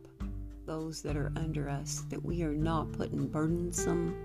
those 0.65 1.01
that 1.03 1.15
are 1.15 1.31
under 1.35 1.69
us, 1.69 2.03
that 2.09 2.23
we 2.23 2.41
are 2.43 2.53
not 2.53 2.91
putting 2.91 3.27
burdensome 3.27 4.15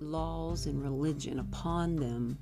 laws 0.00 0.66
and 0.66 0.82
religion 0.82 1.38
upon 1.40 1.96
them 1.96 2.38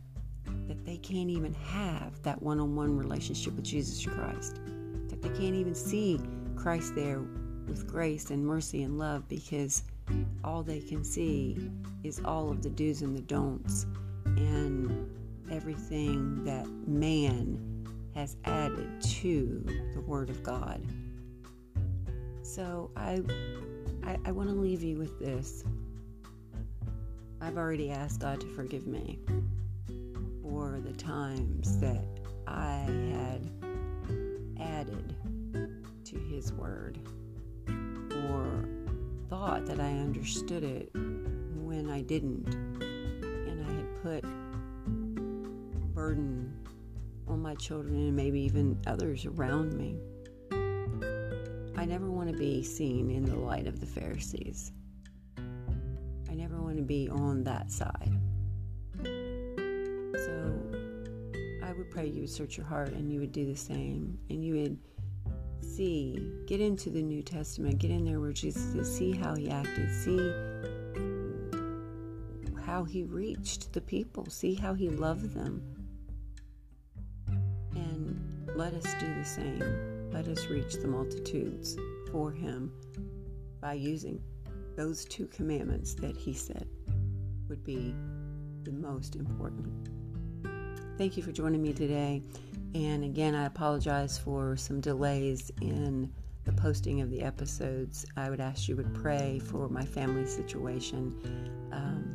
that 0.66 0.84
they 0.84 0.96
can't 0.98 1.30
even 1.30 1.54
have 1.54 2.20
that 2.22 2.40
one 2.42 2.60
on 2.60 2.74
one 2.74 2.96
relationship 2.96 3.54
with 3.54 3.64
Jesus 3.64 4.04
Christ. 4.04 4.60
That 5.08 5.22
they 5.22 5.28
can't 5.28 5.54
even 5.54 5.74
see 5.74 6.20
Christ 6.56 6.94
there 6.94 7.20
with 7.66 7.86
grace 7.86 8.30
and 8.30 8.44
mercy 8.44 8.82
and 8.82 8.98
love 8.98 9.28
because 9.28 9.84
all 10.44 10.62
they 10.62 10.80
can 10.80 11.04
see 11.04 11.70
is 12.02 12.20
all 12.24 12.50
of 12.50 12.62
the 12.62 12.70
do's 12.70 13.02
and 13.02 13.16
the 13.16 13.22
don'ts 13.22 13.86
and 14.26 15.10
everything 15.50 16.44
that 16.44 16.66
man 16.86 17.71
has 18.14 18.36
added 18.44 19.00
to 19.00 19.64
the 19.94 20.00
Word 20.00 20.30
of 20.30 20.42
God. 20.42 20.80
So 22.42 22.90
I, 22.96 23.22
I, 24.04 24.18
I 24.26 24.32
want 24.32 24.48
to 24.48 24.54
leave 24.54 24.82
you 24.82 24.98
with 24.98 25.18
this. 25.18 25.64
I've 27.40 27.56
already 27.56 27.90
asked 27.90 28.20
God 28.20 28.40
to 28.40 28.46
forgive 28.54 28.86
me 28.86 29.18
for 30.42 30.80
the 30.84 30.92
times 30.92 31.78
that 31.80 32.04
I 32.46 32.86
had 33.10 33.50
added 34.60 35.16
to 36.04 36.18
His 36.18 36.52
Word 36.52 36.98
or 38.28 38.68
thought 39.28 39.66
that 39.66 39.80
I 39.80 39.90
understood 39.90 40.62
it 40.62 40.90
when 40.94 41.88
I 41.90 42.02
didn't, 42.02 42.54
and 42.54 43.66
I 43.66 43.72
had 43.72 44.02
put 44.02 44.24
burden 45.94 46.52
on 47.32 47.40
my 47.40 47.54
children 47.54 47.96
and 47.96 48.14
maybe 48.14 48.40
even 48.40 48.78
others 48.86 49.24
around 49.24 49.72
me. 49.72 49.96
I 51.76 51.86
never 51.86 52.10
want 52.10 52.30
to 52.30 52.36
be 52.36 52.62
seen 52.62 53.10
in 53.10 53.24
the 53.24 53.34
light 53.36 53.66
of 53.66 53.80
the 53.80 53.86
Pharisees. 53.86 54.72
I 55.38 56.34
never 56.34 56.60
want 56.60 56.76
to 56.76 56.82
be 56.82 57.08
on 57.08 57.42
that 57.44 57.72
side. 57.72 58.12
So 59.02 60.52
I 61.64 61.72
would 61.72 61.90
pray 61.90 62.06
you 62.06 62.20
would 62.20 62.30
search 62.30 62.56
your 62.56 62.66
heart 62.66 62.90
and 62.90 63.10
you 63.10 63.18
would 63.20 63.32
do 63.32 63.46
the 63.46 63.56
same 63.56 64.18
and 64.28 64.44
you 64.44 64.54
would 64.54 64.78
see, 65.62 66.30
get 66.46 66.60
into 66.60 66.90
the 66.90 67.02
New 67.02 67.22
Testament, 67.22 67.78
get 67.78 67.90
in 67.90 68.04
there 68.04 68.20
where 68.20 68.32
Jesus 68.32 68.74
is, 68.74 68.94
see 68.94 69.12
how 69.12 69.34
he 69.34 69.50
acted, 69.50 69.90
see 69.90 70.32
how 72.64 72.84
he 72.84 73.04
reached 73.04 73.72
the 73.72 73.80
people, 73.80 74.26
see 74.26 74.54
how 74.54 74.74
he 74.74 74.90
loved 74.90 75.34
them. 75.34 75.71
Let 78.62 78.74
us 78.74 78.94
do 79.00 79.12
the 79.12 79.24
same. 79.24 80.08
Let 80.12 80.28
us 80.28 80.46
reach 80.46 80.74
the 80.74 80.86
multitudes 80.86 81.76
for 82.12 82.30
him 82.30 82.70
by 83.60 83.72
using 83.72 84.22
those 84.76 85.04
two 85.04 85.26
commandments 85.26 85.94
that 85.94 86.16
he 86.16 86.32
said 86.32 86.68
would 87.48 87.64
be 87.64 87.92
the 88.62 88.70
most 88.70 89.16
important. 89.16 89.66
Thank 90.96 91.16
you 91.16 91.24
for 91.24 91.32
joining 91.32 91.60
me 91.60 91.72
today. 91.72 92.22
And 92.72 93.02
again, 93.02 93.34
I 93.34 93.46
apologize 93.46 94.16
for 94.16 94.56
some 94.56 94.80
delays 94.80 95.50
in 95.60 96.12
the 96.44 96.52
posting 96.52 97.00
of 97.00 97.10
the 97.10 97.20
episodes. 97.20 98.06
I 98.16 98.30
would 98.30 98.40
ask 98.40 98.68
you 98.68 98.76
would 98.76 98.94
pray 98.94 99.40
for 99.40 99.68
my 99.70 99.84
family 99.84 100.24
situation. 100.24 101.12
Um, 101.72 102.14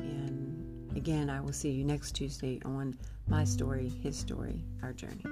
and 0.00 0.96
again, 0.96 1.28
I 1.28 1.42
will 1.42 1.52
see 1.52 1.72
you 1.72 1.84
next 1.84 2.12
Tuesday 2.12 2.58
on 2.64 2.96
My 3.28 3.44
Story, 3.44 3.90
His 4.02 4.16
Story, 4.16 4.64
Our 4.82 4.94
Journey. 4.94 5.26